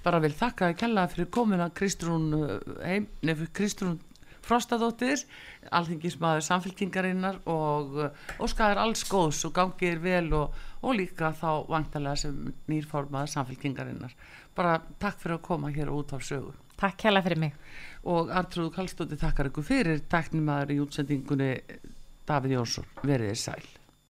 bara 0.04 0.20
vil 0.24 0.34
þakka 0.36 0.72
að 0.72 0.80
kella 0.82 1.06
fyrir 1.12 1.30
komuna 1.34 1.70
Kristrún 1.76 2.34
uh, 2.36 2.58
heim, 2.84 3.08
nefnir 3.22 3.52
Kristrún 3.56 4.00
Frostadóttir, 4.44 5.22
alþingismadur 5.72 6.44
samfélkingarinnar 6.44 7.38
og 7.48 7.94
uh, 7.96 8.26
óskaður 8.44 8.82
alls 8.82 9.06
góðs 9.08 9.44
og 9.48 9.54
gangið 9.56 10.02
vel 10.04 10.26
og, 10.36 10.58
og 10.84 10.98
líka 10.98 11.32
þá 11.38 11.64
væntalega 11.70 12.20
sem 12.26 12.42
nýrformaður 12.68 13.32
samfélkingarinnar. 13.38 14.18
Bara 14.58 14.82
takk 15.00 15.22
fyrir 15.22 15.38
að 15.38 15.46
koma 15.48 15.72
hér 15.74 15.94
út 15.94 16.12
af 16.18 16.26
sögu. 16.28 16.52
Takk 16.82 17.06
hella 17.08 17.22
fyrir 17.24 17.40
mig. 17.46 17.56
Og 18.12 18.34
Artrúð 18.36 18.74
Kallstóttir 18.76 19.22
takkar 19.22 19.48
ykkur 19.48 19.70
fyrir 19.70 20.04
teknimaður 20.12 20.76
í 20.76 20.82
útsendingunni 20.84 21.54
Davíð 22.28 22.58
Jónsson, 22.58 22.92
verið 23.06 23.32
þið 23.32 23.42
sæl 23.46 23.83